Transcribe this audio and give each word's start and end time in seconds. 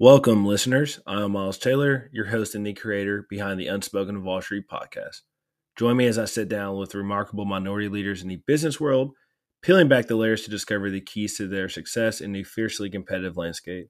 Welcome, 0.00 0.46
listeners. 0.46 1.00
I'm 1.08 1.32
Miles 1.32 1.58
Taylor, 1.58 2.08
your 2.12 2.26
host 2.26 2.54
and 2.54 2.64
the 2.64 2.72
creator 2.72 3.26
behind 3.28 3.58
the 3.58 3.66
Unspoken 3.66 4.22
Wall 4.22 4.40
Street 4.40 4.66
podcast. 4.70 5.22
Join 5.76 5.96
me 5.96 6.06
as 6.06 6.18
I 6.18 6.26
sit 6.26 6.48
down 6.48 6.76
with 6.76 6.94
remarkable 6.94 7.44
minority 7.44 7.88
leaders 7.88 8.22
in 8.22 8.28
the 8.28 8.40
business 8.46 8.78
world, 8.78 9.10
peeling 9.60 9.88
back 9.88 10.06
the 10.06 10.14
layers 10.14 10.44
to 10.44 10.52
discover 10.52 10.88
the 10.88 11.00
keys 11.00 11.36
to 11.38 11.48
their 11.48 11.68
success 11.68 12.20
in 12.20 12.36
a 12.36 12.44
fiercely 12.44 12.88
competitive 12.88 13.36
landscape. 13.36 13.88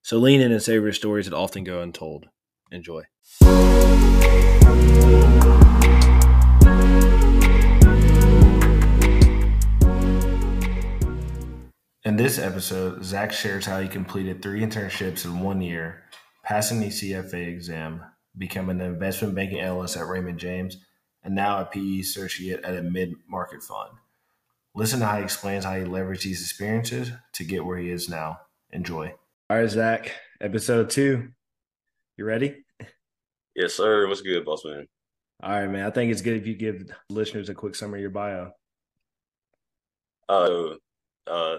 So 0.00 0.16
lean 0.16 0.40
in 0.40 0.52
and 0.52 0.62
savor 0.62 0.90
stories 0.90 1.26
that 1.26 1.36
often 1.36 1.64
go 1.64 1.82
untold. 1.82 2.28
Enjoy. 2.70 3.02
In 12.12 12.18
this 12.18 12.38
episode, 12.38 13.02
Zach 13.02 13.32
shares 13.32 13.64
how 13.64 13.80
he 13.80 13.88
completed 13.88 14.42
three 14.42 14.60
internships 14.60 15.24
in 15.24 15.40
one 15.40 15.62
year, 15.62 16.02
passing 16.44 16.78
the 16.78 16.88
CFA 16.88 17.48
exam, 17.48 18.02
becoming 18.36 18.82
an 18.82 18.86
investment 18.86 19.34
banking 19.34 19.60
analyst 19.60 19.96
at 19.96 20.06
Raymond 20.06 20.38
James, 20.38 20.76
and 21.24 21.34
now 21.34 21.62
a 21.62 21.64
PE 21.64 22.00
associate 22.00 22.62
at 22.64 22.76
a 22.76 22.82
mid 22.82 23.14
market 23.26 23.62
fund. 23.62 23.92
Listen 24.74 25.00
to 25.00 25.06
how 25.06 25.16
he 25.16 25.22
explains 25.22 25.64
how 25.64 25.74
he 25.74 25.84
leveraged 25.84 26.24
these 26.24 26.42
experiences 26.42 27.12
to 27.32 27.44
get 27.44 27.64
where 27.64 27.78
he 27.78 27.90
is 27.90 28.10
now. 28.10 28.40
Enjoy. 28.72 29.14
All 29.48 29.56
right, 29.56 29.70
Zach, 29.70 30.12
episode 30.38 30.90
two. 30.90 31.30
You 32.18 32.26
ready? 32.26 32.62
Yes, 33.56 33.72
sir. 33.72 34.06
What's 34.06 34.20
good, 34.20 34.44
boss 34.44 34.66
man? 34.66 34.86
All 35.42 35.50
right, 35.50 35.66
man. 35.66 35.86
I 35.86 35.90
think 35.90 36.12
it's 36.12 36.20
good 36.20 36.36
if 36.36 36.46
you 36.46 36.56
give 36.56 36.92
listeners 37.08 37.48
a 37.48 37.54
quick 37.54 37.74
summary 37.74 38.00
of 38.00 38.02
your 38.02 38.10
bio. 38.10 38.52
Uh, 40.28 40.74
uh, 41.26 41.56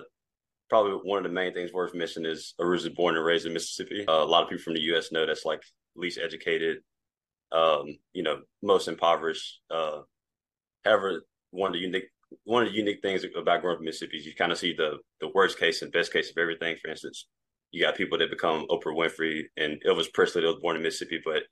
probably 0.74 0.94
one 1.04 1.20
of 1.20 1.24
the 1.24 1.30
main 1.30 1.54
things 1.54 1.72
worth 1.72 1.94
mentioning 1.94 2.32
is 2.32 2.56
originally 2.60 2.96
born 2.96 3.16
and 3.16 3.24
raised 3.24 3.46
in 3.46 3.54
Mississippi. 3.54 4.06
Uh, 4.08 4.24
a 4.24 4.26
lot 4.26 4.42
of 4.42 4.50
people 4.50 4.64
from 4.64 4.74
the 4.74 4.82
U.S. 4.82 5.12
know 5.12 5.24
that's 5.24 5.46
like 5.46 5.62
least 5.96 6.18
educated, 6.18 6.78
um, 7.52 7.96
you 8.12 8.24
know, 8.24 8.40
most 8.64 8.88
impoverished. 8.88 9.60
Uh, 9.70 10.00
however, 10.84 11.22
one 11.52 11.68
of 11.68 11.74
the 11.74 11.80
unique 11.80 12.06
one 12.46 12.64
of 12.64 12.70
the 12.70 12.76
unique 12.76 13.04
things 13.04 13.24
about 13.24 13.62
growing 13.62 13.76
up 13.76 13.82
in 13.82 13.86
Mississippi 13.86 14.18
is 14.18 14.26
you 14.26 14.34
kind 14.34 14.52
of 14.52 14.58
see 14.58 14.74
the 14.74 14.98
the 15.22 15.30
worst 15.36 15.60
case 15.60 15.84
and 15.84 15.92
best 15.92 16.12
case 16.12 16.32
of 16.32 16.40
everything. 16.40 16.76
For 16.82 16.90
instance, 16.90 17.28
you 17.70 17.84
got 17.84 17.96
people 17.96 18.18
that 18.18 18.32
become 18.32 18.66
Oprah 18.72 18.98
Winfrey 18.98 19.44
and 19.56 19.80
Elvis 19.88 20.12
Presley 20.12 20.42
that 20.42 20.48
was 20.48 20.60
born 20.60 20.76
in 20.76 20.82
Mississippi, 20.82 21.22
but 21.24 21.44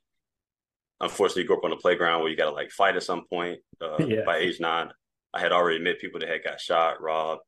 unfortunately, 1.00 1.42
you 1.42 1.46
grew 1.46 1.58
up 1.58 1.64
on 1.64 1.70
the 1.70 1.76
playground 1.76 2.22
where 2.22 2.30
you 2.30 2.36
got 2.36 2.46
to 2.46 2.56
like 2.56 2.72
fight 2.72 2.96
at 2.96 3.04
some 3.04 3.22
point. 3.32 3.60
Uh, 3.80 3.98
yeah. 4.04 4.24
By 4.26 4.38
age 4.38 4.58
nine, 4.58 4.88
I 5.32 5.38
had 5.38 5.52
already 5.52 5.78
met 5.78 6.00
people 6.00 6.18
that 6.18 6.28
had 6.28 6.42
got 6.42 6.60
shot, 6.60 7.00
robbed, 7.00 7.42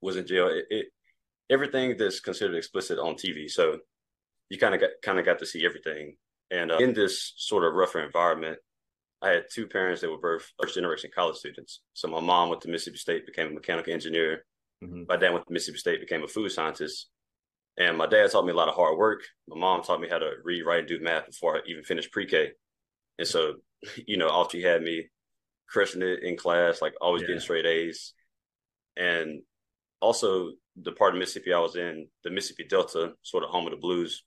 was 0.00 0.16
in 0.16 0.26
jail. 0.26 0.48
It, 0.48 0.64
it 0.70 0.86
everything 1.50 1.96
that's 1.96 2.20
considered 2.20 2.56
explicit 2.56 2.98
on 2.98 3.14
TV. 3.14 3.48
So 3.50 3.78
you 4.48 4.58
kind 4.58 4.74
of 4.74 4.80
got 4.80 4.90
kind 5.02 5.18
of 5.18 5.24
got 5.24 5.38
to 5.38 5.46
see 5.46 5.64
everything. 5.64 6.16
And 6.50 6.72
uh, 6.72 6.78
in 6.78 6.94
this 6.94 7.34
sort 7.36 7.64
of 7.64 7.74
rougher 7.74 8.00
environment, 8.00 8.58
I 9.20 9.30
had 9.30 9.44
two 9.52 9.66
parents 9.66 10.00
that 10.00 10.10
were 10.10 10.18
both 10.18 10.50
first 10.60 10.74
generation 10.74 11.10
college 11.14 11.36
students. 11.36 11.80
So 11.94 12.08
my 12.08 12.20
mom 12.20 12.48
went 12.48 12.62
to 12.62 12.68
Mississippi 12.68 12.98
State, 12.98 13.26
became 13.26 13.48
a 13.48 13.54
mechanical 13.54 13.92
engineer. 13.92 14.44
Mm-hmm. 14.82 15.02
My 15.08 15.16
dad 15.16 15.30
went 15.30 15.46
to 15.46 15.52
Mississippi 15.52 15.78
State, 15.78 16.00
became 16.00 16.22
a 16.22 16.28
food 16.28 16.50
scientist. 16.50 17.08
And 17.76 17.96
my 17.96 18.06
dad 18.06 18.30
taught 18.30 18.44
me 18.44 18.52
a 18.52 18.56
lot 18.56 18.68
of 18.68 18.74
hard 18.74 18.96
work. 18.96 19.22
My 19.48 19.58
mom 19.58 19.82
taught 19.82 20.00
me 20.00 20.08
how 20.08 20.18
to 20.18 20.30
read, 20.44 20.62
write, 20.62 20.80
and 20.80 20.88
do 20.88 21.00
math 21.00 21.26
before 21.26 21.56
I 21.56 21.60
even 21.66 21.84
finished 21.84 22.12
pre-K. 22.12 22.50
And 23.18 23.28
so, 23.28 23.54
you 24.06 24.16
know, 24.16 24.28
all 24.28 24.48
she 24.48 24.62
had 24.62 24.82
me 24.82 25.08
crushing 25.68 26.02
it 26.02 26.22
in 26.22 26.36
class, 26.36 26.80
like 26.80 26.94
always 27.00 27.22
yeah. 27.22 27.28
getting 27.28 27.40
straight 27.40 27.66
A's. 27.66 28.14
And 28.96 29.42
also 30.00 30.52
the 30.76 30.92
part 30.92 31.14
of 31.14 31.18
Mississippi 31.18 31.52
I 31.52 31.58
was 31.58 31.76
in, 31.76 32.06
the 32.24 32.30
Mississippi 32.30 32.66
Delta, 32.68 33.12
sort 33.22 33.44
of 33.44 33.50
home 33.50 33.66
of 33.66 33.72
the 33.72 33.78
blues, 33.78 34.24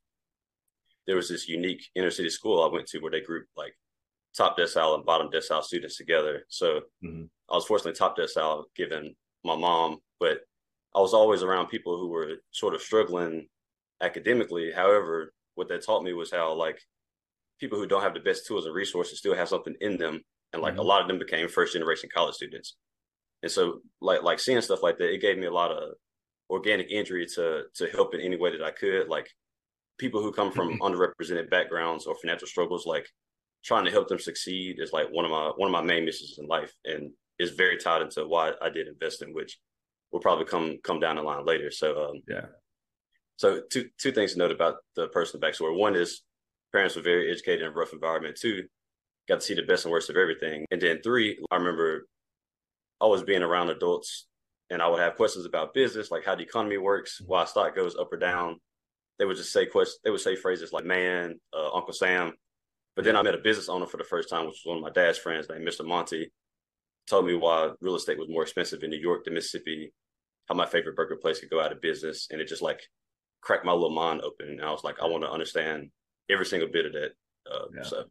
there 1.08 1.16
was 1.16 1.30
this 1.30 1.48
unique 1.48 1.84
inner 1.96 2.12
city 2.12 2.30
school 2.30 2.64
I 2.64 2.72
went 2.72 2.88
to 2.88 3.00
where 3.00 3.12
they 3.12 3.22
grouped 3.22 3.50
like 3.56 3.74
top 4.36 4.58
decile 4.58 4.96
and 4.96 5.06
bottom 5.06 5.30
decile 5.30 5.64
students 5.64 5.98
together. 5.98 6.44
So 6.48 6.82
mm-hmm. 7.04 7.24
I 7.50 7.56
was 7.56 7.66
fortunately 7.66 7.94
top 7.94 8.18
decile 8.18 8.64
given 8.76 9.16
my 9.44 9.56
mom, 9.56 10.00
but 10.20 10.40
I 10.96 11.00
was 11.00 11.14
always 11.14 11.44
around 11.44 11.68
people 11.68 11.98
who 11.98 12.10
were 12.10 12.36
sort 12.52 12.76
of 12.76 12.82
struggling 12.82 13.48
academically. 14.02 14.72
However, 14.72 15.34
what 15.56 15.68
that 15.70 15.86
taught 15.86 16.04
me 16.04 16.14
was 16.14 16.32
how 16.32 16.54
like 16.54 16.80
people 17.60 17.78
who 17.78 17.88
don't 17.88 18.04
have 18.04 18.14
the 18.14 18.20
best 18.20 18.46
tools 18.46 18.66
and 18.66 18.76
resources 18.76 19.20
still 19.20 19.36
have 19.36 19.50
something 19.50 19.76
in 19.82 19.98
them. 19.98 20.22
And 20.54 20.62
like 20.62 20.74
mm-hmm. 20.74 20.82
a 20.82 20.84
lot 20.84 21.02
of 21.02 21.08
them 21.08 21.20
became 21.20 21.48
first 21.48 21.74
generation 21.74 22.10
college 22.14 22.36
students. 22.36 22.76
And 23.44 23.52
so 23.52 23.82
like 24.02 24.24
like 24.24 24.40
seeing 24.40 24.62
stuff 24.62 24.84
like 24.84 24.98
that, 24.98 25.14
it 25.14 25.22
gave 25.22 25.38
me 25.38 25.48
a 25.48 25.54
lot 25.54 25.72
of 25.72 25.94
organic 26.50 26.92
injury 26.92 27.26
to 27.36 27.64
to 27.76 27.88
help 27.88 28.14
in 28.14 28.22
any 28.22 28.38
way 28.38 28.52
that 28.52 28.64
I 28.64 28.72
could. 28.72 29.08
Like 29.08 29.30
people 29.98 30.22
who 30.22 30.32
come 30.32 30.52
from 30.52 30.74
mm-hmm. 30.74 30.82
underrepresented 30.82 31.50
backgrounds 31.50 32.06
or 32.06 32.16
financial 32.16 32.48
struggles, 32.48 32.86
like 32.86 33.08
trying 33.64 33.86
to 33.86 33.92
help 33.92 34.08
them 34.08 34.20
succeed 34.20 34.78
is 34.80 34.94
like 34.94 35.08
one 35.12 35.26
of 35.26 35.32
my 35.32 35.52
one 35.56 35.68
of 35.68 35.74
my 35.74 35.82
main 35.82 36.06
missions 36.06 36.38
in 36.40 36.48
life, 36.48 36.74
and 36.86 37.12
is 37.40 37.52
very 37.52 37.78
tied 37.78 38.02
into 38.02 38.28
why 38.28 38.52
I 38.62 38.70
did 38.70 38.88
investing, 38.88 39.34
which 39.34 39.58
will 40.12 40.20
probably 40.20 40.46
come 40.46 40.78
come 40.84 41.00
down 41.00 41.16
the 41.16 41.24
line 41.24 41.46
later. 41.46 41.72
So 41.72 42.10
um, 42.10 42.22
yeah. 42.28 42.46
So 43.38 43.62
two 43.72 43.90
two 44.00 44.12
things 44.12 44.34
to 44.34 44.40
note 44.40 44.52
about 44.52 44.76
the 44.96 45.08
personal 45.08 45.48
backstory. 45.48 45.76
One 45.76 45.96
is 45.96 46.22
parents 46.72 46.96
were 46.96 47.02
very 47.02 47.32
educated 47.32 47.62
in 47.62 47.70
a 47.70 47.72
rough 47.72 47.94
environment. 47.94 48.38
Two, 48.40 48.64
got 49.28 49.40
to 49.40 49.46
see 49.46 49.56
the 49.56 49.64
best 49.64 49.86
and 49.86 49.92
worst 49.92 50.10
of 50.10 50.18
everything. 50.18 50.66
And 50.72 50.82
then 50.82 51.02
three, 51.04 51.40
I 51.50 51.56
remember 51.56 52.08
always 53.02 53.24
being 53.24 53.44
around 53.44 53.70
adults 53.70 54.28
and 54.72 54.82
I 54.82 54.88
would 54.88 55.02
have 55.02 55.18
questions 55.18 55.46
about 55.46 55.74
business, 55.74 56.12
like 56.12 56.26
how 56.26 56.34
the 56.34 56.44
economy 56.44 56.78
works, 56.78 57.22
why 57.26 57.44
stock 57.44 57.76
goes 57.76 57.96
up 57.98 58.12
or 58.12 58.18
down. 58.18 58.56
They 59.20 59.26
would 59.26 59.36
just 59.36 59.52
say 59.52 59.66
questions. 59.66 60.00
They 60.04 60.10
would 60.10 60.22
say 60.22 60.36
phrases 60.36 60.72
like 60.72 60.86
"man," 60.86 61.40
uh, 61.54 61.74
"Uncle 61.74 61.94
Sam." 61.94 62.34
But 62.96 63.04
then 63.06 63.18
I 63.18 63.22
met 63.22 63.36
a 63.36 63.40
business 63.40 63.70
owner 63.70 63.86
for 63.86 63.98
the 63.98 64.06
first 64.06 64.30
time, 64.30 64.46
which 64.46 64.62
was 64.64 64.70
one 64.70 64.78
of 64.78 64.84
my 64.84 64.90
dad's 64.90 65.18
friends 65.18 65.48
named 65.50 65.68
Mr. 65.68 65.86
Monty. 65.86 66.32
Told 67.08 67.26
me 67.26 67.36
why 67.36 67.72
real 67.82 67.96
estate 67.96 68.18
was 68.18 68.30
more 68.30 68.44
expensive 68.44 68.82
in 68.84 68.90
New 68.90 69.00
York 69.00 69.26
than 69.26 69.34
Mississippi. 69.34 69.92
How 70.48 70.56
my 70.56 70.66
favorite 70.66 70.96
burger 70.96 71.18
place 71.18 71.40
could 71.40 71.50
go 71.50 71.62
out 71.62 71.74
of 71.74 71.82
business, 71.82 72.28
and 72.32 72.40
it 72.40 72.48
just 72.48 72.62
like 72.62 72.82
cracked 73.42 73.66
my 73.66 73.74
little 73.74 73.92
mind 73.92 74.22
open. 74.22 74.48
And 74.48 74.62
I 74.62 74.72
was 74.72 74.86
like, 74.86 75.02
I 75.02 75.06
want 75.06 75.24
to 75.24 75.30
understand 75.32 75.92
every 76.30 76.46
single 76.46 76.70
bit 76.72 76.86
of 76.86 76.94
that. 76.94 77.12
Uh, 77.52 77.66
yeah. 77.76 77.84
So 77.84 78.06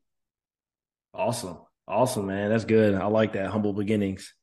awesome, 1.14 1.58
awesome, 1.88 2.26
man. 2.26 2.50
That's 2.50 2.66
good. 2.66 2.94
I 2.94 3.06
like 3.06 3.32
that 3.32 3.50
humble 3.50 3.72
beginnings. 3.72 4.34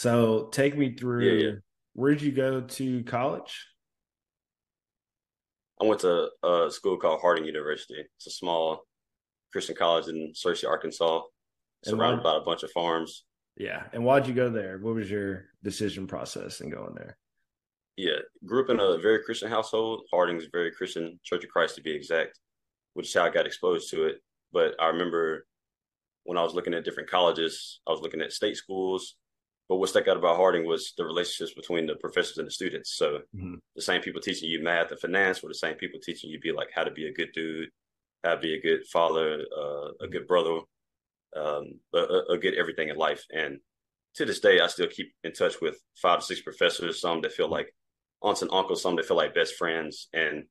So 0.00 0.48
take 0.50 0.78
me 0.78 0.94
through. 0.94 1.28
Yeah, 1.28 1.46
yeah. 1.46 1.54
Where 1.92 2.14
did 2.14 2.22
you 2.22 2.32
go 2.32 2.62
to 2.62 3.02
college? 3.02 3.66
I 5.78 5.84
went 5.84 6.00
to 6.00 6.30
a 6.42 6.70
school 6.70 6.96
called 6.96 7.20
Harding 7.20 7.44
University. 7.44 8.02
It's 8.16 8.26
a 8.26 8.30
small 8.30 8.86
Christian 9.52 9.76
college 9.76 10.08
in 10.08 10.32
Searcy, 10.32 10.66
Arkansas, 10.66 11.20
surrounded 11.84 12.22
by 12.22 12.38
a 12.38 12.40
bunch 12.40 12.62
of 12.62 12.70
farms. 12.70 13.24
Yeah. 13.58 13.82
And 13.92 14.02
why'd 14.02 14.26
you 14.26 14.32
go 14.32 14.48
there? 14.48 14.78
What 14.78 14.94
was 14.94 15.10
your 15.10 15.50
decision 15.62 16.06
process 16.06 16.62
in 16.62 16.70
going 16.70 16.94
there? 16.94 17.18
Yeah. 17.98 18.20
Grew 18.46 18.64
up 18.64 18.70
in 18.70 18.80
a 18.80 18.96
very 18.96 19.22
Christian 19.22 19.50
household. 19.50 20.04
Harding's 20.10 20.46
very 20.50 20.72
Christian, 20.72 21.20
Church 21.24 21.44
of 21.44 21.50
Christ 21.50 21.74
to 21.74 21.82
be 21.82 21.92
exact, 21.92 22.38
which 22.94 23.08
is 23.08 23.12
how 23.12 23.26
I 23.26 23.28
got 23.28 23.44
exposed 23.44 23.90
to 23.90 24.06
it. 24.06 24.22
But 24.50 24.76
I 24.80 24.86
remember 24.86 25.46
when 26.24 26.38
I 26.38 26.42
was 26.42 26.54
looking 26.54 26.72
at 26.72 26.86
different 26.86 27.10
colleges, 27.10 27.80
I 27.86 27.90
was 27.90 28.00
looking 28.00 28.22
at 28.22 28.32
state 28.32 28.56
schools, 28.56 29.16
but 29.70 29.76
what 29.76 29.88
stuck 29.88 30.08
out 30.08 30.16
about 30.16 30.36
Harding 30.36 30.66
was 30.66 30.94
the 30.98 31.04
relationships 31.04 31.54
between 31.54 31.86
the 31.86 31.94
professors 31.94 32.38
and 32.38 32.46
the 32.48 32.50
students. 32.50 32.96
So 32.96 33.20
mm-hmm. 33.36 33.54
the 33.76 33.82
same 33.82 34.02
people 34.02 34.20
teaching 34.20 34.50
you 34.50 34.64
math 34.64 34.90
and 34.90 34.98
finance 34.98 35.44
were 35.44 35.48
the 35.48 35.54
same 35.54 35.76
people 35.76 36.00
teaching 36.02 36.28
you 36.28 36.40
be 36.40 36.50
like 36.50 36.70
how 36.74 36.82
to 36.82 36.90
be 36.90 37.06
a 37.06 37.12
good 37.12 37.28
dude, 37.32 37.68
how 38.24 38.34
to 38.34 38.40
be 38.40 38.54
a 38.54 38.60
good 38.60 38.84
father, 38.88 39.44
uh, 39.56 39.90
a 40.00 40.08
good 40.08 40.26
brother, 40.26 40.58
um, 41.36 41.78
a, 41.94 41.98
a, 42.30 42.38
good 42.38 42.54
everything 42.54 42.88
in 42.88 42.96
life. 42.96 43.24
And 43.32 43.60
to 44.16 44.24
this 44.24 44.40
day, 44.40 44.58
I 44.58 44.66
still 44.66 44.88
keep 44.88 45.12
in 45.22 45.32
touch 45.32 45.60
with 45.62 45.76
five 46.02 46.18
to 46.18 46.26
six 46.26 46.42
professors, 46.42 47.00
some 47.00 47.20
that 47.20 47.32
feel 47.32 47.48
like 47.48 47.72
aunts 48.24 48.42
and 48.42 48.50
uncles, 48.52 48.82
some 48.82 48.96
that 48.96 49.06
feel 49.06 49.16
like 49.16 49.36
best 49.36 49.54
friends. 49.54 50.08
And 50.12 50.46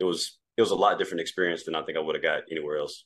it 0.00 0.04
was 0.04 0.38
it 0.56 0.62
was 0.62 0.70
a 0.70 0.74
lot 0.74 0.98
different 0.98 1.20
experience 1.20 1.64
than 1.64 1.74
I 1.74 1.82
think 1.82 1.98
I 1.98 2.00
would 2.00 2.14
have 2.14 2.24
got 2.24 2.44
anywhere 2.50 2.78
else. 2.78 3.04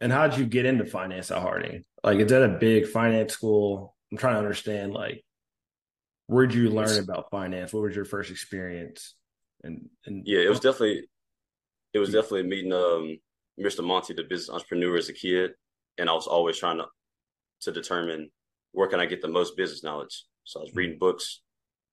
And 0.00 0.10
how 0.10 0.26
did 0.26 0.40
you 0.40 0.46
get 0.46 0.66
into 0.66 0.84
finance 0.84 1.30
at 1.30 1.40
Harding? 1.40 1.84
Like, 2.02 2.18
is 2.18 2.30
that 2.32 2.42
a 2.42 2.58
big 2.58 2.88
finance 2.88 3.34
school? 3.34 3.94
I'm 4.10 4.18
trying 4.18 4.34
to 4.34 4.40
understand 4.40 4.92
like 4.92 5.24
where'd 6.30 6.54
you 6.54 6.70
learn 6.70 7.02
about 7.02 7.30
finance? 7.30 7.72
What 7.72 7.82
was 7.82 7.96
your 7.96 8.04
first 8.04 8.30
experience? 8.30 9.14
And, 9.64 9.88
and 10.06 10.22
yeah, 10.26 10.38
it 10.40 10.48
was 10.48 10.60
definitely 10.60 11.08
it 11.92 11.98
was 11.98 12.12
definitely 12.12 12.44
meeting 12.44 12.72
um, 12.72 13.18
Mr. 13.58 13.84
Monty, 13.84 14.14
the 14.14 14.22
business 14.22 14.48
entrepreneur, 14.48 14.96
as 14.96 15.08
a 15.08 15.12
kid, 15.12 15.52
and 15.98 16.08
I 16.08 16.12
was 16.12 16.26
always 16.26 16.58
trying 16.58 16.78
to 16.78 16.86
to 17.62 17.72
determine 17.72 18.30
where 18.72 18.88
can 18.88 19.00
I 19.00 19.06
get 19.06 19.20
the 19.20 19.28
most 19.28 19.56
business 19.56 19.82
knowledge. 19.82 20.24
So 20.44 20.60
I 20.60 20.62
was 20.62 20.74
reading 20.74 20.98
books, 20.98 21.42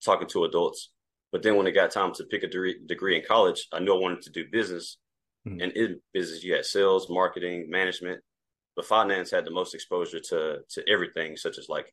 talking 0.06 0.28
to 0.30 0.46
adults. 0.46 0.92
But 1.32 1.44
then 1.44 1.58
when 1.58 1.68
it 1.68 1.74
got 1.74 1.92
time 1.92 2.14
to 2.14 2.24
pick 2.24 2.44
a 2.44 2.48
degree, 2.48 2.78
degree 2.86 3.18
in 3.18 3.24
college, 3.28 3.68
I 3.74 3.80
knew 3.80 3.94
I 3.94 4.00
wanted 4.00 4.22
to 4.22 4.30
do 4.30 4.46
business. 4.50 4.98
Mm-hmm. 5.46 5.62
And 5.62 5.72
in 5.74 6.00
business, 6.14 6.44
you 6.44 6.54
had 6.54 6.66
sales, 6.66 7.10
marketing, 7.10 7.70
management. 7.70 8.22
But 8.76 8.86
finance 8.86 9.32
had 9.32 9.46
the 9.46 9.52
most 9.52 9.74
exposure 9.74 10.20
to 10.30 10.60
to 10.70 10.84
everything, 10.88 11.36
such 11.36 11.58
as 11.58 11.68
like 11.68 11.92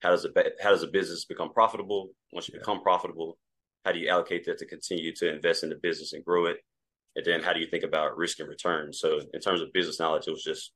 how 0.00 0.10
does 0.10 0.24
a 0.24 0.30
how 0.62 0.70
does 0.70 0.82
a 0.82 0.88
business 0.88 1.24
become 1.24 1.52
profitable? 1.52 2.10
Once 2.32 2.48
you 2.48 2.54
yeah. 2.54 2.60
become 2.60 2.82
profitable, 2.82 3.38
how 3.84 3.92
do 3.92 3.98
you 3.98 4.08
allocate 4.08 4.44
that 4.46 4.58
to 4.58 4.66
continue 4.66 5.14
to 5.16 5.32
invest 5.32 5.62
in 5.62 5.70
the 5.70 5.76
business 5.76 6.12
and 6.12 6.24
grow 6.24 6.46
it? 6.46 6.58
and 7.16 7.24
then 7.24 7.42
how 7.42 7.52
do 7.52 7.60
you 7.60 7.66
think 7.66 7.84
about 7.84 8.16
risk 8.16 8.40
and 8.40 8.48
return? 8.48 8.92
So 8.92 9.20
in 9.32 9.40
terms 9.40 9.60
of 9.60 9.72
business 9.72 10.00
knowledge, 10.00 10.26
it 10.26 10.32
was 10.32 10.42
just 10.42 10.72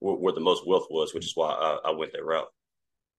where, 0.00 0.14
where 0.14 0.32
the 0.32 0.40
most 0.40 0.66
wealth 0.66 0.86
was, 0.90 1.14
which 1.14 1.24
is 1.24 1.32
why 1.34 1.50
I, 1.50 1.90
I 1.90 1.90
went 1.92 2.12
that 2.12 2.24
route. 2.24 2.48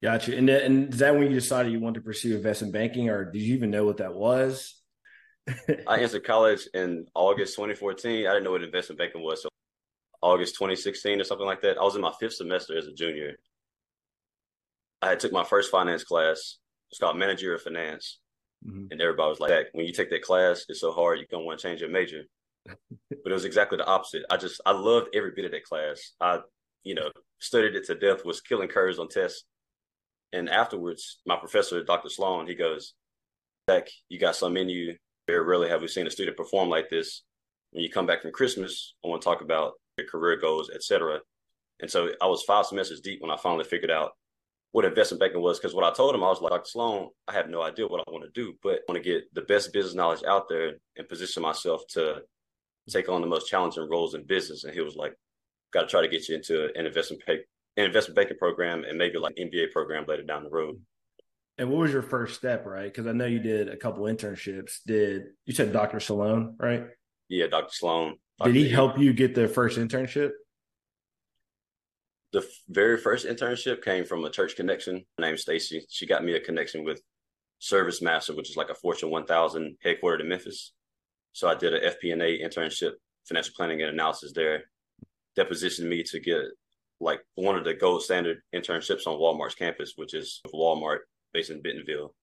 Gotcha. 0.03 0.37
And, 0.37 0.49
and 0.49 0.93
is 0.93 0.99
that 0.99 1.15
when 1.15 1.23
you 1.23 1.33
decided 1.39 1.71
you 1.71 1.79
wanted 1.79 1.99
to 1.99 2.05
pursue 2.05 2.35
investment 2.35 2.73
banking, 2.73 3.09
or 3.09 3.31
did 3.31 3.41
you 3.41 3.55
even 3.55 3.71
know 3.71 3.85
what 3.85 3.97
that 3.97 4.13
was? 4.13 4.79
I 5.87 6.01
entered 6.01 6.23
college 6.23 6.67
in 6.73 7.07
August 7.15 7.55
2014. 7.55 8.27
I 8.27 8.33
didn't 8.33 8.43
know 8.43 8.51
what 8.51 8.63
investment 8.63 8.99
banking 8.99 9.23
was. 9.23 9.41
So 9.41 9.49
August 10.21 10.55
2016 10.55 11.19
or 11.19 11.23
something 11.23 11.47
like 11.47 11.61
that. 11.61 11.77
I 11.77 11.83
was 11.83 11.95
in 11.95 12.01
my 12.01 12.13
fifth 12.19 12.33
semester 12.33 12.77
as 12.77 12.85
a 12.85 12.93
junior. 12.93 13.37
I 15.01 15.15
took 15.15 15.31
my 15.31 15.43
first 15.43 15.71
finance 15.71 16.03
class. 16.03 16.57
It's 16.89 16.99
called 16.99 17.17
managerial 17.17 17.59
finance. 17.59 18.19
Mm-hmm. 18.65 18.87
And 18.91 19.01
everybody 19.01 19.29
was 19.29 19.39
like, 19.39 19.67
when 19.73 19.85
you 19.85 19.93
take 19.93 20.09
that 20.09 20.23
class, 20.23 20.65
it's 20.69 20.81
so 20.81 20.91
hard, 20.91 21.19
you're 21.19 21.27
going 21.29 21.43
to 21.43 21.45
want 21.45 21.59
to 21.59 21.67
change 21.67 21.81
your 21.81 21.89
major. 21.89 22.23
but 22.65 22.77
it 23.09 23.33
was 23.33 23.45
exactly 23.45 23.77
the 23.77 23.85
opposite. 23.85 24.23
I 24.29 24.37
just, 24.37 24.61
I 24.65 24.71
loved 24.71 25.09
every 25.13 25.31
bit 25.35 25.45
of 25.45 25.51
that 25.51 25.63
class. 25.63 26.13
I, 26.19 26.39
you 26.83 26.95
know, 26.95 27.09
studied 27.39 27.75
it 27.75 27.85
to 27.87 27.95
death, 27.95 28.25
was 28.25 28.41
killing 28.41 28.69
curves 28.69 28.99
on 28.99 29.09
tests. 29.09 29.43
And 30.33 30.49
afterwards, 30.49 31.19
my 31.25 31.37
professor, 31.37 31.83
Dr. 31.83 32.09
Sloan, 32.09 32.47
he 32.47 32.55
goes, 32.55 32.93
Zach, 33.69 33.87
you 34.09 34.19
got 34.19 34.35
some 34.35 34.57
in 34.57 34.69
you. 34.69 34.95
Very 35.27 35.43
rarely 35.43 35.69
have 35.69 35.81
we 35.81 35.87
seen 35.87 36.07
a 36.07 36.11
student 36.11 36.37
perform 36.37 36.69
like 36.69 36.89
this. 36.89 37.23
When 37.71 37.83
you 37.83 37.89
come 37.89 38.05
back 38.05 38.21
from 38.21 38.31
Christmas, 38.31 38.93
I 39.03 39.09
want 39.09 39.21
to 39.21 39.25
talk 39.25 39.41
about 39.41 39.73
your 39.97 40.07
career 40.07 40.37
goals, 40.37 40.69
etc. 40.73 41.19
And 41.81 41.91
so 41.91 42.09
I 42.21 42.27
was 42.27 42.43
five 42.43 42.65
semesters 42.65 43.01
deep 43.01 43.21
when 43.21 43.31
I 43.31 43.37
finally 43.37 43.65
figured 43.65 43.91
out 43.91 44.11
what 44.71 44.85
investment 44.85 45.19
banking 45.19 45.41
was. 45.41 45.59
Because 45.59 45.73
what 45.73 45.83
I 45.83 45.93
told 45.93 46.13
him, 46.13 46.23
I 46.23 46.27
was 46.27 46.41
like, 46.41 46.51
Dr. 46.51 46.69
Sloan, 46.69 47.09
I 47.27 47.33
have 47.33 47.49
no 47.49 47.61
idea 47.61 47.87
what 47.87 48.03
I 48.07 48.11
want 48.11 48.23
to 48.25 48.41
do, 48.41 48.53
but 48.61 48.75
I 48.75 48.91
want 48.91 49.03
to 49.03 49.09
get 49.09 49.33
the 49.33 49.41
best 49.41 49.73
business 49.73 49.95
knowledge 49.95 50.23
out 50.27 50.49
there 50.49 50.73
and 50.97 51.09
position 51.09 51.41
myself 51.41 51.81
to 51.91 52.21
take 52.89 53.09
on 53.09 53.21
the 53.21 53.27
most 53.27 53.49
challenging 53.49 53.87
roles 53.89 54.13
in 54.13 54.25
business. 54.25 54.63
And 54.63 54.73
he 54.73 54.81
was 54.81 54.95
like, 54.95 55.13
got 55.73 55.81
to 55.81 55.87
try 55.87 56.01
to 56.01 56.07
get 56.07 56.27
you 56.29 56.35
into 56.35 56.69
an 56.75 56.85
investment 56.85 57.23
pay, 57.25 57.39
an 57.77 57.85
investment 57.85 58.15
banking 58.15 58.37
program 58.37 58.83
and 58.83 58.97
maybe 58.97 59.17
like 59.17 59.35
MBA 59.35 59.71
program 59.71 60.05
later 60.07 60.23
down 60.23 60.43
the 60.43 60.49
road. 60.49 60.79
And 61.57 61.69
what 61.69 61.79
was 61.79 61.91
your 61.91 62.03
first 62.03 62.35
step, 62.35 62.65
right? 62.65 62.85
Because 62.85 63.07
I 63.07 63.13
know 63.13 63.25
you 63.25 63.39
did 63.39 63.67
a 63.67 63.77
couple 63.77 64.03
internships. 64.05 64.77
Did 64.85 65.23
you 65.45 65.53
said 65.53 65.73
Dr. 65.73 65.99
Sloan, 65.99 66.55
right? 66.59 66.85
Yeah, 67.29 67.47
Dr. 67.47 67.73
Sloan. 67.73 68.15
Dr. 68.39 68.51
Did 68.51 68.61
he 68.63 68.69
help 68.69 68.99
you 68.99 69.11
get 69.11 69.33
the 69.33 69.47
first 69.47 69.79
internship? 69.79 70.31
The 72.33 72.45
very 72.67 72.97
first 72.97 73.25
internship 73.25 73.83
came 73.83 74.03
from 74.03 74.23
a 74.25 74.29
church 74.29 74.55
connection 74.55 75.05
named 75.19 75.39
Stacy. 75.39 75.85
She 75.89 76.05
got 76.05 76.23
me 76.23 76.33
a 76.33 76.39
connection 76.39 76.83
with 76.83 77.01
Service 77.59 78.01
Master, 78.01 78.35
which 78.35 78.49
is 78.49 78.57
like 78.57 78.69
a 78.69 78.75
Fortune 78.75 79.09
1000 79.09 79.77
headquartered 79.83 80.21
in 80.21 80.29
Memphis. 80.29 80.73
So 81.31 81.47
I 81.47 81.55
did 81.55 81.73
an 81.73 81.83
FP&A 81.83 82.43
internship, 82.43 82.93
financial 83.27 83.53
planning 83.55 83.81
and 83.81 83.91
analysis 83.91 84.33
there. 84.33 84.63
That 85.35 85.47
positioned 85.47 85.89
me 85.89 86.03
to 86.03 86.19
get 86.19 86.41
like 86.99 87.21
one 87.35 87.55
of 87.55 87.63
the 87.63 87.73
gold 87.73 88.03
standard 88.03 88.39
internships 88.53 89.07
on 89.07 89.19
Walmart's 89.19 89.55
campus, 89.55 89.93
which 89.95 90.13
is 90.13 90.41
Walmart 90.53 90.99
based 91.33 91.51
in 91.51 91.61
Bentonville. 91.61 92.13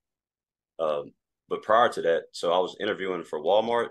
Um, 0.79 1.13
but 1.49 1.63
prior 1.63 1.89
to 1.91 2.03
that, 2.03 2.25
so 2.33 2.53
I 2.53 2.59
was 2.59 2.77
interviewing 2.81 3.23
for 3.23 3.41
Walmart 3.41 3.89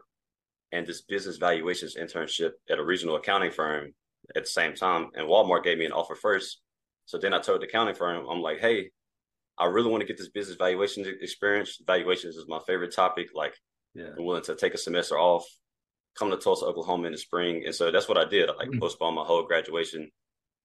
and 0.71 0.85
this 0.85 1.01
business 1.01 1.37
valuations 1.37 1.95
internship 1.95 2.51
at 2.69 2.79
a 2.79 2.83
regional 2.83 3.15
accounting 3.15 3.51
firm 3.51 3.93
at 4.35 4.43
the 4.43 4.49
same 4.49 4.73
time. 4.73 5.09
And 5.15 5.27
Walmart 5.27 5.63
gave 5.63 5.77
me 5.77 5.85
an 5.85 5.91
offer 5.91 6.15
first. 6.15 6.59
So 7.05 7.17
then 7.17 7.33
I 7.33 7.39
told 7.39 7.61
the 7.61 7.65
accounting 7.65 7.95
firm, 7.95 8.25
I'm 8.29 8.41
like, 8.41 8.59
hey, 8.59 8.91
I 9.57 9.65
really 9.65 9.89
want 9.89 10.01
to 10.01 10.07
get 10.07 10.17
this 10.17 10.29
business 10.29 10.57
valuation 10.57 11.05
experience. 11.21 11.79
Valuations 11.85 12.35
is 12.35 12.45
my 12.47 12.59
favorite 12.65 12.95
topic. 12.95 13.29
Like, 13.35 13.53
yeah. 13.93 14.09
I'm 14.17 14.25
willing 14.25 14.43
to 14.43 14.55
take 14.55 14.73
a 14.73 14.77
semester 14.77 15.19
off, 15.19 15.45
come 16.17 16.31
to 16.31 16.37
Tulsa, 16.37 16.65
Oklahoma 16.65 17.07
in 17.07 17.11
the 17.11 17.17
spring. 17.17 17.63
And 17.65 17.75
so 17.75 17.91
that's 17.91 18.07
what 18.07 18.17
I 18.17 18.25
did. 18.25 18.49
I 18.49 18.53
like 18.53 18.69
mm-hmm. 18.69 18.79
postponed 18.79 19.15
my 19.15 19.23
whole 19.23 19.45
graduation 19.45 20.09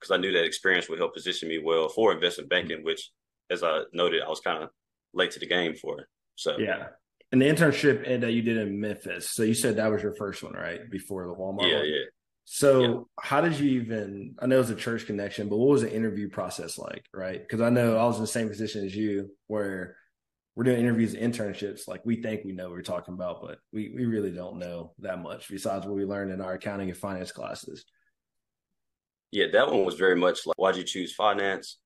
because 0.01 0.13
I 0.13 0.17
knew 0.17 0.33
that 0.33 0.45
experience 0.45 0.89
would 0.89 0.99
help 0.99 1.15
position 1.15 1.49
me 1.49 1.59
well 1.59 1.89
for 1.89 2.13
investment 2.13 2.49
banking, 2.49 2.79
mm-hmm. 2.79 2.87
which, 2.87 3.11
as 3.51 3.63
I 3.63 3.83
noted, 3.93 4.23
I 4.23 4.29
was 4.29 4.41
kind 4.41 4.63
of 4.63 4.71
late 5.13 5.33
to 5.33 5.41
the 5.41 5.47
game 5.47 5.75
for. 5.75 6.07
So, 6.37 6.57
yeah. 6.59 6.89
And 7.31 7.43
the 7.43 7.47
internship 7.47 8.21
that 8.21 8.33
you 8.33 8.41
did 8.41 8.57
in 8.57 8.81
Memphis. 8.81 9.31
So 9.31 9.43
you 9.43 9.53
said 9.53 9.77
that 9.77 9.91
was 9.91 10.03
your 10.03 10.15
first 10.15 10.43
one, 10.43 10.55
right? 10.55 10.91
Before 10.91 11.27
the 11.27 11.35
Walmart. 11.35 11.69
Yeah, 11.69 11.79
one? 11.79 11.89
yeah. 11.89 12.05
So 12.51 12.81
yeah. 12.81 13.01
how 13.21 13.43
did 13.43 13.61
you 13.61 13.83
even? 13.83 14.35
I 14.39 14.47
know 14.47 14.57
it 14.57 14.61
was 14.61 14.71
a 14.71 14.75
church 14.75 15.05
connection, 15.05 15.51
but 15.51 15.59
what 15.59 15.69
was 15.69 15.83
the 15.83 15.95
interview 15.95 16.31
process 16.31 16.79
like? 16.79 17.05
Right? 17.13 17.41
Because 17.43 17.61
I 17.61 17.69
know 17.69 17.99
I 17.99 18.07
was 18.07 18.17
in 18.17 18.23
the 18.23 18.27
same 18.27 18.49
position 18.49 18.87
as 18.87 18.97
you, 18.97 19.31
where 19.49 19.97
we're 20.57 20.65
doing 20.65 20.81
interviews, 20.81 21.13
and 21.13 21.35
internships. 21.35 21.87
Like 21.87 22.01
we 22.07 22.23
think 22.23 22.45
we 22.45 22.53
know 22.53 22.65
what 22.65 22.73
we're 22.73 22.83
talking 22.83 23.13
about, 23.13 23.43
but 23.43 23.59
we 23.71 23.93
we 23.95 24.07
really 24.07 24.31
don't 24.31 24.59
know 24.59 24.95
that 25.01 25.21
much 25.21 25.51
besides 25.51 25.85
what 25.85 25.95
we 25.95 26.07
learned 26.07 26.33
in 26.33 26.41
our 26.41 26.55
accounting 26.55 26.89
and 26.89 26.97
finance 26.97 27.33
classes. 27.33 27.85
Yeah, 29.31 29.49
that 29.53 29.71
one 29.71 29.85
was 29.85 29.97
very 29.97 30.17
much 30.17 30.47
like, 30.47 30.57
why'd 30.57 30.77
you 30.77 30.85
choose 30.85 31.15
finance? 31.15 31.77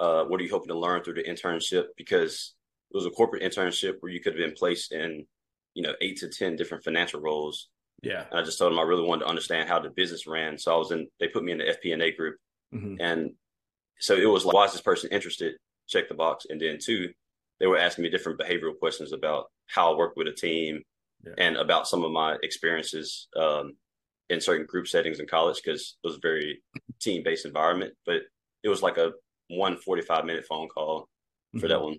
Uh, 0.00 0.24
what 0.24 0.40
are 0.40 0.44
you 0.44 0.50
hoping 0.50 0.68
to 0.68 0.78
learn 0.78 1.04
through 1.04 1.14
the 1.14 1.22
internship? 1.22 1.84
Because 1.96 2.54
it 2.92 2.96
was 2.96 3.06
a 3.06 3.10
corporate 3.10 3.44
internship 3.44 3.94
where 4.00 4.10
you 4.10 4.20
could 4.20 4.32
have 4.36 4.44
been 4.44 4.56
placed 4.56 4.90
in, 4.90 5.24
you 5.74 5.84
know, 5.84 5.94
eight 6.00 6.18
to 6.18 6.28
ten 6.28 6.56
different 6.56 6.82
financial 6.82 7.20
roles 7.20 7.68
yeah. 8.02 8.24
And 8.30 8.40
I 8.40 8.42
just 8.42 8.58
told 8.58 8.72
them 8.72 8.78
I 8.78 8.82
really 8.82 9.06
wanted 9.06 9.24
to 9.24 9.30
understand 9.30 9.68
how 9.68 9.78
the 9.78 9.90
business 9.90 10.26
ran. 10.26 10.58
So 10.58 10.74
I 10.74 10.78
was 10.78 10.90
in, 10.90 11.08
they 11.18 11.28
put 11.28 11.44
me 11.44 11.52
in 11.52 11.58
the 11.58 11.64
FP&A 11.64 12.12
group. 12.12 12.36
Mm-hmm. 12.74 12.96
And 13.00 13.32
so 13.98 14.14
it 14.14 14.26
was 14.26 14.44
like, 14.44 14.54
why 14.54 14.64
is 14.64 14.72
this 14.72 14.80
person 14.80 15.10
interested? 15.10 15.54
Check 15.88 16.08
the 16.08 16.14
box. 16.14 16.46
And 16.48 16.60
then 16.60 16.78
two, 16.80 17.10
they 17.58 17.66
were 17.66 17.78
asking 17.78 18.04
me 18.04 18.10
different 18.10 18.40
behavioral 18.40 18.78
questions 18.78 19.12
about 19.12 19.46
how 19.66 19.92
I 19.92 19.96
work 19.96 20.16
with 20.16 20.28
a 20.28 20.32
team 20.32 20.82
yeah. 21.24 21.32
and 21.38 21.56
about 21.56 21.88
some 21.88 22.04
of 22.04 22.10
my 22.10 22.36
experiences 22.42 23.28
um, 23.36 23.74
in 24.30 24.40
certain 24.40 24.66
group 24.66 24.88
settings 24.88 25.20
in 25.20 25.26
college 25.26 25.60
because 25.62 25.96
it 26.02 26.06
was 26.06 26.16
a 26.16 26.20
very 26.22 26.62
team 27.00 27.22
based 27.22 27.44
environment. 27.44 27.92
But 28.06 28.22
it 28.62 28.68
was 28.68 28.82
like 28.82 28.96
a 28.96 29.12
one 29.48 29.76
45 29.76 30.24
minute 30.24 30.46
phone 30.46 30.68
call 30.68 31.08
for 31.52 31.58
mm-hmm. 31.58 31.68
that 31.68 31.82
one. 31.82 31.96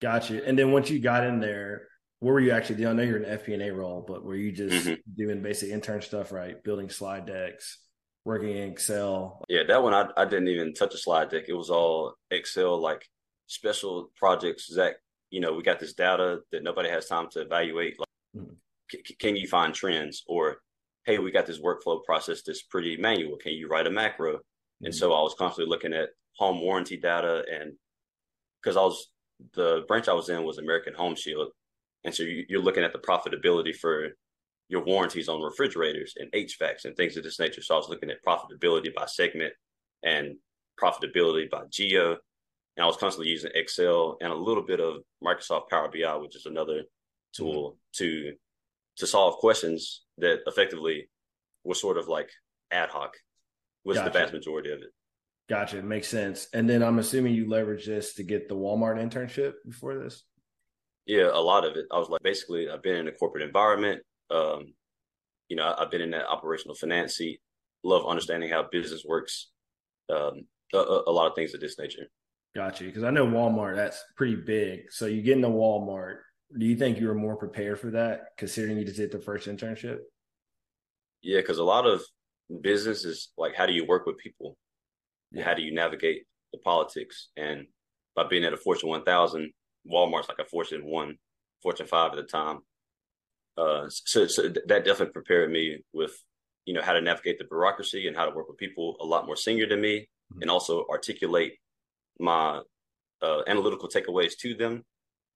Gotcha. 0.00 0.44
And 0.44 0.58
then 0.58 0.72
once 0.72 0.90
you 0.90 0.98
got 0.98 1.24
in 1.24 1.40
there, 1.40 1.88
what 2.20 2.32
were 2.32 2.40
you 2.40 2.52
actually 2.52 2.76
doing? 2.76 2.88
I 2.88 2.92
know 2.92 3.02
you're 3.02 3.22
an 3.22 3.38
FP&A 3.38 3.70
role, 3.72 4.04
but 4.06 4.24
were 4.24 4.36
you 4.36 4.52
just 4.52 4.86
mm-hmm. 4.86 4.94
doing 5.16 5.42
basic 5.42 5.70
intern 5.70 6.00
stuff, 6.00 6.32
right? 6.32 6.62
Building 6.64 6.88
slide 6.88 7.26
decks, 7.26 7.78
working 8.24 8.56
in 8.56 8.70
Excel? 8.70 9.44
Yeah, 9.48 9.64
that 9.68 9.82
one 9.82 9.92
I, 9.92 10.08
I 10.16 10.24
didn't 10.24 10.48
even 10.48 10.72
touch 10.72 10.94
a 10.94 10.98
slide 10.98 11.30
deck. 11.30 11.44
It 11.48 11.54
was 11.54 11.70
all 11.70 12.14
Excel, 12.30 12.80
like 12.80 13.06
special 13.46 14.10
projects. 14.16 14.72
Zach, 14.72 14.94
you 15.30 15.40
know, 15.40 15.52
we 15.52 15.62
got 15.62 15.78
this 15.78 15.92
data 15.92 16.40
that 16.52 16.62
nobody 16.62 16.88
has 16.88 17.06
time 17.06 17.28
to 17.32 17.42
evaluate. 17.42 17.98
Like, 17.98 18.08
mm-hmm. 18.36 18.54
c- 18.90 19.14
can 19.18 19.36
you 19.36 19.46
find 19.46 19.74
trends? 19.74 20.22
Or, 20.26 20.58
hey, 21.04 21.18
we 21.18 21.30
got 21.30 21.46
this 21.46 21.60
workflow 21.60 22.02
process 22.02 22.42
that's 22.42 22.62
pretty 22.62 22.96
manual. 22.96 23.36
Can 23.36 23.52
you 23.52 23.68
write 23.68 23.86
a 23.86 23.90
macro? 23.90 24.36
Mm-hmm. 24.36 24.86
And 24.86 24.94
so 24.94 25.12
I 25.12 25.20
was 25.20 25.34
constantly 25.38 25.70
looking 25.70 25.92
at 25.92 26.08
home 26.38 26.62
warranty 26.62 26.96
data 26.96 27.44
and 27.50 27.72
because 28.62 28.76
I 28.76 28.80
was 28.80 29.10
the 29.54 29.84
branch 29.86 30.08
I 30.08 30.14
was 30.14 30.28
in 30.28 30.44
was 30.44 30.58
American 30.58 30.94
Home 30.94 31.14
Shield 31.14 31.48
and 32.06 32.14
so 32.14 32.22
you're 32.22 32.62
looking 32.62 32.84
at 32.84 32.92
the 32.92 33.00
profitability 33.00 33.74
for 33.74 34.10
your 34.68 34.84
warranties 34.84 35.28
on 35.28 35.42
refrigerators 35.42 36.14
and 36.16 36.30
HVACs 36.30 36.84
and 36.84 36.96
things 36.96 37.16
of 37.16 37.24
this 37.24 37.40
nature. 37.40 37.60
So 37.62 37.74
I 37.74 37.78
was 37.78 37.88
looking 37.88 38.10
at 38.10 38.24
profitability 38.24 38.94
by 38.94 39.06
segment 39.06 39.52
and 40.04 40.36
profitability 40.80 41.50
by 41.50 41.62
geo. 41.68 42.12
And 42.76 42.84
I 42.84 42.86
was 42.86 42.96
constantly 42.96 43.30
using 43.30 43.50
Excel 43.54 44.18
and 44.20 44.32
a 44.32 44.36
little 44.36 44.62
bit 44.62 44.80
of 44.80 45.02
Microsoft 45.22 45.68
Power 45.68 45.90
BI, 45.92 46.16
which 46.16 46.36
is 46.36 46.46
another 46.46 46.82
tool 47.34 47.72
mm-hmm. 47.72 48.04
to 48.04 48.32
to 48.98 49.06
solve 49.06 49.34
questions 49.34 50.04
that 50.18 50.38
effectively 50.46 51.10
were 51.64 51.74
sort 51.74 51.98
of 51.98 52.08
like 52.08 52.30
ad 52.70 52.88
hoc 52.88 53.14
was 53.84 53.98
gotcha. 53.98 54.10
the 54.10 54.18
vast 54.18 54.32
majority 54.32 54.70
of 54.70 54.78
it. 54.80 54.90
Gotcha. 55.48 55.78
It 55.78 55.84
makes 55.84 56.08
sense. 56.08 56.48
And 56.54 56.70
then 56.70 56.82
I'm 56.82 56.98
assuming 56.98 57.34
you 57.34 57.48
leverage 57.48 57.84
this 57.84 58.14
to 58.14 58.22
get 58.22 58.48
the 58.48 58.56
Walmart 58.56 58.96
internship 58.96 59.54
before 59.66 59.98
this? 59.98 60.24
Yeah, 61.06 61.30
a 61.32 61.40
lot 61.40 61.64
of 61.64 61.76
it. 61.76 61.86
I 61.92 61.98
was 61.98 62.08
like, 62.08 62.22
basically, 62.22 62.68
I've 62.68 62.82
been 62.82 62.96
in 62.96 63.08
a 63.08 63.12
corporate 63.12 63.44
environment. 63.44 64.02
Um, 64.30 64.74
you 65.48 65.56
know, 65.56 65.74
I've 65.78 65.90
been 65.90 66.00
in 66.00 66.10
that 66.10 66.26
operational 66.26 66.74
finance 66.74 67.14
seat. 67.14 67.40
Love 67.84 68.06
understanding 68.06 68.50
how 68.50 68.66
business 68.70 69.04
works. 69.06 69.50
Um, 70.12 70.46
a, 70.74 71.02
a 71.06 71.12
lot 71.12 71.28
of 71.28 71.34
things 71.34 71.54
of 71.54 71.60
this 71.60 71.78
nature. 71.78 72.08
Gotcha. 72.54 72.84
Because 72.84 73.04
I 73.04 73.10
know 73.10 73.26
Walmart, 73.26 73.76
that's 73.76 74.02
pretty 74.16 74.34
big. 74.34 74.90
So 74.90 75.06
you 75.06 75.22
get 75.22 75.36
into 75.36 75.48
Walmart. 75.48 76.18
Do 76.58 76.66
you 76.66 76.76
think 76.76 76.98
you 76.98 77.06
were 77.06 77.14
more 77.14 77.36
prepared 77.36 77.78
for 77.78 77.90
that, 77.90 78.28
considering 78.38 78.78
you 78.78 78.84
just 78.84 78.96
did 78.96 79.12
the 79.12 79.20
first 79.20 79.46
internship? 79.46 79.98
Yeah, 81.22 81.40
because 81.40 81.58
a 81.58 81.64
lot 81.64 81.86
of 81.86 82.02
business 82.60 83.04
is 83.04 83.30
like, 83.36 83.54
how 83.54 83.66
do 83.66 83.72
you 83.72 83.84
work 83.84 84.06
with 84.06 84.16
people? 84.18 84.56
Yeah. 85.32 85.44
How 85.44 85.54
do 85.54 85.62
you 85.62 85.74
navigate 85.74 86.24
the 86.52 86.58
politics? 86.58 87.28
And 87.36 87.66
by 88.14 88.26
being 88.26 88.44
at 88.44 88.52
a 88.52 88.56
Fortune 88.56 88.88
1000, 88.88 89.52
Walmart's 89.90 90.28
like 90.28 90.38
a 90.38 90.44
Fortune 90.44 90.84
one, 90.84 91.16
Fortune 91.62 91.86
five 91.86 92.12
at 92.12 92.16
the 92.16 92.22
time. 92.24 92.58
Uh, 93.56 93.86
so, 93.88 94.26
so 94.26 94.48
that 94.48 94.84
definitely 94.84 95.12
prepared 95.12 95.50
me 95.50 95.78
with, 95.92 96.12
you 96.66 96.74
know, 96.74 96.82
how 96.82 96.92
to 96.92 97.00
navigate 97.00 97.38
the 97.38 97.44
bureaucracy 97.44 98.06
and 98.06 98.16
how 98.16 98.26
to 98.26 98.34
work 98.34 98.48
with 98.48 98.58
people 98.58 98.96
a 99.00 99.04
lot 99.04 99.26
more 99.26 99.36
senior 99.36 99.66
than 99.66 99.80
me, 99.80 100.00
mm-hmm. 100.00 100.42
and 100.42 100.50
also 100.50 100.84
articulate 100.90 101.54
my 102.18 102.60
uh, 103.22 103.42
analytical 103.46 103.88
takeaways 103.88 104.36
to 104.36 104.54
them 104.54 104.84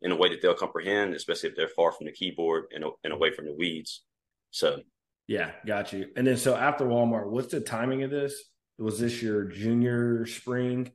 in 0.02 0.12
a 0.12 0.16
way 0.16 0.28
that 0.28 0.42
they'll 0.42 0.54
comprehend, 0.54 1.14
especially 1.14 1.49
if 1.49 1.57
they're 1.57 1.69
far 1.69 1.92
from 1.92 2.07
the 2.07 2.12
keyboard 2.12 2.64
and, 2.75 2.85
and 3.04 3.12
away 3.12 3.33
from 3.33 3.47
the 3.47 3.54
weeds. 3.54 4.02
So, 4.50 4.80
Yeah, 5.28 5.52
got 5.64 5.92
you. 5.92 6.09
And 6.16 6.26
then 6.26 6.37
so 6.37 6.57
after 6.57 6.85
Walmart, 6.85 7.30
what's 7.30 7.52
the 7.52 7.61
timing 7.61 8.02
of 8.02 8.11
this? 8.11 8.35
Was 8.78 8.99
this 8.99 9.23
your 9.23 9.45
junior 9.45 10.26
spring 10.26 10.90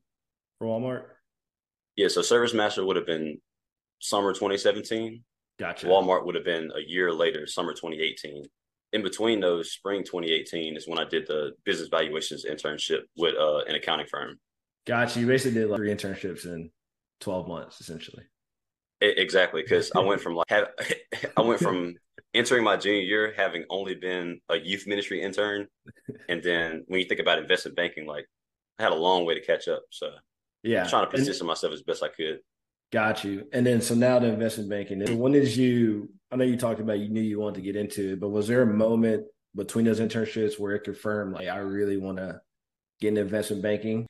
for 0.60 0.68
Walmart? 0.68 1.06
Yeah, 1.96 2.10
so 2.10 2.22
Service 2.22 2.54
Master 2.54 2.86
would 2.86 2.96
have 2.96 3.06
been 3.06 3.38
summer 4.00 4.34
2017. 4.34 5.24
Gotcha. 5.58 5.88
Walmart 5.88 6.26
would 6.26 6.36
have 6.36 6.44
been 6.44 6.72
a 6.76 6.82
year 6.86 7.14
later, 7.14 7.48
summer 7.48 7.72
2018. 7.72 8.44
In 8.94 9.04
between 9.04 9.40
those, 9.40 9.72
spring 9.72 10.04
2018 10.04 10.76
is 10.76 10.88
when 10.88 11.00
I 11.00 11.06
did 11.06 11.28
the 11.28 11.52
business 11.64 11.90
valuations 11.90 12.46
internship 12.46 13.02
with 13.18 13.36
uh, 13.36 13.60
an 13.68 13.76
accounting 13.76 14.08
firm. 14.08 14.38
Gotcha. 14.86 15.20
You 15.20 15.28
basically 15.28 15.60
did 15.60 15.70
like 15.70 15.78
three 15.78 15.94
internships 15.94 16.46
in 16.46 16.70
12 17.22 17.48
months, 17.48 17.82
essentially. 17.82 18.24
It, 19.02 19.18
exactly, 19.18 19.62
because 19.62 19.92
I 19.96 20.00
went 20.00 20.22
from 20.24 20.36
like 20.36 20.50
have, 20.50 20.68
I 21.38 21.42
went 21.42 21.60
from 21.60 21.96
entering 22.34 22.64
my 22.64 22.78
junior 22.78 23.02
year 23.02 23.34
having 23.36 23.66
only 23.70 23.96
been 23.96 24.40
a 24.50 24.58
youth 24.58 24.86
ministry 24.88 25.22
intern, 25.22 25.68
and 26.30 26.44
then 26.44 26.84
when 26.88 27.00
you 27.00 27.06
think 27.06 27.20
about 27.22 27.40
investment 27.40 27.76
banking, 27.76 28.06
like 28.06 28.26
I 28.80 28.84
had 28.84 28.92
a 28.92 28.96
long 28.96 29.26
way 29.26 29.36
to 29.36 29.46
catch 29.46 29.68
up. 29.68 29.84
So 29.90 30.10
yeah, 30.66 30.84
I'm 30.84 30.90
trying 30.90 31.06
to 31.06 31.12
position 31.12 31.42
and, 31.42 31.48
myself 31.48 31.74
as 31.74 31.84
best 31.84 32.04
I 32.04 32.10
could. 32.10 32.40
Got 32.92 33.24
you. 33.24 33.46
And 33.54 33.66
then 33.66 33.82
so 33.82 33.96
now 33.96 34.20
the 34.20 34.28
investment 34.28 34.70
banking. 34.70 35.20
When 35.20 35.32
did 35.32 35.56
you? 35.56 36.10
I 36.32 36.36
know 36.36 36.44
you 36.44 36.58
talked 36.58 36.80
about 36.80 37.00
you 37.00 37.10
knew 37.10 37.22
you 37.22 37.40
wanted 37.40 37.56
to 37.56 37.62
get 37.62 37.76
into 37.76 38.14
it, 38.14 38.20
but 38.20 38.30
was 38.30 38.48
there 38.48 38.62
a 38.62 38.68
moment 38.68 39.26
between 39.56 39.86
those 39.86 40.00
internships 40.00 40.60
where 40.60 40.74
it 40.76 40.84
confirmed 40.84 41.34
like 41.34 41.48
I 41.48 41.58
really 41.58 41.98
want 41.98 42.18
to 42.18 42.42
get 43.00 43.10
into 43.10 43.22
investment 43.22 43.64
banking? 43.64 44.08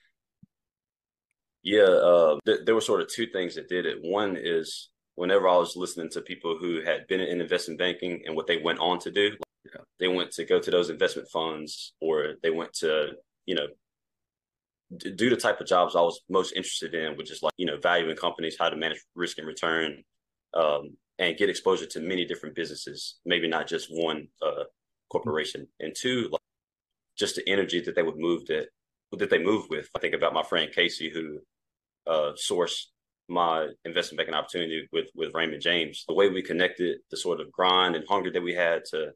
Yeah, 1.63 1.83
uh, 1.83 2.37
th- 2.45 2.59
there 2.65 2.75
were 2.75 2.81
sort 2.81 3.01
of 3.01 3.09
two 3.09 3.27
things 3.27 3.55
that 3.55 3.69
did 3.69 3.85
it. 3.85 3.97
One 4.01 4.37
is 4.39 4.89
whenever 5.15 5.47
I 5.47 5.57
was 5.57 5.75
listening 5.75 6.09
to 6.11 6.21
people 6.21 6.57
who 6.59 6.81
had 6.85 7.07
been 7.07 7.21
in 7.21 7.41
investment 7.41 7.79
banking 7.79 8.21
and 8.25 8.35
what 8.35 8.47
they 8.47 8.57
went 8.57 8.79
on 8.79 8.99
to 8.99 9.11
do, 9.11 9.31
yeah. 9.65 9.81
they 9.99 10.07
went 10.07 10.31
to 10.33 10.45
go 10.45 10.59
to 10.59 10.71
those 10.71 10.89
investment 10.89 11.27
funds 11.29 11.93
or 12.01 12.35
they 12.43 12.51
went 12.51 12.73
to, 12.73 13.13
you 13.45 13.55
know, 13.55 13.67
do 14.97 15.29
the 15.29 15.35
type 15.35 15.61
of 15.61 15.67
jobs 15.67 15.95
I 15.95 16.01
was 16.01 16.21
most 16.29 16.53
interested 16.53 16.93
in, 16.93 17.17
which 17.17 17.31
is 17.31 17.41
like, 17.43 17.53
you 17.57 17.65
know, 17.65 17.77
valuing 17.77 18.15
companies, 18.15 18.57
how 18.59 18.69
to 18.69 18.75
manage 18.75 19.03
risk 19.15 19.37
and 19.37 19.47
return, 19.47 20.03
um, 20.53 20.97
and 21.19 21.37
get 21.37 21.49
exposure 21.49 21.85
to 21.87 21.99
many 21.99 22.25
different 22.25 22.55
businesses, 22.55 23.15
maybe 23.25 23.47
not 23.47 23.67
just 23.67 23.87
one 23.89 24.27
uh, 24.45 24.63
corporation. 25.09 25.67
And 25.79 25.93
two, 25.95 26.29
like, 26.31 26.41
just 27.17 27.35
the 27.35 27.47
energy 27.47 27.81
that 27.81 27.95
they 27.95 28.03
would 28.03 28.17
move 28.17 28.45
that 28.47 28.67
that 29.11 29.29
they 29.29 29.39
move 29.39 29.67
with. 29.69 29.87
I 29.95 29.99
think 29.99 30.13
about 30.13 30.33
my 30.33 30.43
friend 30.43 30.71
Casey, 30.73 31.09
who 31.09 31.39
uh, 32.05 32.33
sourced 32.33 32.87
my 33.27 33.69
investment 33.85 34.17
banking 34.17 34.35
opportunity 34.35 34.87
with 34.91 35.07
with 35.15 35.33
Raymond 35.33 35.61
James. 35.61 36.03
The 36.07 36.13
way 36.13 36.29
we 36.29 36.41
connected, 36.41 36.99
the 37.11 37.17
sort 37.17 37.39
of 37.39 37.51
grind 37.51 37.95
and 37.95 38.05
hunger 38.07 38.31
that 38.31 38.43
we 38.43 38.53
had 38.53 38.83
to 38.91 39.11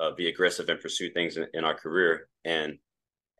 uh, 0.00 0.12
be 0.16 0.28
aggressive 0.28 0.68
and 0.68 0.80
pursue 0.80 1.10
things 1.10 1.36
in, 1.36 1.46
in 1.54 1.64
our 1.64 1.74
career, 1.74 2.28
and 2.44 2.78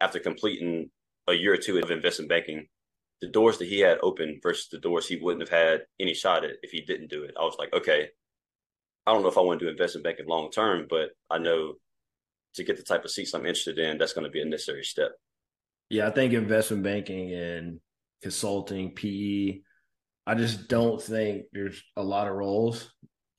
after 0.01 0.21
completing 0.21 0.91
a 1.29 1.35
year 1.35 1.55
or 1.55 1.59
two 1.59 1.79
of 1.79 1.91
investment 1.91 2.29
banking, 2.29 2.67
the 3.21 3.29
doors 3.29 3.59
that 3.59 3.69
he 3.69 3.81
had 3.81 3.99
open 4.03 4.41
versus 4.43 4.69
the 4.71 4.79
doors 4.79 5.07
he 5.07 5.17
wouldn't 5.17 5.49
have 5.49 5.59
had 5.59 5.83
any 6.01 6.15
shot 6.15 6.45
at 6.45 6.57
if 6.63 6.71
he 6.71 6.81
didn't 6.81 7.11
do 7.11 7.25
it. 7.25 7.35
I 7.39 7.45
was 7.45 7.57
like, 7.59 7.73
okay, 7.73 8.09
I 9.07 9.13
don't 9.13 9.23
know 9.23 9.29
if 9.29 9.39
I 9.39 9.43
want 9.43 9.61
to 9.61 9.67
do 9.67 9.71
investment 9.71 10.05
banking 10.05 10.27
long 10.27 10.51
term, 10.51 10.87
but 10.89 11.11
I 11.31 11.39
know 11.39 11.75
to 12.55 12.65
get 12.65 12.77
the 12.77 12.83
type 12.83 13.05
of 13.05 13.11
seats 13.11 13.35
I'm 13.35 13.47
interested 13.47 13.79
in, 13.79 13.99
that's 13.99 14.13
going 14.13 14.25
to 14.25 14.31
be 14.31 14.41
a 14.41 14.45
necessary 14.45 14.85
step. 14.85 15.13
Yeah, 15.91 16.09
I 16.09 16.11
think 16.11 16.33
investment 16.33 16.83
banking 16.83 17.33
and 17.33 17.81
consulting, 18.23 18.95
PE, 18.95 19.61
I 20.27 20.35
just 20.35 20.69
don't 20.69 21.01
think 21.01 21.45
there's 21.53 21.83
a 21.97 22.03
lot 22.03 22.29
of 22.29 22.35
roles 22.35 22.93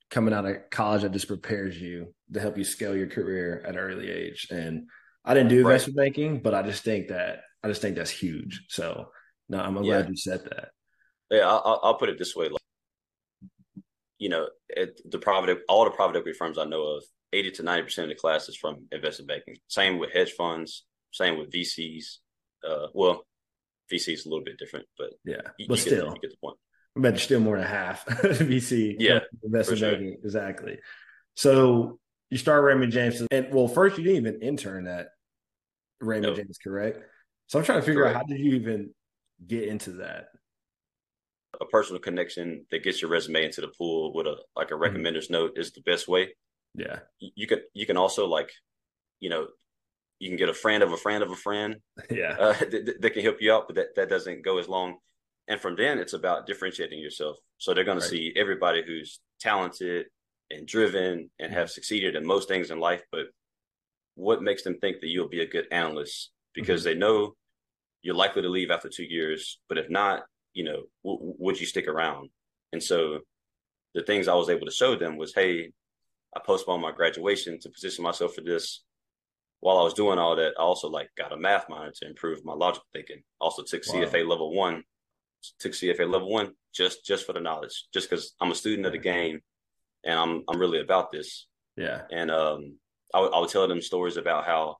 coming 0.10 0.34
out 0.34 0.46
of 0.46 0.70
college 0.72 1.04
that 1.04 1.12
just 1.12 1.28
prepares 1.28 1.80
you 1.80 2.14
to 2.34 2.40
help 2.40 2.58
you 2.58 2.64
scale 2.64 2.96
your 2.96 3.08
career 3.08 3.62
at 3.64 3.76
an 3.76 3.78
early 3.78 4.10
age. 4.10 4.48
And 4.50 4.88
I 5.24 5.36
didn't 5.36 5.50
do 5.50 5.60
investment 5.60 5.98
right. 5.98 6.06
banking, 6.06 6.42
but 6.42 6.56
I 6.56 6.64
just 6.64 6.84
think 6.84 7.10
that 7.10 7.42
I 7.64 7.68
just 7.68 7.82
think 7.82 7.96
that's 7.96 8.10
huge. 8.10 8.66
So 8.70 9.10
no, 9.50 9.60
I'm 9.60 9.74
glad 9.76 10.06
yeah. 10.06 10.10
you 10.10 10.16
said 10.16 10.44
that. 10.46 10.70
Yeah, 11.32 11.48
I'll, 11.48 11.80
I'll 11.84 11.98
put 11.98 12.10
it 12.10 12.18
this 12.18 12.36
way: 12.36 12.50
like, 12.50 12.62
you 14.18 14.30
know, 14.30 14.48
it, 14.70 15.00
the 15.10 15.20
private, 15.20 15.60
all 15.68 15.86
the 15.86 15.92
private 15.92 16.18
equity 16.18 16.38
firms 16.38 16.58
I 16.58 16.66
know 16.66 16.84
of, 16.84 17.04
eighty 17.34 17.52
to 17.52 17.64
ninety 17.64 17.84
percent 17.84 18.10
of 18.10 18.16
the 18.16 18.20
class 18.20 18.50
is 18.50 18.56
from 18.56 18.86
investment 18.92 19.28
banking. 19.28 19.58
Same 19.68 19.98
with 19.98 20.12
hedge 20.12 20.32
funds. 20.32 20.86
Same 21.12 21.38
with 21.38 21.52
VCs. 21.52 22.18
Uh, 22.68 22.88
well, 22.94 23.26
VCs 23.92 24.26
a 24.26 24.30
little 24.30 24.44
bit 24.44 24.58
different, 24.58 24.86
but 24.98 25.12
yeah, 25.26 25.42
you, 25.58 25.68
but 25.68 25.78
you 25.78 25.82
still, 25.82 26.06
get, 26.06 26.16
you 26.16 26.22
get 26.22 26.32
the 26.32 26.38
point. 26.42 26.58
I 26.98 27.02
bet 27.02 27.20
still 27.20 27.40
more 27.40 27.58
than 27.58 27.68
half 27.68 28.06
VC. 28.06 28.96
Yeah, 29.00 29.20
investment 29.44 29.80
sure. 29.80 29.92
banking 29.92 30.18
exactly. 30.24 30.78
So 31.36 32.00
you 32.30 32.38
start 32.38 32.64
Raymond 32.64 32.92
James, 32.92 33.22
and 33.32 33.48
well, 33.52 33.68
first 33.68 33.98
you 33.98 34.04
didn't 34.04 34.18
even 34.18 34.42
intern 34.42 34.88
at 34.88 35.10
Raymond. 36.00 36.36
James, 36.36 36.58
correct? 36.64 37.00
So 37.50 37.58
I'm 37.58 37.66
trying 37.66 37.80
to 37.80 37.86
figure 37.86 38.04
Correct. 38.04 38.16
out 38.16 38.22
how 38.22 38.28
did 38.28 38.40
you 38.40 38.54
even 38.54 38.92
get 39.46 39.68
into 39.68 39.94
that? 39.94 40.28
A 41.60 41.66
personal 41.66 42.00
connection 42.00 42.66
that 42.70 42.84
gets 42.84 43.02
your 43.02 43.10
resume 43.10 43.44
into 43.44 43.60
the 43.60 43.70
pool 43.76 44.14
with 44.14 44.28
a 44.28 44.36
like 44.56 44.70
a 44.70 44.76
mm-hmm. 44.76 44.84
recommender's 44.84 45.26
mm-hmm. 45.26 45.46
note 45.46 45.58
is 45.58 45.72
the 45.72 45.82
best 45.82 46.08
way. 46.08 46.30
Yeah. 46.76 47.00
You 47.20 47.48
can 47.48 47.62
you 47.74 47.88
can 47.88 47.98
also 47.98 48.28
like, 48.28 48.52
you 49.20 49.32
know, 49.32 49.48
you 50.20 50.30
can 50.30 50.38
get 50.38 50.50
a 50.50 50.54
friend 50.54 50.84
of 50.84 50.94
a 50.94 50.98
friend 50.98 51.24
of 51.24 51.32
a 51.32 51.36
friend. 51.36 51.78
Yeah. 52.12 52.36
Uh, 52.40 52.54
that, 52.60 52.98
that, 53.02 53.14
can 53.14 53.24
help 53.24 53.42
you 53.42 53.52
out, 53.52 53.66
but 53.68 53.76
that, 53.78 53.96
that 53.96 54.10
doesn't 54.10 54.46
go 54.46 54.60
as 54.60 54.68
long. 54.68 54.98
And 55.48 55.60
from 55.60 55.76
then 55.76 55.98
it's 55.98 56.14
about 56.14 56.46
differentiating 56.46 57.00
yourself. 57.00 57.38
So 57.58 57.74
they're 57.74 57.84
going 57.84 57.98
right. 57.98 58.04
to 58.04 58.10
see 58.10 58.32
everybody 58.36 58.84
who's 58.86 59.20
talented 59.40 60.06
and 60.52 60.68
driven 60.68 61.32
and 61.40 61.52
have 61.52 61.66
mm-hmm. 61.66 61.74
succeeded 61.74 62.16
in 62.16 62.28
most 62.28 62.48
things 62.48 62.70
in 62.70 62.80
life, 62.80 63.02
but 63.12 63.26
what 64.14 64.44
makes 64.44 64.62
them 64.62 64.78
think 64.78 65.00
that 65.00 65.08
you'll 65.08 65.30
be 65.30 65.42
a 65.42 65.48
good 65.48 65.66
analyst 65.72 66.30
because 66.54 66.82
mm-hmm. 66.82 67.00
they 67.00 67.06
know 67.06 67.36
you're 68.02 68.16
likely 68.16 68.42
to 68.42 68.50
leave 68.50 68.72
after 68.72 68.90
two 68.90 69.04
years. 69.04 69.60
But 69.68 69.78
if 69.78 69.90
not, 69.90 70.24
you 70.54 70.64
know, 70.64 70.84
w- 71.04 71.36
would 71.38 71.60
you 71.60 71.66
stick 71.66 71.88
around? 71.88 72.30
And 72.72 72.82
so 72.82 73.20
the 73.96 74.04
things 74.04 74.28
I 74.28 74.36
was 74.36 74.50
able 74.50 74.66
to 74.66 74.72
show 74.72 74.96
them 74.96 75.18
was, 75.18 75.34
hey, 75.34 75.72
I 76.36 76.40
postponed 76.46 76.82
my 76.82 76.92
graduation 76.92 77.60
to 77.60 77.70
position 77.70 78.04
myself 78.04 78.36
for 78.36 78.42
this. 78.42 78.84
While 79.62 79.78
I 79.80 79.84
was 79.84 79.94
doing 79.94 80.20
all 80.20 80.36
that, 80.36 80.54
I 80.58 80.62
also 80.62 80.90
like 80.90 81.10
got 81.18 81.34
a 81.34 81.38
math 81.38 81.68
minor 81.68 81.92
to 81.92 82.08
improve 82.08 82.46
my 82.46 82.54
logical 82.54 82.88
thinking. 82.94 83.24
Also 83.42 83.64
took 83.64 83.84
wow. 83.88 83.96
CFA 83.96 84.28
level 84.28 84.54
one, 84.54 84.84
took 85.60 85.74
CFA 85.74 86.10
level 86.10 86.30
one 86.30 86.54
just 86.74 87.06
just 87.06 87.26
for 87.26 87.34
the 87.34 87.42
knowledge, 87.42 87.88
just 87.94 88.10
because 88.10 88.36
I'm 88.40 88.52
a 88.52 88.56
student 88.56 88.86
of 88.86 88.94
the 88.94 89.00
game, 89.00 89.42
and 90.06 90.18
I'm 90.18 90.44
I'm 90.48 90.60
really 90.60 90.80
about 90.80 91.12
this. 91.12 91.48
Yeah. 91.76 92.02
And 92.12 92.30
um, 92.30 92.78
I, 93.14 93.20
w- 93.20 93.34
I 93.34 93.40
would 93.40 93.50
tell 93.50 93.68
them 93.68 93.82
stories 93.82 94.18
about 94.18 94.46
how, 94.46 94.78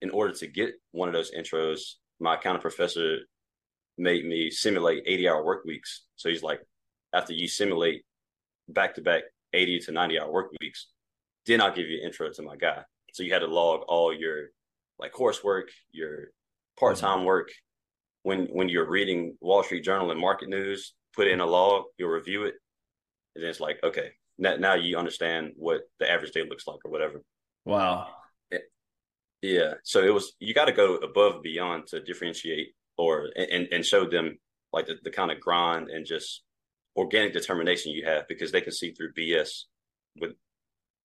in 0.00 0.10
order 0.10 0.32
to 0.34 0.46
get 0.46 0.72
one 0.92 1.08
of 1.08 1.14
those 1.14 1.30
intros, 1.32 1.80
my 2.18 2.34
accounting 2.34 2.62
professor 2.62 3.18
made 3.98 4.24
me 4.24 4.50
simulate 4.50 5.02
80 5.06 5.28
hour 5.28 5.44
work 5.44 5.64
weeks. 5.64 6.04
So 6.16 6.28
he's 6.28 6.42
like, 6.42 6.60
after 7.12 7.32
you 7.32 7.48
simulate 7.48 8.02
back 8.68 8.94
to 8.94 9.02
back 9.02 9.22
80 9.52 9.80
to 9.80 9.92
90 9.92 10.20
hour 10.20 10.30
work 10.30 10.50
weeks, 10.60 10.88
then 11.46 11.60
I'll 11.60 11.74
give 11.74 11.86
you 11.86 11.98
an 11.98 12.06
intro 12.06 12.30
to 12.30 12.42
my 12.42 12.56
guy. 12.56 12.82
So 13.12 13.22
you 13.22 13.32
had 13.32 13.40
to 13.40 13.46
log 13.46 13.80
all 13.88 14.14
your 14.14 14.48
like 14.98 15.12
coursework, 15.12 15.64
your 15.90 16.28
part 16.78 16.96
time 16.96 17.18
mm-hmm. 17.18 17.26
work. 17.26 17.50
When 18.22 18.46
when 18.46 18.68
you're 18.68 18.88
reading 18.88 19.36
Wall 19.40 19.62
Street 19.62 19.82
Journal 19.82 20.10
and 20.10 20.20
market 20.20 20.48
news, 20.48 20.94
put 21.14 21.26
in 21.26 21.40
a 21.40 21.46
log, 21.46 21.84
you'll 21.98 22.10
review 22.10 22.44
it, 22.44 22.54
and 23.34 23.42
then 23.42 23.50
it's 23.50 23.60
like, 23.60 23.78
okay, 23.82 24.10
now, 24.38 24.56
now 24.56 24.74
you 24.74 24.98
understand 24.98 25.52
what 25.56 25.82
the 25.98 26.10
average 26.10 26.32
day 26.32 26.44
looks 26.48 26.66
like 26.66 26.78
or 26.84 26.90
whatever. 26.90 27.22
Wow. 27.64 28.08
Yeah. 29.42 29.74
So 29.84 30.02
it 30.02 30.12
was 30.12 30.34
you 30.38 30.54
got 30.54 30.66
to 30.66 30.72
go 30.72 30.96
above 30.96 31.34
and 31.34 31.42
beyond 31.42 31.86
to 31.88 32.00
differentiate 32.00 32.74
or 32.98 33.28
and 33.36 33.68
and 33.72 33.84
show 33.84 34.08
them 34.08 34.38
like 34.72 34.86
the, 34.86 34.96
the 35.02 35.10
kind 35.10 35.30
of 35.30 35.40
grind 35.40 35.88
and 35.88 36.06
just 36.06 36.42
organic 36.96 37.32
determination 37.32 37.92
you 37.92 38.04
have 38.04 38.28
because 38.28 38.52
they 38.52 38.60
can 38.60 38.72
see 38.72 38.92
through 38.92 39.12
BS 39.14 39.64
with 40.20 40.32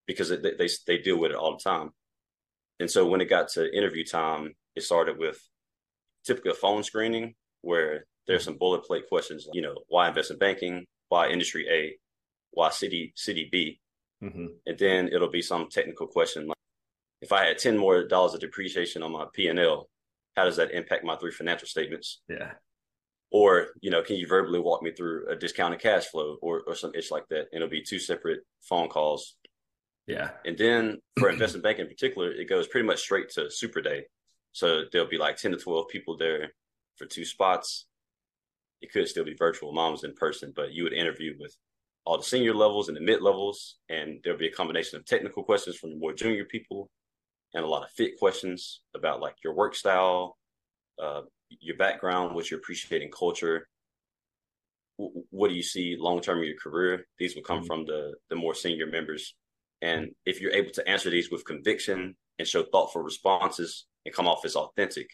because 0.08 0.30
they, 0.30 0.38
they 0.38 0.70
they 0.88 0.98
deal 0.98 1.18
with 1.18 1.32
it 1.32 1.38
all 1.38 1.58
the 1.58 1.64
time. 1.64 1.92
And 2.80 2.92
so 2.92 3.08
when 3.08 3.22
it 3.22 3.30
got 3.30 3.50
to 3.50 3.74
interview 3.76 4.04
time, 4.04 4.54
it 4.76 4.84
started 4.84 5.18
with 5.18 5.40
typically 6.26 6.52
a 6.52 6.56
phone 6.56 6.84
screening 6.84 7.36
where 7.62 8.06
there's 8.28 8.44
some 8.44 8.58
boilerplate 8.58 9.08
questions, 9.08 9.48
you 9.54 9.62
know, 9.62 9.76
why 9.88 10.10
invest 10.10 10.32
in 10.32 10.38
banking, 10.38 10.86
why 11.10 11.30
industry 11.30 11.68
A, 11.70 11.98
why 12.52 12.70
city 12.70 13.14
city 13.16 13.48
B, 13.50 13.80
mm-hmm. 14.22 14.48
and 14.66 14.78
then 14.78 15.08
it'll 15.08 15.30
be 15.30 15.42
some 15.42 15.70
technical 15.70 16.08
question 16.08 16.48
like 16.48 16.55
if 17.26 17.32
I 17.32 17.46
had 17.46 17.58
10 17.58 17.76
more 17.76 18.08
dollars 18.08 18.36
of 18.36 18.40
depreciation 18.40 19.02
on 19.02 19.12
my 19.12 19.26
P&L, 19.34 19.90
how 20.36 20.46
does 20.46 20.58
that 20.58 20.72
impact 20.72 21.04
my 21.04 21.16
three 21.16 21.32
financial 21.32 21.68
statements? 21.68 22.22
Yeah. 22.30 22.52
Or, 23.32 23.70
you 23.82 23.90
know, 23.90 24.04
can 24.04 24.16
you 24.16 24.28
verbally 24.28 24.60
walk 24.60 24.84
me 24.84 24.92
through 24.92 25.28
a 25.28 25.36
discounted 25.36 25.80
cash 25.82 26.06
flow 26.06 26.38
or, 26.44 26.62
or 26.68 26.76
some 26.76 26.92
itch 26.94 27.10
like 27.10 27.28
that? 27.30 27.48
And 27.52 27.56
it'll 27.56 27.68
be 27.68 27.82
two 27.82 27.98
separate 27.98 28.42
phone 28.62 28.90
calls. 28.90 29.36
Yeah. 30.06 30.30
And 30.46 30.56
then 30.56 31.00
for 31.18 31.30
investment 31.30 31.64
bank 31.64 31.80
in 31.80 31.88
particular, 31.88 32.32
it 32.32 32.48
goes 32.48 32.68
pretty 32.68 32.86
much 32.86 33.00
straight 33.00 33.30
to 33.32 33.50
super 33.50 33.82
day. 33.82 34.06
So 34.52 34.84
there'll 34.92 35.10
be 35.10 35.18
like 35.18 35.38
10 35.38 35.52
to 35.52 35.58
12 35.58 35.88
people 35.90 36.16
there 36.16 36.54
for 36.98 37.08
two 37.08 37.26
spots. 37.26 37.88
It 38.82 38.92
could 38.92 39.08
still 39.08 39.26
be 39.26 39.34
virtual. 39.34 39.74
Mom 39.74 39.94
was 39.94 40.04
in 40.04 40.14
person, 40.14 40.54
but 40.56 40.74
you 40.74 40.84
would 40.84 40.94
interview 40.94 41.34
with 41.40 41.58
all 42.06 42.18
the 42.20 42.24
senior 42.24 42.54
levels 42.54 42.88
and 42.88 42.96
the 42.96 43.02
mid 43.02 43.24
levels. 43.24 43.78
And 43.90 44.20
there'll 44.24 44.38
be 44.38 44.48
a 44.48 44.52
combination 44.52 45.00
of 45.00 45.06
technical 45.06 45.44
questions 45.44 45.76
from 45.76 45.90
the 45.90 45.98
more 45.98 46.14
junior 46.14 46.46
people 46.46 46.92
and 47.56 47.64
a 47.64 47.68
lot 47.68 47.84
of 47.84 47.90
fit 47.92 48.20
questions 48.20 48.82
about 48.94 49.22
like 49.22 49.36
your 49.44 49.56
work 49.56 49.76
style, 49.76 50.38
uh, 51.02 51.22
your 51.62 51.78
background, 51.78 52.36
what 52.36 52.52
you're 52.52 52.60
appreciating 52.60 53.10
culture. 53.10 53.68
what 54.98 55.50
do 55.50 55.56
you 55.56 55.64
see 55.64 55.98
long 55.98 56.22
term 56.22 56.40
in 56.40 56.46
your 56.46 56.58
career? 56.62 57.08
These 57.18 57.36
will 57.36 57.44
come 57.44 57.60
mm-hmm. 57.60 57.68
from 57.68 57.86
the 57.86 58.14
the 58.30 58.36
more 58.36 58.54
senior 58.54 58.86
members, 58.86 59.34
and 59.82 60.12
if 60.26 60.42
you're 60.42 60.54
able 60.54 60.72
to 60.72 60.88
answer 60.88 61.10
these 61.10 61.32
with 61.32 61.46
conviction 61.46 62.16
and 62.38 62.48
show 62.48 62.64
thoughtful 62.64 63.02
responses 63.02 63.86
and 64.06 64.14
come 64.14 64.28
off 64.28 64.46
as 64.46 64.56
authentic, 64.56 65.10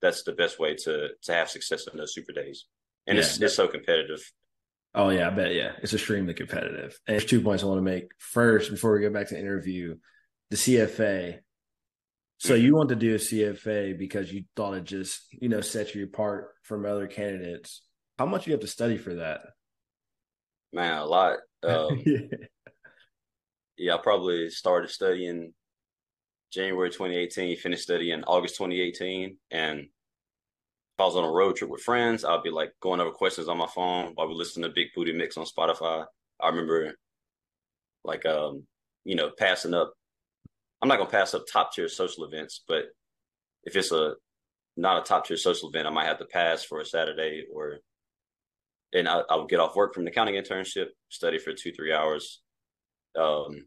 that's 0.00 0.22
the 0.22 0.32
best 0.32 0.58
way 0.58 0.74
to 0.76 1.10
to 1.22 1.32
have 1.32 1.50
success 1.50 1.86
in 1.86 1.98
those 1.98 2.14
super 2.14 2.32
days. 2.32 2.66
And 3.06 3.18
yeah, 3.18 3.24
it's 3.24 3.40
it's 3.40 3.56
so 3.56 3.68
competitive. 3.68 4.22
Oh 4.94 5.08
yeah, 5.10 5.26
I 5.26 5.30
bet 5.30 5.54
yeah, 5.54 5.72
it's 5.82 5.92
extremely 5.92 6.34
competitive. 6.34 6.98
And 7.06 7.14
there's 7.14 7.24
two 7.24 7.40
points 7.40 7.64
I 7.64 7.66
want 7.66 7.78
to 7.78 7.82
make. 7.82 8.12
First, 8.18 8.70
before 8.70 8.92
we 8.92 9.00
go 9.00 9.10
back 9.10 9.28
to 9.28 9.38
interview, 9.38 9.96
the 10.50 10.56
CFA. 10.56 11.40
So 12.44 12.54
you 12.54 12.76
want 12.76 12.90
to 12.90 12.94
do 12.94 13.14
a 13.14 13.18
CFA 13.18 13.98
because 13.98 14.30
you 14.30 14.44
thought 14.54 14.74
it 14.74 14.84
just 14.84 15.22
you 15.32 15.48
know 15.48 15.62
set 15.62 15.94
you 15.94 16.04
apart 16.04 16.50
from 16.62 16.84
other 16.84 17.06
candidates. 17.06 17.80
How 18.18 18.26
much 18.26 18.46
you 18.46 18.52
have 18.52 18.60
to 18.60 18.66
study 18.66 18.98
for 18.98 19.14
that? 19.14 19.40
Man, 20.72 20.98
a 20.98 21.06
lot. 21.06 21.38
Um, 21.64 22.02
yeah. 22.04 22.18
yeah, 23.78 23.94
I 23.94 23.96
probably 23.96 24.50
started 24.50 24.90
studying 24.90 25.54
January 26.52 26.90
2018, 26.90 27.56
finished 27.56 27.84
studying 27.84 28.22
August 28.24 28.56
2018. 28.56 29.38
And 29.50 29.78
if 29.80 29.86
I 30.98 31.04
was 31.04 31.16
on 31.16 31.24
a 31.24 31.30
road 31.30 31.56
trip 31.56 31.70
with 31.70 31.80
friends, 31.80 32.22
I'd 32.22 32.42
be 32.42 32.50
like 32.50 32.72
going 32.82 33.00
over 33.00 33.12
questions 33.12 33.48
on 33.48 33.56
my 33.56 33.66
phone 33.66 34.12
while 34.14 34.28
we 34.28 34.34
listen 34.34 34.62
to 34.62 34.68
Big 34.68 34.88
Booty 34.94 35.14
Mix 35.14 35.38
on 35.38 35.46
Spotify. 35.46 36.04
I 36.38 36.48
remember 36.48 36.92
like 38.04 38.26
um, 38.26 38.64
you 39.04 39.14
know, 39.14 39.30
passing 39.38 39.72
up 39.72 39.94
I'm 40.84 40.88
not 40.88 40.98
gonna 40.98 41.08
pass 41.08 41.32
up 41.32 41.46
top 41.50 41.72
tier 41.72 41.88
social 41.88 42.24
events, 42.24 42.62
but 42.68 42.84
if 43.62 43.74
it's 43.74 43.90
a 43.90 44.16
not 44.76 45.00
a 45.00 45.02
top 45.02 45.26
tier 45.26 45.38
social 45.38 45.70
event, 45.70 45.86
I 45.86 45.90
might 45.90 46.04
have 46.04 46.18
to 46.18 46.26
pass 46.26 46.62
for 46.62 46.78
a 46.78 46.84
Saturday 46.84 47.46
or 47.50 47.78
and 48.92 49.08
I, 49.08 49.22
I 49.30 49.36
would 49.36 49.48
get 49.48 49.60
off 49.60 49.76
work 49.76 49.94
from 49.94 50.04
the 50.04 50.10
accounting 50.10 50.34
internship, 50.34 50.88
study 51.08 51.38
for 51.38 51.54
two, 51.54 51.72
three 51.72 51.90
hours. 51.90 52.42
Um, 53.18 53.64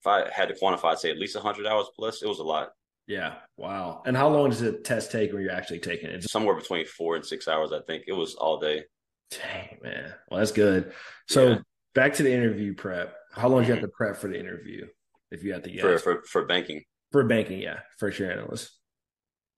if 0.00 0.06
I 0.06 0.30
had 0.32 0.48
to 0.50 0.54
quantify, 0.54 0.92
I'd 0.92 1.00
say 1.00 1.10
at 1.10 1.18
least 1.18 1.34
100 1.34 1.66
hours 1.66 1.88
plus. 1.96 2.22
It 2.22 2.28
was 2.28 2.38
a 2.38 2.44
lot. 2.44 2.68
Yeah. 3.08 3.34
Wow. 3.56 4.02
And 4.06 4.16
how 4.16 4.28
long 4.28 4.50
does 4.50 4.60
the 4.60 4.70
test 4.70 5.10
take 5.10 5.32
when 5.32 5.42
you're 5.42 5.50
actually 5.50 5.80
taking 5.80 6.08
it? 6.08 6.22
Somewhere 6.22 6.54
between 6.54 6.86
four 6.86 7.16
and 7.16 7.26
six 7.26 7.48
hours, 7.48 7.72
I 7.72 7.80
think. 7.80 8.04
It 8.06 8.12
was 8.12 8.36
all 8.36 8.60
day. 8.60 8.84
Dang, 9.32 9.78
man. 9.82 10.14
Well, 10.30 10.38
that's 10.38 10.52
good. 10.52 10.92
So 11.28 11.48
yeah. 11.48 11.58
back 11.96 12.14
to 12.14 12.22
the 12.22 12.32
interview 12.32 12.74
prep. 12.74 13.16
How 13.32 13.48
long 13.48 13.62
do 13.62 13.66
you 13.66 13.74
have 13.74 13.82
to 13.82 13.88
prep 13.88 14.18
for 14.18 14.28
the 14.28 14.38
interview? 14.38 14.86
If 15.32 15.42
you 15.42 15.54
had 15.54 15.64
to 15.64 15.70
guess. 15.70 15.80
For, 15.80 15.98
for, 15.98 16.22
for 16.22 16.46
banking. 16.46 16.82
For 17.10 17.24
banking, 17.24 17.60
yeah. 17.60 17.80
First 17.98 18.18
year 18.18 18.30
analyst. 18.30 18.70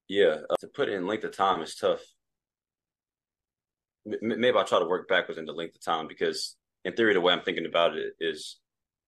Yeah. 0.08 0.36
Uh, 0.48 0.54
to 0.60 0.68
put 0.68 0.88
in 0.88 1.06
length 1.06 1.24
of 1.24 1.36
time 1.36 1.62
is 1.62 1.74
tough. 1.74 2.00
M- 4.06 4.40
maybe 4.40 4.56
I'll 4.56 4.64
try 4.64 4.78
to 4.78 4.86
work 4.86 5.08
backwards 5.08 5.38
into 5.38 5.52
length 5.52 5.74
of 5.74 5.82
time 5.82 6.06
because 6.06 6.56
in 6.84 6.94
theory, 6.94 7.12
the 7.14 7.20
way 7.20 7.32
I'm 7.32 7.42
thinking 7.42 7.66
about 7.66 7.96
it 7.96 8.12
is 8.20 8.58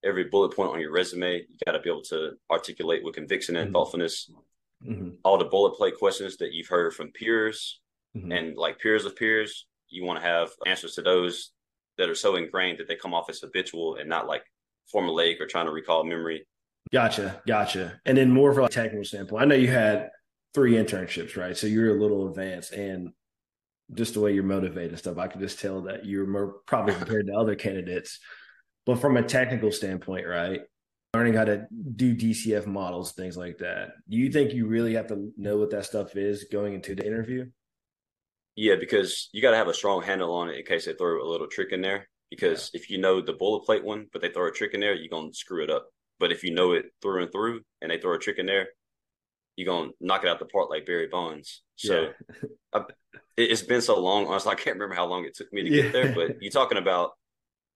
every 0.05 0.25
bullet 0.25 0.57
point 0.57 0.73
on 0.73 0.81
your 0.81 0.93
resume, 0.93 1.37
you 1.37 1.57
got 1.65 1.73
to 1.73 1.81
be 1.81 1.91
able 1.91 2.03
to 2.03 2.33
articulate 2.51 3.05
with 3.05 3.15
conviction 3.15 3.57
and 3.57 3.67
mm-hmm. 3.67 3.75
thoughtfulness. 3.75 4.31
Mm-hmm. 4.85 5.11
All 5.25 5.39
the 5.39 5.47
boilerplate 5.47 5.99
questions 5.99 6.37
that 6.39 6.53
you've 6.53 6.69
heard 6.69 6.95
from 6.95 7.13
peers 7.13 7.81
mm-hmm. 8.17 8.33
and 8.33 8.57
like 8.57 8.81
peers 8.81 9.05
of 9.05 9.17
peers, 9.17 9.67
you 9.89 10.05
want 10.05 10.21
to 10.21 10.27
have 10.27 10.51
answers 10.67 10.95
to 10.95 11.03
those 11.03 11.53
that 11.99 12.11
are 12.11 12.15
so 12.15 12.37
ingrained 12.37 12.79
that 12.79 12.89
they 12.89 12.97
come 12.97 13.15
off 13.15 13.31
as 13.31 13.41
habitual 13.41 13.97
and 13.97 14.09
not 14.09 14.27
like 14.27 14.43
formulaic 14.95 15.41
or 15.41 15.47
trying 15.47 15.67
to 15.67 15.73
recall 15.73 16.05
memory. 16.05 16.47
Gotcha, 16.93 17.43
gotcha. 17.47 18.01
And 18.05 18.17
then 18.17 18.31
more 18.31 18.53
from 18.53 18.65
a 18.65 18.69
technical 18.69 19.05
standpoint, 19.05 19.43
I 19.43 19.47
know 19.47 19.55
you 19.55 19.69
had 19.69 20.11
three 20.55 20.75
internships, 20.75 21.37
right? 21.37 21.57
So 21.57 21.67
you're 21.67 21.97
a 21.97 22.01
little 22.01 22.29
advanced, 22.29 22.73
and 22.73 23.11
just 23.95 24.15
the 24.15 24.21
way 24.21 24.33
you're 24.33 24.45
motivated 24.45 24.91
and 24.91 24.99
stuff, 24.99 25.19
I 25.19 25.29
could 25.29 25.41
just 25.41 25.61
tell 25.61 25.83
that 25.83 26.07
you're 26.07 26.27
more 26.27 26.57
probably 26.67 26.95
compared 26.99 27.27
to 27.27 27.35
other 27.35 27.55
candidates 27.55 28.21
but 28.87 29.01
from 29.01 29.17
a 29.17 29.23
technical 29.23 29.73
standpoint, 29.73 30.27
right? 30.27 30.61
Learning 31.13 31.35
how 31.35 31.45
to 31.45 31.67
do 31.97 32.15
DCF 32.15 32.67
models, 32.67 33.13
things 33.13 33.37
like 33.37 33.59
that. 33.59 33.91
Do 34.09 34.17
you 34.17 34.31
think 34.31 34.53
you 34.53 34.67
really 34.67 34.95
have 34.95 35.09
to 35.09 35.33
know 35.37 35.59
what 35.59 35.71
that 35.71 35.85
stuff 35.85 36.17
is 36.17 36.47
going 36.51 36.75
into 36.75 36.95
the 36.95 37.05
interview? 37.05 37.47
Yeah, 38.55 38.77
because 38.77 39.29
you 39.33 39.43
got 39.43 39.51
to 39.51 39.57
have 39.57 39.69
a 39.69 39.75
strong 39.75 40.03
handle 40.03 40.33
on 40.35 40.49
it 40.49 40.57
in 40.57 40.65
case 40.65 40.87
they 40.87 40.95
throw 40.95 41.23
a 41.23 41.29
little 41.29 41.49
trick 41.49 41.73
in 41.73 41.83
there. 41.83 42.09
Because 42.31 42.71
yeah. 42.73 42.81
if 42.81 42.91
you 42.91 42.99
know 42.99 43.21
the 43.21 43.35
boilerplate 43.35 43.83
one, 43.83 44.07
but 44.13 44.23
they 44.23 44.31
throw 44.31 44.49
a 44.49 44.53
trick 44.53 44.75
in 44.75 44.81
there, 44.81 44.95
you're 44.95 45.09
going 45.09 45.31
to 45.31 45.37
screw 45.37 45.63
it 45.65 45.71
up. 45.71 45.89
But 46.19 46.33
if 46.33 46.45
you 46.45 46.55
know 46.55 46.73
it 46.73 46.87
through 47.03 47.25
and 47.25 47.33
through 47.33 47.61
and 47.83 47.91
they 47.91 47.99
throw 47.99 48.15
a 48.15 48.19
trick 48.19 48.39
in 48.39 48.47
there, 48.47 48.69
you're 49.57 49.67
going 49.67 49.91
to 49.91 49.95
knock 50.01 50.25
it 50.25 50.29
out 50.29 50.39
the 50.39 50.47
park 50.47 50.71
like 50.71 50.87
Barry 50.87 51.09
Bonds. 51.09 51.63
So 51.77 52.11
yeah. 52.75 52.83
it's 53.37 53.63
been 53.63 53.83
so 53.83 54.01
long. 54.01 54.27
Honestly, 54.27 54.53
I 54.53 54.55
can't 54.55 54.77
remember 54.77 54.95
how 54.95 55.07
long 55.07 55.25
it 55.25 55.37
took 55.37 55.53
me 55.53 55.63
to 55.63 55.71
yeah. 55.71 55.83
get 55.83 55.93
there, 55.93 56.15
but 56.15 56.43
you're 56.43 56.51
talking 56.51 56.79
about 56.79 57.13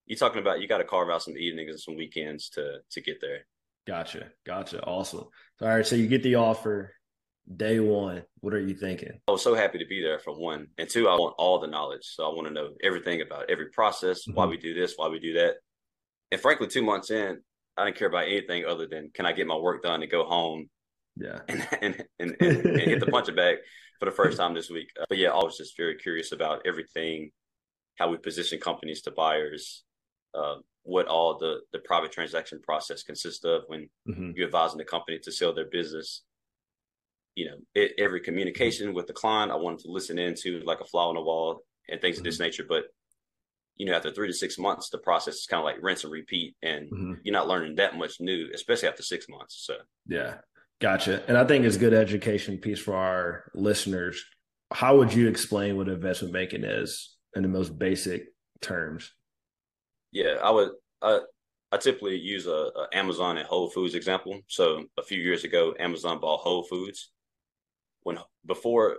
you're 0.07 0.19
talking 0.19 0.41
about 0.41 0.61
you 0.61 0.69
got 0.69 0.79
to 0.79 0.85
carve 0.85 1.09
out 1.09 1.23
some 1.23 1.37
evenings 1.37 1.71
and 1.71 1.81
some 1.81 1.97
weekends 1.97 2.51
to 2.51 2.79
to 2.91 3.01
get 3.01 3.21
there. 3.21 3.47
Gotcha, 3.87 4.29
gotcha, 4.45 4.83
awesome. 4.83 5.25
All 5.61 5.69
right, 5.69 5.87
so 5.87 5.97
you 5.97 6.07
get 6.07 6.23
the 6.23 6.37
offer 6.37 6.95
day 7.57 7.81
one. 7.81 8.23
What 8.41 8.55
are 8.55 8.61
you 8.61 8.75
thinking? 8.75 9.21
I 9.27 9.33
was 9.33 9.43
so 9.43 9.55
happy 9.55 9.79
to 9.79 9.87
be 9.87 10.03
there 10.03 10.19
for 10.19 10.39
one, 10.39 10.69
and 10.79 10.89
two, 10.89 11.09
I 11.09 11.15
want 11.15 11.35
all 11.39 11.61
the 11.61 11.67
knowledge. 11.67 12.05
So 12.05 12.25
I 12.25 12.35
want 12.35 12.49
to 12.49 12.53
know 12.53 12.71
everything 12.83 13.21
about 13.23 13.51
every 13.51 13.67
process, 13.71 14.23
mm-hmm. 14.23 14.35
why 14.35 14.47
we 14.47 14.59
do 14.59 14.75
this, 14.75 14.95
why 14.97 15.09
we 15.09 15.19
do 15.19 15.35
that. 15.35 15.55
And 16.31 16.41
frankly, 16.41 16.67
two 16.67 16.83
months 16.83 17.11
in, 17.11 17.41
I 17.81 17.85
didn't 17.85 17.97
care 17.97 18.09
about 18.09 18.29
anything 18.29 18.65
other 18.67 18.87
than 18.87 19.11
can 19.15 19.27
I 19.27 19.33
get 19.33 19.47
my 19.47 19.57
work 19.57 19.83
done 19.83 20.03
and 20.03 20.11
go 20.11 20.25
home. 20.25 20.69
Yeah, 21.17 21.39
and 21.49 21.67
and, 21.81 22.05
and, 22.19 22.37
and, 22.41 22.67
and 22.67 22.81
hit 22.81 23.01
the 23.01 23.07
punching 23.07 23.35
bag 23.35 23.57
for 23.99 24.05
the 24.07 24.15
first 24.15 24.39
time 24.39 24.55
this 24.55 24.71
week. 24.71 24.89
Uh, 25.01 25.05
but 25.09 25.19
yeah, 25.19 25.31
I 25.31 25.37
was 25.37 25.57
just 25.57 25.77
very 25.77 25.97
curious 25.97 26.33
about 26.33 26.63
everything, 26.67 27.31
how 27.99 28.11
we 28.11 28.19
position 28.19 28.61
companies 28.61 29.03
to 29.03 29.11
buyers, 29.11 29.85
uh, 30.35 30.57
what 30.83 31.07
all 31.07 31.39
the 31.39 31.61
the 31.73 31.79
private 31.81 32.13
transaction 32.13 32.61
process 32.63 33.03
consists 33.03 33.45
of 33.45 33.63
when 33.67 33.89
mm-hmm. 34.09 34.31
you're 34.35 34.47
advising 34.47 34.79
the 34.79 34.85
company 34.85 35.19
to 35.23 35.33
sell 35.33 35.55
their 35.55 35.69
business. 35.71 36.23
You 37.35 37.47
know, 37.47 37.57
it, 37.75 37.93
every 37.99 38.21
communication 38.21 38.93
with 38.93 39.07
the 39.07 39.13
client, 39.13 39.53
I 39.53 39.57
wanted 39.57 39.81
to 39.81 39.91
listen 39.91 40.19
into 40.19 40.61
like 40.65 40.81
a 40.81 40.85
fly 40.85 41.05
on 41.05 41.15
the 41.15 41.23
wall 41.23 41.63
and 41.89 42.01
things 42.01 42.17
mm-hmm. 42.17 42.21
of 42.21 42.25
this 42.25 42.35
mm-hmm. 42.37 42.45
nature. 42.45 42.65
But 42.69 42.85
you 43.81 43.87
know, 43.87 43.95
after 43.95 44.11
three 44.11 44.27
to 44.27 44.35
six 44.35 44.59
months, 44.59 44.91
the 44.91 44.99
process 44.99 45.37
is 45.37 45.47
kind 45.47 45.59
of 45.59 45.65
like 45.65 45.83
rinse 45.83 46.05
and 46.05 46.13
repeat, 46.13 46.55
and 46.63 46.91
mm-hmm. 46.91 47.15
you're 47.23 47.33
not 47.33 47.49
learning 47.49 47.77
that 47.77 47.97
much 47.97 48.21
new, 48.21 48.47
especially 48.53 48.89
after 48.89 49.03
six 49.03 49.27
months. 49.27 49.65
So 49.65 49.77
yeah, 50.07 50.35
gotcha. 50.83 51.23
And 51.27 51.39
I 51.39 51.45
think 51.45 51.65
it's 51.65 51.79
good 51.79 51.95
education 51.95 52.59
piece 52.59 52.79
for 52.79 52.95
our 52.95 53.51
listeners. 53.55 54.23
How 54.71 54.99
would 54.99 55.15
you 55.15 55.29
explain 55.29 55.79
what 55.79 55.89
investment 55.89 56.35
banking 56.35 56.63
is 56.63 57.17
in 57.35 57.43
the 57.43 57.49
most 57.49 57.79
basic 57.79 58.27
terms? 58.61 59.11
Yeah, 60.13 60.35
I 60.45 60.51
would. 60.51 60.73
I, 61.01 61.21
I 61.73 61.79
typically 61.79 62.17
use 62.17 62.47
a, 62.47 62.51
a, 62.51 62.89
Amazon 62.93 63.39
and 63.39 63.47
Whole 63.47 63.71
Foods 63.71 63.95
example. 63.95 64.41
So 64.49 64.85
a 64.99 65.03
few 65.03 65.23
years 65.23 65.45
ago, 65.45 65.73
Amazon 65.81 66.21
bought 66.21 66.41
Whole 66.41 66.65
Foods. 66.65 67.13
When 68.03 68.19
before 68.45 68.99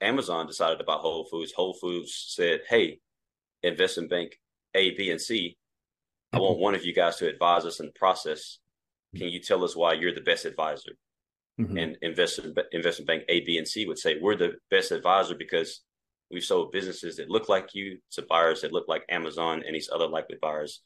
Amazon 0.00 0.48
decided 0.48 0.78
to 0.78 0.84
buy 0.84 0.94
Whole 0.94 1.26
Foods, 1.26 1.52
Whole 1.52 1.74
Foods 1.74 2.24
said, 2.34 2.62
"Hey, 2.68 2.98
investment 3.62 4.10
bank 4.10 4.32
A, 4.74 4.94
B, 4.96 5.10
and 5.10 5.20
C, 5.20 5.56
I 6.32 6.38
want 6.38 6.58
one 6.58 6.74
of 6.74 6.84
you 6.84 6.94
guys 6.94 7.16
to 7.16 7.28
advise 7.28 7.64
us 7.64 7.80
in 7.80 7.86
the 7.86 7.92
process. 7.92 8.58
Can 9.16 9.28
you 9.28 9.40
tell 9.40 9.64
us 9.64 9.74
why 9.74 9.94
you're 9.94 10.14
the 10.14 10.20
best 10.20 10.44
advisor?" 10.44 10.92
Mm-hmm. 11.60 11.78
And 11.78 11.96
investment 12.02 12.58
investment 12.72 13.06
bank 13.06 13.22
A, 13.28 13.40
B, 13.40 13.58
and 13.58 13.66
C 13.66 13.86
would 13.86 13.98
say, 13.98 14.16
"We're 14.20 14.36
the 14.36 14.54
best 14.70 14.92
advisor 14.92 15.34
because 15.34 15.82
We've 16.30 16.44
sold 16.44 16.72
businesses 16.72 17.16
that 17.16 17.30
look 17.30 17.48
like 17.48 17.70
you 17.72 17.98
to 18.12 18.22
buyers 18.22 18.62
that 18.62 18.72
look 18.72 18.88
like 18.88 19.04
Amazon 19.08 19.62
and 19.64 19.74
these 19.74 19.90
other 19.92 20.08
likely 20.08 20.36
buyers, 20.42 20.82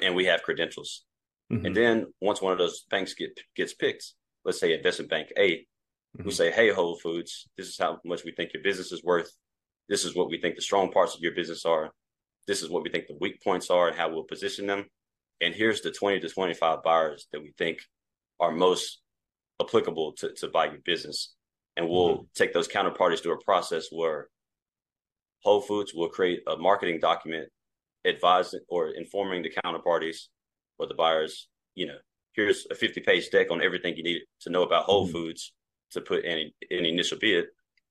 and 0.00 0.14
we 0.14 0.26
have 0.26 0.42
credentials. 0.42 1.04
Mm-hmm. 1.50 1.66
And 1.66 1.76
then 1.76 2.06
once 2.20 2.42
one 2.42 2.52
of 2.52 2.58
those 2.58 2.84
banks 2.90 3.14
get 3.14 3.38
gets 3.56 3.72
picked, 3.72 4.12
let's 4.44 4.60
say 4.60 4.74
investment 4.74 5.10
bank 5.10 5.28
A, 5.38 5.52
mm-hmm. 5.52 6.24
we 6.24 6.32
say, 6.32 6.50
"Hey, 6.50 6.70
Whole 6.70 6.98
Foods, 6.98 7.48
this 7.56 7.68
is 7.68 7.78
how 7.78 7.98
much 8.04 8.24
we 8.24 8.32
think 8.32 8.52
your 8.52 8.62
business 8.62 8.92
is 8.92 9.02
worth. 9.02 9.32
This 9.88 10.04
is 10.04 10.14
what 10.14 10.28
we 10.28 10.38
think 10.38 10.56
the 10.56 10.62
strong 10.62 10.92
parts 10.92 11.14
of 11.14 11.22
your 11.22 11.34
business 11.34 11.64
are. 11.64 11.90
This 12.46 12.62
is 12.62 12.70
what 12.70 12.82
we 12.82 12.90
think 12.90 13.06
the 13.06 13.16
weak 13.20 13.42
points 13.42 13.70
are, 13.70 13.88
and 13.88 13.96
how 13.96 14.10
we'll 14.10 14.24
position 14.24 14.66
them. 14.66 14.86
And 15.40 15.54
here's 15.54 15.80
the 15.80 15.90
20 15.90 16.20
to 16.20 16.28
25 16.28 16.82
buyers 16.82 17.26
that 17.32 17.42
we 17.42 17.52
think 17.56 17.78
are 18.40 18.52
most 18.52 19.00
applicable 19.60 20.12
to, 20.18 20.32
to 20.34 20.48
buy 20.48 20.66
your 20.66 20.80
business. 20.84 21.34
And 21.76 21.88
we'll 21.88 22.16
mm-hmm. 22.16 22.24
take 22.34 22.52
those 22.52 22.68
counterparties 22.68 23.22
through 23.22 23.34
a 23.34 23.44
process 23.44 23.88
where 23.90 24.28
Whole 25.42 25.60
Foods 25.60 25.92
will 25.94 26.08
create 26.08 26.40
a 26.46 26.56
marketing 26.56 27.00
document 27.00 27.48
advising 28.06 28.60
or 28.68 28.90
informing 28.90 29.42
the 29.42 29.50
counterparties 29.64 30.28
or 30.78 30.86
the 30.86 30.94
buyers, 30.94 31.48
you 31.74 31.86
know, 31.86 31.96
here's 32.32 32.66
a 32.70 32.74
50 32.74 33.00
page 33.00 33.30
deck 33.30 33.50
on 33.50 33.62
everything 33.62 33.96
you 33.96 34.02
need 34.02 34.22
to 34.40 34.50
know 34.50 34.62
about 34.62 34.84
Whole 34.84 35.04
mm-hmm. 35.04 35.12
Foods 35.12 35.52
to 35.92 36.00
put 36.00 36.24
in 36.24 36.50
an 36.70 36.84
initial 36.84 37.18
bid. 37.18 37.46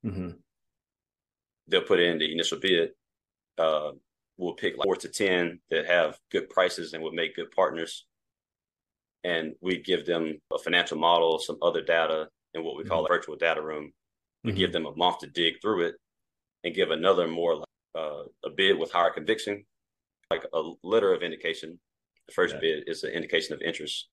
Mm-hmm. 0.05 0.29
They'll 1.67 1.81
put 1.81 1.99
in 1.99 2.17
the 2.17 2.31
initial 2.31 2.59
bid. 2.59 2.89
Uh, 3.57 3.91
we'll 4.37 4.53
pick 4.53 4.77
like 4.77 4.85
four 4.85 4.95
to 4.95 5.09
10 5.09 5.59
that 5.69 5.85
have 5.85 6.17
good 6.31 6.49
prices 6.49 6.93
and 6.93 7.03
would 7.03 7.13
make 7.13 7.35
good 7.35 7.51
partners. 7.51 8.05
and 9.23 9.55
we 9.61 9.77
give 9.77 10.05
them 10.05 10.37
a 10.51 10.59
financial 10.59 10.97
model, 10.97 11.39
some 11.39 11.57
other 11.61 11.81
data, 11.81 12.27
in 12.53 12.63
what 12.63 12.75
we 12.75 12.83
call 12.83 13.03
mm-hmm. 13.03 13.13
a 13.13 13.15
virtual 13.15 13.37
data 13.37 13.61
room. 13.61 13.91
We 14.43 14.51
mm-hmm. 14.51 14.59
give 14.59 14.73
them 14.73 14.85
a 14.85 14.95
month 14.95 15.19
to 15.19 15.27
dig 15.27 15.61
through 15.61 15.87
it, 15.87 15.95
and 16.63 16.75
give 16.75 16.91
another 16.91 17.27
more 17.27 17.55
like 17.57 17.67
uh, 17.95 18.23
a 18.45 18.49
bid 18.49 18.77
with 18.77 18.91
higher 18.91 19.11
conviction, 19.11 19.65
like 20.29 20.45
a 20.53 20.71
letter 20.83 21.13
of 21.13 21.21
indication. 21.21 21.79
The 22.27 22.33
first 22.33 22.55
yeah. 22.55 22.59
bid 22.61 22.83
is 22.87 23.03
an 23.03 23.11
indication 23.11 23.53
of 23.53 23.61
interest. 23.61 24.07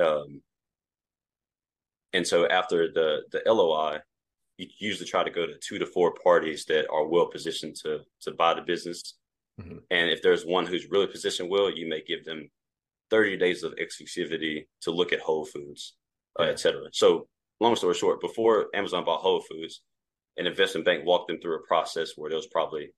Um, 0.00 0.42
and 2.12 2.26
so 2.26 2.46
after 2.46 2.92
the 2.92 3.22
the 3.32 3.42
LOI, 3.46 3.98
you 4.58 4.68
usually 4.78 5.08
try 5.08 5.22
to 5.22 5.30
go 5.30 5.46
to 5.46 5.54
two 5.58 5.78
to 5.78 5.86
four 5.86 6.14
parties 6.22 6.64
that 6.66 6.86
are 6.90 7.06
well 7.06 7.26
positioned 7.26 7.76
to 7.82 8.00
to 8.22 8.32
buy 8.32 8.54
the 8.54 8.62
business. 8.62 9.14
Mm-hmm. 9.60 9.78
And 9.90 10.10
if 10.10 10.22
there's 10.22 10.44
one 10.44 10.66
who's 10.66 10.90
really 10.90 11.06
positioned 11.06 11.50
well, 11.50 11.70
you 11.70 11.88
may 11.88 12.02
give 12.02 12.24
them 12.24 12.50
30 13.10 13.36
days 13.36 13.62
of 13.62 13.74
exclusivity 13.74 14.66
to 14.82 14.90
look 14.90 15.12
at 15.12 15.20
Whole 15.20 15.44
Foods, 15.44 15.94
uh, 16.38 16.44
et 16.44 16.60
cetera. 16.60 16.88
So, 16.92 17.28
long 17.60 17.76
story 17.76 17.94
short, 17.94 18.20
before 18.20 18.66
Amazon 18.74 19.04
bought 19.04 19.20
Whole 19.20 19.40
Foods, 19.40 19.82
an 20.36 20.46
investment 20.46 20.84
bank 20.84 21.06
walked 21.06 21.28
them 21.28 21.40
through 21.40 21.56
a 21.56 21.66
process 21.66 22.12
where 22.16 22.28
there 22.28 22.36
was 22.36 22.48
probably 22.48 22.90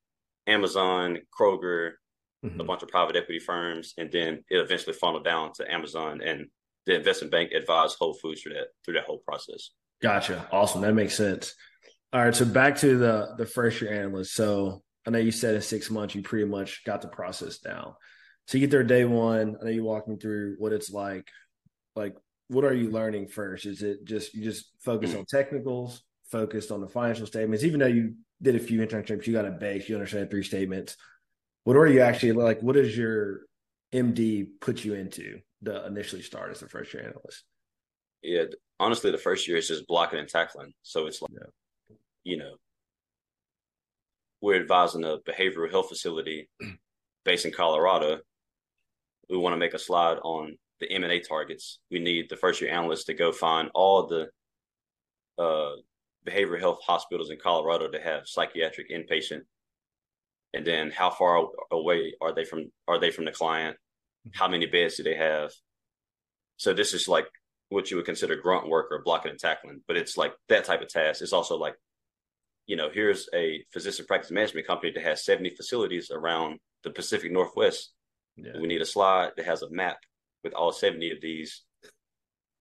Amazon, 0.47 1.19
Kroger, 1.39 1.93
mm-hmm. 2.45 2.61
a 2.61 2.65
bunch 2.65 2.83
of 2.83 2.89
private 2.89 3.17
equity 3.17 3.39
firms, 3.39 3.95
and 3.99 4.11
then 4.11 4.45
it 4.51 4.57
eventually 4.57 4.95
funneled 4.95 5.25
down 5.25 5.53
to 5.55 5.73
Amazon, 5.73 6.21
and 6.25 6.47
the 6.87 6.97
investment 6.97 7.31
bank 7.31 7.53
advised 7.53 7.97
Whole 7.99 8.15
Foods 8.15 8.43
through 8.43 8.55
that 8.55 8.69
through 8.85 8.95
that 8.95 9.05
whole 9.05 9.19
process. 9.19 9.71
Gotcha. 10.01 10.47
Awesome. 10.53 10.83
That 10.83 10.95
makes 10.95 11.17
sense. 11.17 11.55
All 12.13 12.25
right. 12.25 12.35
So 12.35 12.45
back 12.45 12.77
to 12.79 12.97
the 12.97 13.35
the 13.37 13.47
first 13.47 13.81
year 13.81 13.93
analyst. 13.93 14.35
So 14.35 14.83
I 15.07 15.11
know 15.11 15.19
you 15.19 15.33
said 15.33 15.55
in 15.55 15.63
six 15.63 15.91
months 15.91 16.15
you 16.15 16.23
pretty 16.23 16.47
much 16.47 16.85
got 16.85 17.03
the 17.03 17.09
process 17.09 17.59
down. 17.59 17.95
So 18.47 18.57
you 18.57 18.61
get 18.61 18.71
there 18.71 18.85
day 18.85 19.05
one. 19.05 19.57
I 19.61 19.65
know 19.65 19.71
you 19.71 19.85
walk 19.85 20.09
me 20.09 20.17
through 20.17 20.57
what 20.59 20.73
it's 20.73 20.91
like. 20.91 21.29
Like, 21.95 22.15
what 22.49 22.65
are 22.65 22.73
you 22.73 22.91
learning 22.91 23.29
first? 23.29 23.67
Is 23.67 23.83
it 23.83 24.05
just 24.05 24.35
you 24.35 24.43
just 24.43 24.71
focus 24.81 25.15
on 25.15 25.23
mm. 25.23 25.29
technicals, 25.29 26.03
focused 26.31 26.71
on 26.71 26.81
the 26.81 26.89
financial 26.89 27.27
statements? 27.27 27.65
Even 27.65 27.81
though 27.81 27.87
you 27.87 28.15
did 28.41 28.57
a 28.57 28.61
few 28.61 28.81
internships, 28.81 29.27
you 29.27 29.33
got 29.33 29.45
a 29.45 29.51
base, 29.51 29.89
you 29.89 29.97
understand 29.97 30.31
three 30.31 30.43
statements. 30.43 30.97
What 31.65 31.77
are 31.77 31.87
you 31.87 32.01
actually 32.01 32.33
like? 32.33 32.63
What 32.63 32.77
does 32.77 32.97
your 32.97 33.41
MD 33.93 34.47
put 34.61 34.85
you 34.85 34.95
into 34.95 35.41
to 35.65 35.87
initially 35.87 36.23
start 36.23 36.51
as 36.51 36.63
a 36.63 36.69
first 36.69 36.95
year 36.95 37.03
analyst? 37.03 37.45
Yeah, 38.23 38.45
honestly, 38.81 39.11
the 39.11 39.19
first 39.19 39.49
year 39.49 39.57
is 39.57 39.69
just 39.69 39.87
blocking 39.87 40.19
and 40.19 40.29
tackling. 40.29 40.73
So 40.83 41.07
it's 41.07 41.23
like, 41.23 41.31
yeah. 41.33 41.97
you 42.25 42.37
know, 42.37 42.55
we're 44.41 44.61
advising 44.61 45.05
a 45.05 45.19
behavioral 45.19 45.71
health 45.71 45.89
facility 45.89 46.49
based 47.25 47.45
in 47.45 47.53
Colorado 47.53 48.21
we 49.29 49.37
want 49.37 49.53
to 49.53 49.59
make 49.59 49.75
a 49.75 49.79
slide 49.79 50.19
on 50.23 50.57
the 50.81 50.91
M&A 50.91 51.21
targets. 51.21 51.81
We 51.91 51.99
need 51.99 52.29
the 52.29 52.37
first 52.37 52.61
year 52.61 52.73
analysts 52.73 53.05
to 53.05 53.15
go 53.15 53.33
find 53.33 53.71
all 53.75 54.07
the 54.07 54.29
uh, 55.43 55.77
behavioral 56.27 56.61
health 56.61 56.81
hospitals 56.87 57.31
in 57.31 57.39
Colorado 57.43 57.89
to 57.89 58.01
have 58.01 58.27
psychiatric 58.27 58.91
inpatient. 58.91 59.43
And 60.55 60.67
then 60.67 60.91
how 60.91 61.11
far 61.11 61.47
away 61.71 62.15
are 62.23 62.35
they 62.35 62.45
from 62.45 62.73
are 62.87 62.99
they 62.99 63.11
from 63.11 63.27
the 63.27 63.33
client? 63.33 63.77
How 64.33 64.49
many 64.49 64.67
beds 64.67 64.97
do 64.97 65.03
they 65.03 65.15
have? 65.15 65.53
So 66.57 66.73
this 66.73 66.95
is 66.95 67.07
like 67.07 67.27
what 67.71 67.91
you 67.91 67.97
would 67.97 68.07
consider 68.07 68.37
grunt 68.37 68.69
work 68.69 68.89
or 68.91 69.03
blocking 69.03 69.31
and 69.31 69.41
tackling, 69.41 69.81
but 69.87 69.97
it's 69.97 70.17
like 70.17 70.33
that 70.49 70.65
type 70.65 70.81
of 70.81 70.89
task. 70.89 71.21
It's 71.21 71.33
also 71.33 71.57
like, 71.57 71.75
you 72.67 72.77
know, 72.77 72.89
here's 72.93 73.29
a 73.35 73.65
physician 73.73 74.07
practice 74.07 74.31
management 74.31 74.67
company 74.67 74.93
that 74.93 75.03
has 75.03 75.25
70 75.25 75.51
facilities 75.51 76.11
around 76.11 76.59
the 76.83 76.91
Pacific 76.91 77.31
Northwest 77.33 77.93
yeah. 78.39 78.61
We 78.61 78.69
need 78.69 78.81
a 78.81 78.87
slide 78.87 79.33
that 79.37 79.47
has 79.47 79.63
a 79.63 79.71
map 79.71 79.99
with 80.45 80.55
all 80.55 80.73
70 80.73 81.11
of 81.11 81.21
these, 81.21 81.63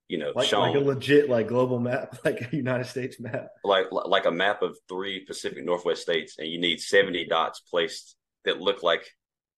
you 0.07 0.17
know, 0.17 0.31
like, 0.35 0.47
shown. 0.47 0.69
Like 0.69 0.75
a 0.75 0.79
legit 0.79 1.29
like 1.29 1.47
global 1.47 1.79
map, 1.79 2.17
like 2.25 2.51
a 2.51 2.55
United 2.55 2.85
States 2.85 3.19
map. 3.19 3.49
Like 3.63 3.85
like 3.91 4.25
a 4.25 4.31
map 4.31 4.61
of 4.61 4.77
three 4.89 5.25
Pacific 5.25 5.63
Northwest 5.63 6.01
states, 6.01 6.35
and 6.39 6.47
you 6.47 6.59
need 6.59 6.79
70 6.79 7.25
dots 7.25 7.59
placed 7.59 8.15
that 8.45 8.59
look 8.59 8.83
like 8.83 9.07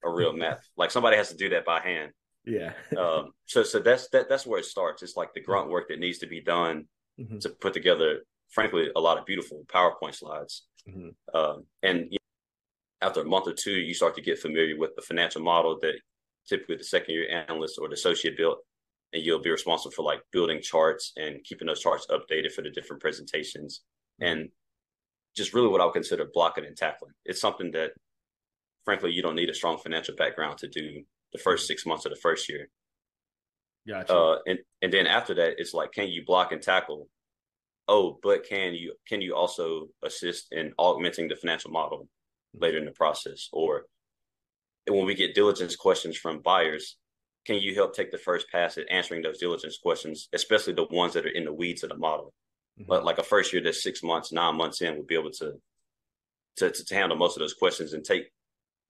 a 0.04 0.10
real 0.10 0.34
map. 0.36 0.62
Like 0.76 0.92
somebody 0.92 1.18
has 1.18 1.30
to 1.30 1.38
do 1.38 1.50
that 1.50 1.66
by 1.66 1.80
hand. 1.80 2.12
Yeah. 2.46 2.74
um, 2.98 3.32
so 3.46 3.64
so 3.64 3.80
that's 3.80 4.10
that 4.10 4.30
that's 4.30 4.46
where 4.46 4.60
it 4.60 4.66
starts. 4.66 5.04
It's 5.04 5.16
like 5.16 5.34
the 5.34 5.42
grunt 5.42 5.70
work 5.70 5.90
that 5.90 6.00
needs 6.00 6.20
to 6.20 6.28
be 6.28 6.42
done 6.42 6.86
mm-hmm. 7.20 7.40
to 7.40 7.50
put 7.50 7.74
together, 7.74 8.20
frankly, 8.50 8.90
a 8.96 9.00
lot 9.00 9.18
of 9.18 9.26
beautiful 9.26 9.66
PowerPoint 9.68 10.16
slides. 10.16 10.66
Mm-hmm. 10.88 11.38
Um, 11.38 11.66
and 11.84 12.08
you 12.10 12.18
know, 13.02 13.08
after 13.08 13.22
a 13.22 13.26
month 13.26 13.48
or 13.48 13.54
two, 13.54 13.74
you 13.74 13.94
start 13.94 14.16
to 14.16 14.22
get 14.22 14.40
familiar 14.40 14.78
with 14.78 14.96
the 14.96 15.02
financial 15.02 15.42
model 15.42 15.78
that 15.82 15.96
typically 16.48 16.78
the 16.78 16.84
second 16.84 17.14
year 17.14 17.30
analyst 17.30 17.78
or 17.80 17.88
the 17.88 17.94
associate 17.94 18.38
built, 18.38 18.60
and 19.14 19.24
you'll 19.24 19.42
be 19.42 19.52
responsible 19.52 19.92
for 19.92 20.04
like 20.04 20.22
building 20.32 20.62
charts 20.62 21.14
and 21.18 21.44
keeping 21.44 21.68
those 21.68 21.82
charts 21.82 22.08
updated 22.10 22.52
for 22.52 22.62
the 22.62 22.70
different 22.70 23.02
presentations. 23.02 23.82
Mm-hmm. 24.22 24.32
And 24.32 24.50
just 25.36 25.54
really 25.54 25.68
what 25.68 25.82
I 25.82 25.86
would 25.86 25.94
consider 25.94 26.28
blocking 26.34 26.66
and 26.66 26.76
tackling. 26.76 27.14
It's 27.26 27.40
something 27.40 27.72
that, 27.72 27.92
frankly, 28.84 29.12
you 29.12 29.22
don't 29.22 29.36
need 29.36 29.50
a 29.50 29.54
strong 29.54 29.78
financial 29.78 30.16
background 30.16 30.58
to 30.60 30.68
do 30.68 31.04
the 31.34 31.40
first 31.40 31.68
six 31.68 31.86
months 31.86 32.06
of 32.06 32.12
the 32.12 32.20
first 32.20 32.50
year. 32.50 32.70
Gotcha. 33.88 34.16
Uh, 34.16 34.38
and 34.46 34.60
and 34.82 34.94
then 34.94 35.08
after 35.08 35.34
that, 35.36 35.56
it's 35.58 35.74
like, 35.74 35.92
can 35.92 36.08
you 36.08 36.24
block 36.26 36.52
and 36.52 36.62
tackle? 36.62 37.08
Oh, 37.88 38.20
but 38.22 38.48
can 38.48 38.74
you 38.74 38.94
can 39.08 39.22
you 39.22 39.36
also 39.36 39.88
assist 40.04 40.48
in 40.52 40.74
augmenting 40.78 41.28
the 41.28 41.36
financial 41.36 41.72
model 41.72 42.08
later 42.54 42.78
in 42.78 42.86
the 42.86 42.92
process, 42.92 43.50
or 43.52 43.86
when 44.88 45.06
we 45.06 45.16
get 45.16 45.36
diligence 45.36 45.76
questions 45.76 46.18
from 46.18 46.42
buyers, 46.42 46.98
can 47.46 47.58
you 47.58 47.74
help 47.74 47.96
take 47.96 48.12
the 48.12 48.18
first 48.18 48.48
pass 48.52 48.78
at 48.78 48.90
answering 48.92 49.22
those 49.22 49.40
diligence 49.40 49.78
questions, 49.82 50.30
especially 50.34 50.74
the 50.74 50.88
ones 50.92 51.14
that 51.14 51.26
are 51.26 51.30
in 51.30 51.46
the 51.46 51.54
weeds 51.54 51.84
of 51.84 51.90
the 51.90 51.98
model? 51.98 52.34
Mm-hmm. 52.80 52.90
But 52.90 53.06
like 53.06 53.18
a 53.18 53.24
first 53.24 53.54
year 53.54 53.62
that's 53.64 53.84
six 53.84 54.04
months, 54.04 54.32
nine 54.32 54.56
months 54.56 54.82
in, 54.82 54.98
would 54.98 55.08
be 55.08 55.16
able 55.16 55.32
to, 55.32 55.54
to 56.58 56.72
to 56.72 56.96
handle 56.96 57.18
most 57.18 57.38
of 57.38 57.42
those 57.42 57.54
questions 57.54 57.94
and 57.94 58.04
take 58.04 58.32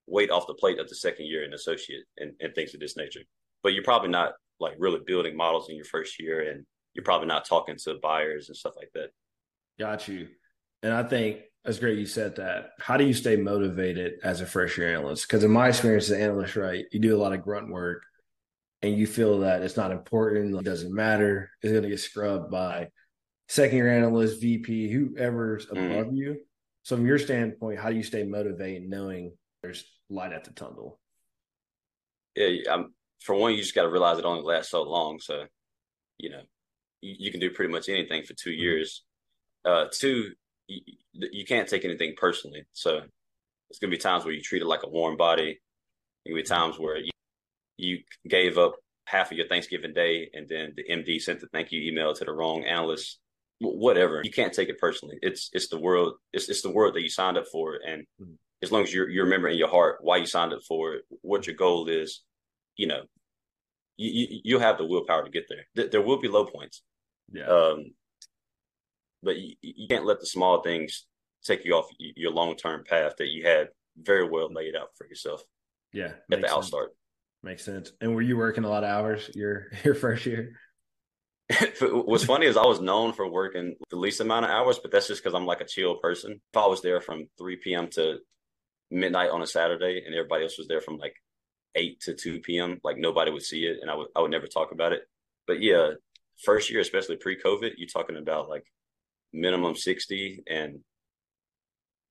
weight 0.10 0.32
off 0.32 0.48
the 0.48 0.54
plate 0.54 0.80
of 0.80 0.90
the 0.90 0.96
second 0.96 1.28
year 1.28 1.44
and 1.44 1.54
associate 1.54 2.04
and, 2.18 2.34
and 2.40 2.54
things 2.54 2.74
of 2.74 2.80
this 2.80 2.98
nature. 2.98 3.22
But 3.64 3.74
you're 3.74 3.84
probably 3.84 4.10
not 4.10 4.34
like 4.60 4.76
really 4.78 5.00
building 5.06 5.36
models 5.36 5.70
in 5.70 5.76
your 5.76 5.86
first 5.86 6.20
year 6.20 6.52
and 6.52 6.66
you're 6.94 7.04
probably 7.04 7.28
not 7.28 7.46
talking 7.46 7.78
to 7.78 7.96
buyers 8.02 8.50
and 8.50 8.58
stuff 8.58 8.74
like 8.76 8.90
that. 8.94 9.10
Got 9.80 10.08
you. 10.08 10.28
And 10.84 10.94
I 10.94 11.04
think 11.04 11.42
that's 11.64 11.80
great 11.80 12.00
you 12.00 12.06
said 12.06 12.38
that. 12.38 12.72
How 12.80 12.98
do 12.98 13.06
you 13.06 13.14
stay 13.14 13.36
motivated 13.36 14.14
as 14.24 14.42
a 14.42 14.46
first 14.46 14.78
year 14.78 14.96
analyst? 14.96 15.28
Because 15.28 15.44
in 15.44 15.52
my 15.52 15.70
experience 15.70 16.06
as 16.06 16.12
an 16.12 16.22
analyst, 16.22 16.56
right, 16.56 16.86
you 16.92 17.00
do 17.00 17.16
a 17.16 17.22
lot 17.22 17.34
of 17.34 17.44
grunt 17.44 17.70
work 17.70 18.04
and 18.82 18.96
you 18.96 19.08
feel 19.08 19.40
that 19.40 19.62
it's 19.62 19.78
not 19.78 19.92
important, 19.92 20.56
it 20.56 20.64
doesn't 20.64 20.94
matter, 20.94 21.52
it's 21.62 21.72
going 21.72 21.84
to 21.84 21.90
get 21.90 22.00
scrubbed 22.00 22.50
by 22.50 22.88
second 23.50 23.78
year 23.78 23.92
analyst, 23.92 24.42
VP, 24.42 24.90
whoever's 24.90 25.66
mm. 25.66 25.72
above 25.72 26.14
mm. 26.14 26.18
you. 26.18 26.38
So, 26.84 26.96
from 26.96 27.06
your 27.06 27.20
standpoint, 27.20 27.80
how 27.80 27.90
do 27.90 27.96
you 27.96 28.04
stay 28.04 28.24
motivated 28.24 28.90
knowing 28.90 29.34
there's 29.62 29.84
light 30.10 30.34
at 30.34 30.44
the 30.44 30.52
tunnel? 30.52 31.00
Yeah, 32.36 32.72
I'm, 32.72 32.94
for 33.22 33.36
one, 33.36 33.52
you 33.54 33.58
just 33.58 33.76
got 33.76 33.84
to 33.84 33.90
realize 33.90 34.18
it 34.18 34.26
only 34.26 34.44
lasts 34.44 34.72
so 34.72 34.84
long. 34.84 35.20
So, 35.20 35.46
you 36.18 36.30
know, 36.30 36.42
you, 37.02 37.16
you 37.20 37.32
can 37.32 37.40
do 37.40 37.52
pretty 37.52 37.72
much 37.72 37.90
anything 37.90 38.24
for 38.24 38.34
two 38.34 38.52
mm. 38.52 38.58
years. 38.58 39.04
Uh, 39.66 39.86
two, 39.92 40.32
you, 40.68 40.82
you 41.14 41.46
can't 41.46 41.68
take 41.68 41.86
anything 41.86 42.14
personally. 42.18 42.64
So 42.74 43.02
it's 43.70 43.80
gonna 43.80 43.92
be 43.92 43.98
times 43.98 44.26
where 44.26 44.34
you 44.34 44.42
treat 44.42 44.62
it 44.62 44.68
like 44.68 44.84
a 44.84 44.90
warm 44.90 45.18
body. 45.18 45.60
There'll 46.26 46.42
be 46.42 46.44
times 46.44 46.80
where 46.80 46.98
you, 46.98 47.12
you 47.78 48.00
gave 48.28 48.58
up 48.58 48.76
half 49.06 49.32
of 49.32 49.38
your 49.38 49.48
Thanksgiving 49.48 49.94
day, 49.94 50.30
and 50.34 50.48
then 50.48 50.74
the 50.76 50.84
MD 50.84 51.22
sent 51.22 51.40
the 51.40 51.48
thank 51.48 51.72
you 51.72 51.82
email 51.82 52.14
to 52.14 52.26
the 52.26 52.32
wrong 52.32 52.64
analyst. 52.64 53.20
Whatever, 53.62 54.22
you 54.24 54.32
can't 54.32 54.54
take 54.54 54.70
it 54.70 54.80
personally. 54.80 55.18
It's 55.22 55.50
it's 55.54 55.68
the 55.68 55.80
world. 55.80 56.14
It's 56.32 56.48
it's 56.50 56.62
the 56.62 56.72
world 56.72 56.96
that 56.96 57.02
you 57.02 57.10
signed 57.10 57.38
up 57.38 57.46
for, 57.52 57.78
and 57.86 58.04
mm-hmm. 58.22 58.34
As 58.62 58.72
long 58.72 58.84
as 58.84 58.94
you 58.94 59.08
you 59.08 59.24
remember 59.24 59.48
in 59.48 59.58
your 59.58 59.70
heart 59.70 60.00
why 60.02 60.18
you 60.18 60.26
signed 60.26 60.54
up 60.54 60.62
for 60.68 60.96
it, 60.96 61.04
what 61.22 61.48
your 61.48 61.56
goal 61.56 61.88
is, 61.88 62.24
you 62.76 62.88
know, 62.88 63.02
you, 63.98 64.12
you 64.12 64.42
you'll 64.44 64.60
have 64.60 64.78
the 64.78 64.86
willpower 64.86 65.24
to 65.24 65.32
get 65.32 65.46
there. 65.50 65.88
There 65.90 66.02
will 66.02 66.20
be 66.20 66.28
low 66.28 66.46
points. 66.46 66.82
Yeah. 67.32 67.46
Um, 67.46 67.92
but 69.22 69.38
you, 69.38 69.56
you 69.62 69.88
can't 69.88 70.06
let 70.06 70.20
the 70.20 70.26
small 70.26 70.62
things 70.62 71.06
take 71.44 71.66
you 71.66 71.74
off 71.74 71.88
your 71.98 72.32
long 72.32 72.56
term 72.56 72.84
path 72.88 73.14
that 73.18 73.28
you 73.28 73.46
had 73.46 73.70
very 73.98 74.28
well 74.28 74.52
laid 74.52 74.76
out 74.76 74.90
for 74.98 75.08
yourself. 75.08 75.42
Yeah, 75.94 76.14
at 76.32 76.42
the 76.42 76.48
sense. 76.48 76.70
outstart. 76.70 76.88
Makes 77.42 77.64
sense. 77.64 77.92
And 78.02 78.14
were 78.14 78.22
you 78.22 78.38
working 78.38 78.64
a 78.66 78.70
lot 78.70 78.84
of 78.84 78.90
hours 78.90 79.30
your 79.34 79.68
your 79.84 79.96
first 79.96 80.26
year? 80.26 80.54
What's 81.82 82.26
funny 82.26 82.46
is 82.46 82.58
I 82.58 82.66
was 82.66 82.80
known 82.80 83.14
for 83.14 83.30
working 83.30 83.76
the 83.90 83.96
least 83.96 84.22
amount 84.22 84.46
of 84.46 84.52
hours, 84.52 84.78
but 84.80 84.92
that's 84.92 85.08
just 85.08 85.24
because 85.24 85.34
I'm 85.34 85.48
like 85.48 85.62
a 85.62 85.66
chill 85.66 85.96
person. 85.96 86.34
If 86.34 86.58
I 86.58 86.68
was 86.68 86.82
there 86.82 87.02
from 87.02 87.26
3 87.40 87.56
p.m. 87.56 87.88
to 87.94 88.20
midnight 88.92 89.30
on 89.30 89.42
a 89.42 89.48
Saturday, 89.48 90.04
and 90.06 90.16
everybody 90.16 90.44
else 90.44 90.58
was 90.58 90.68
there 90.68 90.82
from 90.82 90.98
like 90.98 91.16
8 91.76 92.00
to 92.02 92.14
2 92.14 92.40
p.m., 92.40 92.80
like 92.84 92.98
nobody 92.98 93.32
would 93.32 93.44
see 93.44 93.66
it, 93.66 93.78
and 93.82 93.90
I 93.90 93.96
would 93.96 94.08
I 94.16 94.22
would 94.22 94.32
never 94.32 94.48
talk 94.48 94.72
about 94.72 94.94
it. 94.94 95.02
But 95.48 95.62
yeah, 95.62 95.92
first 96.44 96.70
year, 96.70 96.80
especially 96.80 97.18
pre-COVID, 97.18 97.72
you're 97.78 97.88
talking 97.88 98.18
about 98.18 98.50
like 98.50 98.66
minimum 99.34 99.76
60 99.76 100.44
and 100.50 100.80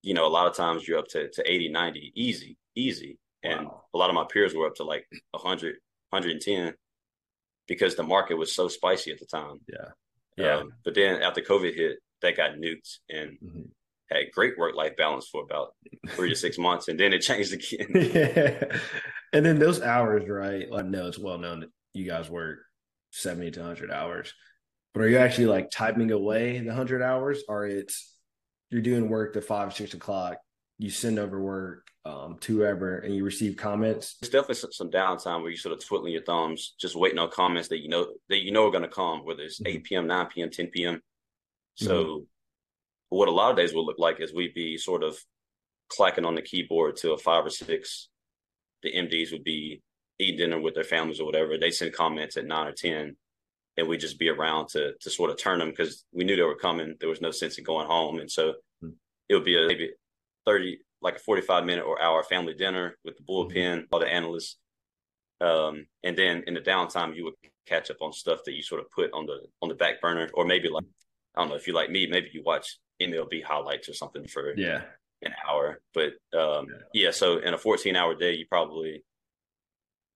you 0.02 0.14
know 0.14 0.24
a 0.24 0.28
lot 0.28 0.46
of 0.46 0.54
times 0.54 0.86
you're 0.86 0.98
up 0.98 1.08
to, 1.08 1.28
to 1.30 1.42
80 1.44 1.70
90 1.70 2.12
easy 2.14 2.56
easy 2.76 3.18
and 3.42 3.66
wow. 3.66 3.84
a 3.92 3.98
lot 3.98 4.08
of 4.08 4.14
my 4.14 4.24
peers 4.32 4.54
were 4.54 4.68
up 4.68 4.76
to 4.76 4.84
like 4.84 5.04
100 5.32 5.78
110 6.10 6.74
because 7.66 7.96
the 7.96 8.02
market 8.02 8.36
was 8.36 8.54
so 8.54 8.68
spicy 8.68 9.12
at 9.12 9.18
the 9.18 9.26
time. 9.26 9.60
Yeah. 9.68 9.88
Yeah. 10.36 10.56
Um, 10.58 10.72
but 10.84 10.94
then 10.94 11.22
after 11.22 11.42
COVID 11.42 11.74
hit, 11.74 11.98
that 12.22 12.36
got 12.36 12.52
nuked 12.52 12.98
and 13.10 13.32
mm-hmm. 13.32 13.62
Had 14.10 14.32
great 14.32 14.58
work 14.58 14.74
life 14.74 14.96
balance 14.96 15.28
for 15.28 15.42
about 15.42 15.74
three 16.10 16.30
to 16.30 16.36
six 16.36 16.58
months, 16.58 16.88
and 16.88 16.98
then 16.98 17.12
it 17.12 17.20
changed 17.20 17.52
again. 17.52 17.88
yeah. 17.94 18.78
And 19.32 19.44
then 19.44 19.58
those 19.58 19.82
hours, 19.82 20.28
right? 20.28 20.66
I 20.74 20.82
know 20.82 21.06
it's 21.08 21.18
well 21.18 21.38
known 21.38 21.60
that 21.60 21.70
you 21.92 22.06
guys 22.06 22.30
work 22.30 22.60
seventy 23.10 23.50
to 23.50 23.62
hundred 23.62 23.90
hours, 23.90 24.32
but 24.94 25.02
are 25.02 25.08
you 25.08 25.18
actually 25.18 25.46
like 25.46 25.70
typing 25.70 26.10
away 26.10 26.58
the 26.60 26.74
hundred 26.74 27.02
hours, 27.02 27.42
or 27.48 27.66
it's 27.66 28.14
you're 28.70 28.82
doing 28.82 29.08
work 29.08 29.34
to 29.34 29.42
five 29.42 29.74
six 29.74 29.94
o'clock, 29.94 30.38
you 30.78 30.90
send 30.90 31.18
over 31.18 31.40
work 31.40 31.86
um, 32.04 32.38
to 32.40 32.56
whoever, 32.56 32.98
and 32.98 33.14
you 33.14 33.24
receive 33.24 33.56
comments? 33.56 34.16
It's 34.22 34.30
definitely 34.30 34.70
some 34.72 34.90
downtime 34.90 35.42
where 35.42 35.50
you 35.50 35.56
sort 35.56 35.74
of 35.74 35.84
twiddling 35.84 36.12
your 36.12 36.22
thumbs, 36.22 36.74
just 36.80 36.96
waiting 36.96 37.18
on 37.18 37.30
comments 37.30 37.68
that 37.68 37.82
you 37.82 37.88
know 37.88 38.08
that 38.28 38.42
you 38.42 38.50
know 38.50 38.66
are 38.66 38.72
going 38.72 38.82
to 38.82 38.88
come, 38.88 39.24
whether 39.24 39.42
it's 39.42 39.60
mm-hmm. 39.60 39.76
eight 39.76 39.84
p.m., 39.84 40.06
nine 40.06 40.26
p.m., 40.26 40.50
ten 40.50 40.68
p.m. 40.68 41.02
So, 41.74 42.04
mm-hmm. 42.04 42.24
What 43.10 43.28
a 43.28 43.32
lot 43.32 43.50
of 43.50 43.56
days 43.56 43.72
will 43.72 43.86
look 43.86 43.98
like 43.98 44.20
is 44.20 44.34
we'd 44.34 44.54
be 44.54 44.76
sort 44.76 45.02
of 45.02 45.18
clacking 45.88 46.24
on 46.24 46.34
the 46.34 46.42
keyboard 46.42 46.96
till 46.96 47.16
five 47.16 47.44
or 47.46 47.50
six. 47.50 48.08
The 48.82 48.92
MDs 48.92 49.32
would 49.32 49.44
be 49.44 49.82
eating 50.18 50.38
dinner 50.38 50.60
with 50.60 50.74
their 50.74 50.84
families 50.84 51.20
or 51.20 51.26
whatever. 51.26 51.56
They 51.56 51.70
send 51.70 51.92
comments 51.92 52.36
at 52.36 52.46
nine 52.46 52.66
or 52.66 52.72
ten, 52.72 53.16
and 53.76 53.88
we'd 53.88 54.00
just 54.00 54.18
be 54.18 54.28
around 54.28 54.68
to 54.70 54.92
to 55.00 55.10
sort 55.10 55.30
of 55.30 55.38
turn 55.38 55.58
them 55.58 55.70
because 55.70 56.04
we 56.12 56.24
knew 56.24 56.36
they 56.36 56.42
were 56.42 56.56
coming. 56.56 56.94
There 57.00 57.08
was 57.08 57.20
no 57.20 57.30
sense 57.30 57.58
in 57.58 57.64
going 57.64 57.86
home, 57.86 58.18
and 58.18 58.30
so 58.30 58.50
mm-hmm. 58.82 58.90
it 59.28 59.34
would 59.34 59.44
be 59.44 59.56
a, 59.56 59.66
maybe 59.66 59.90
thirty, 60.44 60.78
like 61.00 61.16
a 61.16 61.20
forty-five 61.20 61.64
minute 61.64 61.84
or 61.84 62.00
hour 62.00 62.22
family 62.22 62.54
dinner 62.54 62.96
with 63.04 63.16
the 63.16 63.22
bullpen, 63.22 63.54
mm-hmm. 63.54 63.84
all 63.90 64.00
the 64.00 64.12
analysts, 64.12 64.56
um, 65.40 65.86
and 66.04 66.16
then 66.16 66.44
in 66.46 66.54
the 66.54 66.60
downtime 66.60 67.16
you 67.16 67.24
would 67.24 67.34
catch 67.66 67.90
up 67.90 67.98
on 68.00 68.12
stuff 68.12 68.40
that 68.44 68.54
you 68.54 68.62
sort 68.62 68.80
of 68.80 68.90
put 68.90 69.12
on 69.12 69.26
the 69.26 69.40
on 69.62 69.68
the 69.68 69.74
back 69.74 70.00
burner, 70.00 70.28
or 70.34 70.44
maybe 70.44 70.68
like 70.68 70.84
I 71.34 71.40
don't 71.40 71.50
know 71.50 71.56
if 71.56 71.66
you 71.66 71.72
like 71.72 71.90
me, 71.90 72.06
maybe 72.06 72.30
you 72.32 72.42
watch 72.44 72.78
MLB 73.00 73.42
highlights 73.42 73.88
or 73.88 73.94
something 73.94 74.26
for 74.26 74.54
yeah 74.56 74.82
an 75.22 75.32
hour. 75.48 75.80
But 75.94 76.12
um, 76.38 76.66
yeah. 76.92 77.04
yeah, 77.04 77.10
so 77.10 77.38
in 77.38 77.54
a 77.54 77.58
14 77.58 77.96
hour 77.96 78.14
day, 78.14 78.34
you 78.34 78.46
probably 78.48 79.04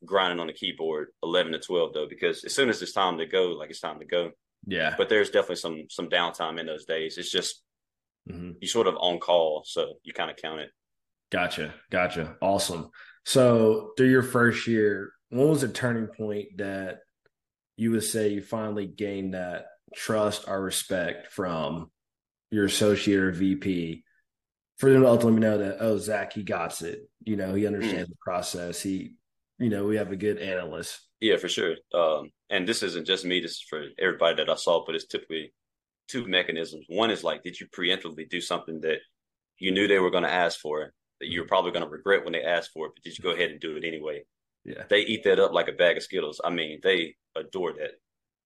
grinding 0.05 0.41
on 0.41 0.49
the 0.49 0.53
keyboard 0.53 1.09
11 1.23 1.53
to 1.53 1.59
12 1.59 1.95
though, 1.95 2.09
because 2.09 2.45
as 2.45 2.55
soon 2.55 2.69
as 2.69 2.83
it's 2.83 2.93
time 2.93 3.19
to 3.19 3.27
go, 3.27 3.49
like 3.51 3.71
it's 3.71 3.81
time 3.81 4.01
to 4.01 4.05
go. 4.05 4.31
Yeah. 4.67 4.95
But 4.97 5.09
there's 5.09 5.31
definitely 5.31 5.57
some 5.57 5.85
some 5.91 6.09
downtime 6.09 6.61
in 6.61 6.67
those 6.67 6.85
days. 6.85 7.19
It's 7.19 7.31
just 7.31 7.63
mm-hmm. 8.31 8.53
you 8.61 8.69
sort 8.69 8.87
of 8.87 8.97
on 8.97 9.19
call, 9.19 9.65
so 9.67 9.95
you 10.05 10.13
kind 10.13 10.31
of 10.31 10.37
count 10.37 10.61
it. 10.61 10.71
Gotcha, 11.31 11.75
gotcha, 11.91 12.37
awesome. 12.41 12.91
So 13.25 13.93
through 13.97 14.11
your 14.11 14.23
first 14.23 14.67
year, 14.67 15.13
what 15.31 15.49
was 15.49 15.63
a 15.63 15.69
turning 15.69 16.09
point 16.09 16.59
that 16.59 16.99
you 17.77 17.91
would 17.93 18.05
say 18.05 18.29
you 18.29 18.43
finally 18.43 18.87
gained 18.87 19.35
that 19.35 19.67
trust 19.95 20.45
or 20.47 20.63
respect 20.63 21.33
from 21.33 21.91
your 22.53 22.67
associate 22.67 23.19
or 23.19 23.33
VP 23.33 24.05
for 24.77 24.93
them 24.93 25.03
to 25.03 25.09
ultimately 25.09 25.41
know 25.41 25.59
that, 25.59 25.79
oh, 25.81 25.97
Zach, 25.97 26.35
he 26.35 26.43
got 26.43 26.81
it. 26.83 27.09
You 27.25 27.37
know, 27.37 27.55
he 27.55 27.67
understands 27.67 28.09
mm. 28.09 28.13
the 28.13 28.19
process. 28.21 28.81
He, 28.81 29.15
you 29.59 29.71
know, 29.71 29.87
we 29.87 29.97
have 29.97 30.13
a 30.13 30.17
good 30.17 30.39
analyst. 30.39 31.01
Yeah, 31.21 31.39
for 31.39 31.49
sure. 31.49 31.77
Um, 31.95 32.31
and 32.51 32.69
this 32.69 32.83
isn't 32.83 33.07
just 33.07 33.25
me, 33.25 33.41
this 33.41 33.53
is 33.53 33.67
for 33.69 33.85
everybody 33.99 34.37
that 34.37 34.51
I 34.51 34.57
saw, 34.57 34.85
but 34.85 34.95
it's 34.95 35.07
typically 35.07 35.53
two 36.09 36.27
mechanisms. 36.27 36.85
One 36.89 37.11
is 37.11 37.25
like, 37.25 37.43
did 37.43 37.59
you 37.59 37.67
preemptively 37.69 38.29
do 38.29 38.41
something 38.41 38.81
that 38.81 38.99
you 39.59 39.73
knew 39.73 39.89
they 39.89 39.99
were 39.99 40.11
going 40.11 40.25
to 40.25 40.33
ask 40.33 40.61
for, 40.61 40.93
that 41.21 41.29
you 41.29 41.41
were 41.41 41.47
probably 41.47 41.71
going 41.71 41.85
to 41.85 41.91
regret 41.91 42.25
when 42.25 42.33
they 42.33 42.43
asked 42.43 42.73
for 42.75 42.87
it, 42.87 42.93
but 42.95 43.03
did 43.03 43.17
you 43.17 43.23
go 43.23 43.31
ahead 43.31 43.51
and 43.51 43.61
do 43.61 43.77
it 43.77 43.85
anyway? 43.85 44.25
Yeah. 44.65 44.83
They 44.91 45.01
eat 45.01 45.25
that 45.25 45.41
up 45.41 45.53
like 45.53 45.69
a 45.69 45.73
bag 45.73 45.97
of 45.97 46.03
Skittles. 46.03 46.41
I 46.45 46.51
mean, 46.51 46.81
they 46.83 47.15
adore 47.35 47.73
that. 47.75 47.93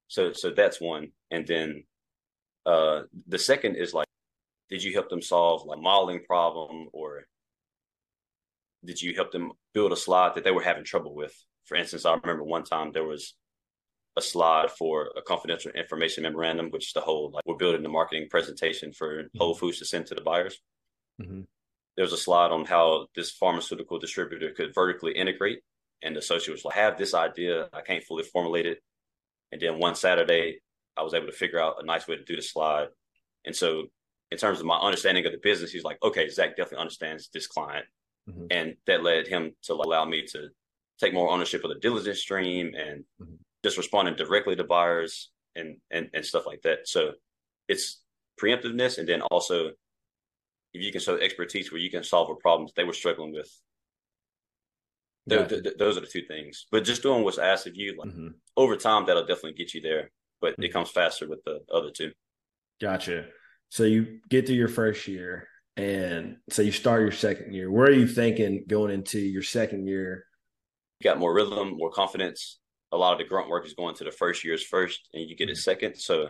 So 0.09 0.33
so 0.33 0.51
that's 0.51 0.81
one. 0.81 1.09
And 1.31 1.47
then 1.47 1.85
uh 2.67 3.03
the 3.27 3.39
second 3.39 3.77
is 3.77 3.95
like 3.95 4.07
did 4.69 4.83
you 4.83 4.93
help 4.93 5.09
them 5.09 5.23
solve 5.23 5.65
like 5.65 5.81
modeling 5.81 6.21
problem 6.27 6.89
or 6.93 7.25
did 8.85 9.03
you 9.03 9.15
help 9.15 9.33
them 9.33 9.53
build 9.75 9.93
a 9.93 9.97
slide 9.97 10.35
that 10.35 10.45
they 10.45 10.51
were 10.51 10.63
having 10.63 10.85
trouble 10.85 11.15
with? 11.15 11.35
For 11.65 11.77
instance, 11.77 12.05
I 12.05 12.15
remember 12.15 12.45
one 12.45 12.65
time 12.65 12.93
there 12.93 13.05
was 13.05 13.35
a 14.17 14.23
slide 14.23 14.71
for 14.71 15.11
a 15.17 15.23
confidential 15.23 15.73
information 15.73 16.23
memorandum, 16.23 16.71
which 16.71 16.87
is 16.87 16.93
the 16.93 17.01
whole 17.01 17.31
like 17.33 17.45
we're 17.45 17.57
building 17.57 17.83
the 17.83 17.89
marketing 17.89 18.29
presentation 18.31 18.93
for 18.93 19.25
mm-hmm. 19.25 19.39
Whole 19.39 19.55
Foods 19.55 19.79
to 19.81 19.85
send 19.85 20.07
to 20.07 20.15
the 20.15 20.21
buyers. 20.21 20.59
Mm-hmm. 21.21 21.43
There 21.97 22.05
was 22.05 22.13
a 22.13 22.19
slide 22.19 22.53
on 22.53 22.65
how 22.65 23.07
this 23.15 23.31
pharmaceutical 23.31 23.99
distributor 23.99 24.53
could 24.53 24.75
vertically 24.75 25.13
integrate, 25.13 25.61
and 26.03 26.15
the 26.15 26.21
associate 26.21 26.55
was 26.55 26.65
like, 26.65 26.77
"I 26.77 26.81
have 26.81 26.99
this 26.99 27.15
idea, 27.15 27.69
I 27.73 27.81
can't 27.81 28.05
fully 28.05 28.25
formulate 28.25 28.67
it, 28.67 28.79
and 29.53 29.61
then 29.61 29.79
one 29.79 29.95
Saturday, 29.95 30.61
I 30.97 31.03
was 31.03 31.15
able 31.15 31.27
to 31.27 31.33
figure 31.33 31.61
out 31.61 31.77
a 31.81 31.85
nice 31.85 32.07
way 32.09 32.17
to 32.17 32.25
do 32.25 32.37
the 32.37 32.43
slide. 32.43 32.89
And 33.45 33.55
so, 33.55 33.85
in 34.31 34.39
terms 34.39 34.61
of 34.61 34.67
my 34.67 34.79
understanding 34.79 35.25
of 35.27 35.33
the 35.33 35.39
business, 35.39 35.71
he's 35.71 35.85
like, 35.85 35.99
okay, 36.03 36.29
Zach 36.29 36.57
definitely 36.57 36.79
understands 36.79 37.29
this 37.33 37.47
client. 37.47 37.87
Mm-hmm. 38.29 38.47
And 38.51 38.77
that 38.87 39.05
led 39.05 39.29
him 39.29 39.53
to 39.63 39.75
allow 39.75 40.05
me 40.05 40.25
to 40.33 40.49
take 40.99 41.15
more 41.15 41.31
ownership 41.31 41.63
of 41.65 41.71
the 41.71 41.79
diligence 41.79 42.19
stream 42.19 42.73
and 42.75 43.05
mm-hmm. 43.23 43.35
just 43.65 43.77
responding 43.77 44.17
directly 44.17 44.57
to 44.57 44.65
buyers 44.65 45.31
and, 45.55 45.77
and, 45.91 46.11
and 46.13 46.25
stuff 46.25 46.47
like 46.47 46.63
that. 46.63 46.89
So 46.89 47.13
it's 47.69 48.03
preemptiveness. 48.41 48.99
And 48.99 49.09
then 49.09 49.23
also, 49.23 49.69
if 50.75 50.83
you 50.83 50.91
can 50.91 51.01
show 51.01 51.17
expertise 51.17 51.71
where 51.71 51.81
you 51.81 51.91
can 51.91 52.03
solve 52.03 52.31
a 52.31 52.35
problem 52.35 52.69
they 52.75 52.85
were 52.85 52.93
struggling 52.93 53.33
with, 53.33 53.51
Gotcha. 55.29 55.63
those 55.79 55.97
are 55.97 56.01
the 56.01 56.07
two 56.07 56.23
things. 56.23 56.67
But 56.71 56.85
just 56.85 57.03
doing 57.03 57.25
what's 57.25 57.39
asked 57.39 57.67
of 57.67 57.77
you, 57.77 57.97
like 57.99 58.11
mm-hmm. 58.11 58.29
over 58.57 58.77
time, 58.77 59.07
that'll 59.07 59.27
definitely 59.27 59.55
get 59.55 59.75
you 59.75 59.81
there. 59.81 60.11
But 60.41 60.57
it 60.59 60.73
comes 60.73 60.91
faster 60.91 61.29
with 61.29 61.43
the 61.45 61.61
other 61.73 61.91
two. 61.91 62.13
Gotcha. 62.81 63.27
So 63.71 63.85
you 63.85 64.21
get 64.29 64.47
through 64.47 64.57
your 64.57 64.69
first 64.69 65.09
year, 65.09 65.49
and 65.77 66.37
so 66.51 66.63
you 66.63 66.73
start 66.73 67.03
your 67.03 67.13
second 67.13 67.55
year. 67.55 67.71
Where 67.71 67.87
are 67.87 67.93
you 67.93 68.07
thinking 68.07 68.65
going 68.67 68.93
into 68.93 69.19
your 69.19 69.43
second 69.43 69.87
year? 69.87 70.25
You 71.01 71.05
got 71.05 71.19
more 71.19 71.35
rhythm, 71.35 71.77
more 71.77 71.91
confidence. 71.91 72.59
A 72.93 72.97
lot 72.97 73.13
of 73.13 73.19
the 73.19 73.25
grunt 73.25 73.49
work 73.49 73.67
is 73.67 73.75
going 73.75 73.95
to 73.97 74.05
the 74.05 74.13
first 74.13 74.45
years 74.45 74.63
first, 74.63 75.09
and 75.13 75.29
you 75.29 75.37
get 75.37 75.49
it 75.49 75.53
mm-hmm. 75.53 75.61
second. 75.61 75.97
So 75.97 76.29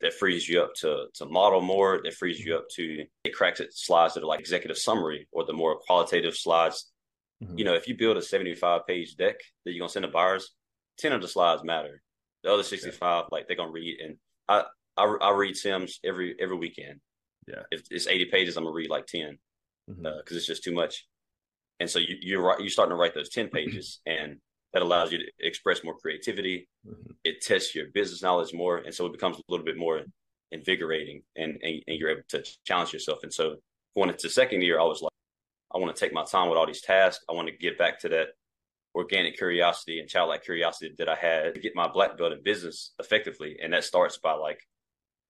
that 0.00 0.14
frees 0.14 0.48
you 0.48 0.62
up 0.62 0.74
to 0.76 1.06
to 1.14 1.26
model 1.26 1.60
more. 1.60 2.00
That 2.02 2.14
frees 2.14 2.40
you 2.40 2.56
up 2.56 2.68
to 2.76 3.04
it 3.24 3.34
cracks 3.34 3.60
it 3.60 3.72
slides 3.72 4.14
that 4.14 4.22
are 4.22 4.26
like 4.26 4.40
executive 4.40 4.78
summary 4.78 5.28
or 5.32 5.44
the 5.44 5.52
more 5.52 5.78
qualitative 5.78 6.34
slides 6.34 6.90
Mm-hmm. 7.44 7.58
You 7.58 7.64
know, 7.64 7.74
if 7.74 7.88
you 7.88 7.96
build 7.96 8.16
a 8.16 8.22
75 8.22 8.86
page 8.86 9.16
deck 9.16 9.36
that 9.64 9.72
you're 9.72 9.80
gonna 9.80 9.88
send 9.88 10.04
to 10.04 10.10
buyers, 10.10 10.50
10 10.98 11.12
of 11.12 11.22
the 11.22 11.28
slides 11.28 11.64
matter. 11.64 12.02
The 12.44 12.52
other 12.52 12.62
65, 12.62 13.00
yeah. 13.00 13.22
like 13.32 13.48
they're 13.48 13.56
gonna 13.56 13.72
read. 13.72 13.98
And 14.00 14.16
I, 14.48 14.64
I 14.96 15.04
I 15.04 15.30
read 15.32 15.56
CIMs 15.56 15.98
every 16.04 16.36
every 16.38 16.56
weekend. 16.56 17.00
Yeah. 17.48 17.62
If 17.70 17.82
it's 17.90 18.06
80 18.06 18.26
pages, 18.26 18.56
I'm 18.56 18.64
gonna 18.64 18.74
read 18.74 18.90
like 18.90 19.06
10 19.06 19.38
because 19.86 19.98
mm-hmm. 19.98 20.06
uh, 20.06 20.20
it's 20.30 20.46
just 20.46 20.62
too 20.62 20.74
much. 20.74 21.06
And 21.80 21.90
so 21.90 21.98
you 21.98 22.16
you're 22.20 22.60
you're 22.60 22.68
starting 22.68 22.90
to 22.90 22.96
write 22.96 23.14
those 23.14 23.30
10 23.30 23.48
pages, 23.48 24.00
and 24.06 24.36
that 24.72 24.82
allows 24.82 25.10
you 25.10 25.18
to 25.18 25.24
express 25.40 25.82
more 25.82 25.96
creativity. 25.96 26.68
Mm-hmm. 26.86 27.12
It 27.24 27.40
tests 27.40 27.74
your 27.74 27.86
business 27.94 28.22
knowledge 28.22 28.52
more, 28.52 28.78
and 28.78 28.94
so 28.94 29.06
it 29.06 29.12
becomes 29.12 29.38
a 29.38 29.42
little 29.48 29.64
bit 29.64 29.78
more 29.78 30.02
invigorating, 30.52 31.22
and 31.36 31.58
and, 31.62 31.82
and 31.86 31.98
you're 31.98 32.10
able 32.10 32.22
to 32.28 32.44
challenge 32.64 32.92
yourself. 32.92 33.20
And 33.22 33.32
so 33.32 33.56
going 33.96 34.10
into 34.10 34.28
second 34.28 34.62
year, 34.62 34.78
I 34.78 34.84
was 34.84 35.00
like, 35.00 35.12
I 35.74 35.78
want 35.78 35.94
to 35.94 36.00
take 36.00 36.12
my 36.12 36.24
time 36.24 36.48
with 36.48 36.58
all 36.58 36.66
these 36.66 36.82
tasks. 36.82 37.24
I 37.28 37.32
want 37.32 37.48
to 37.48 37.56
get 37.56 37.78
back 37.78 38.00
to 38.00 38.08
that 38.10 38.28
organic 38.94 39.36
curiosity 39.36 40.00
and 40.00 40.08
childlike 40.08 40.44
curiosity 40.44 40.94
that 40.98 41.08
I 41.08 41.16
had 41.16 41.54
to 41.54 41.60
get 41.60 41.74
my 41.74 41.88
black 41.88 42.16
belt 42.16 42.32
in 42.32 42.42
business 42.42 42.92
effectively. 42.98 43.56
And 43.62 43.72
that 43.72 43.84
starts 43.84 44.18
by 44.18 44.32
like 44.32 44.60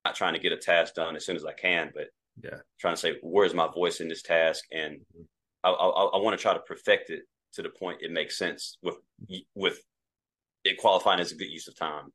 not 0.05 0.15
trying 0.15 0.35
to 0.35 0.41
get 0.41 0.53
a 0.53 0.57
task 0.57 0.95
done 0.95 1.17
as 1.17 1.25
soon 1.25 1.37
as 1.37 1.45
I 1.45 1.53
can, 1.53 1.91
but 1.95 2.09
yeah, 2.43 2.59
trying 2.81 2.95
to 2.95 3.01
say 3.01 3.17
where's 3.23 3.55
my 3.55 3.69
voice 3.69 4.01
in 4.01 4.09
this 4.09 4.23
task, 4.23 4.65
and 4.73 4.95
mm-hmm. 4.95 5.23
I, 5.63 5.71
I, 5.71 6.05
I 6.19 6.23
want 6.23 6.37
to 6.37 6.43
try 6.43 6.55
to 6.55 6.61
perfect 6.61 7.11
it 7.11 7.23
to 7.55 7.63
the 7.63 7.69
point 7.69 8.03
it 8.03 8.11
makes 8.11 8.37
sense 8.37 8.77
with 8.83 8.97
with 9.55 9.79
it 10.65 10.79
qualifying 10.79 11.21
as 11.21 11.33
a 11.33 11.37
good 11.37 11.51
use 11.51 11.69
of 11.69 11.77
time. 11.77 12.13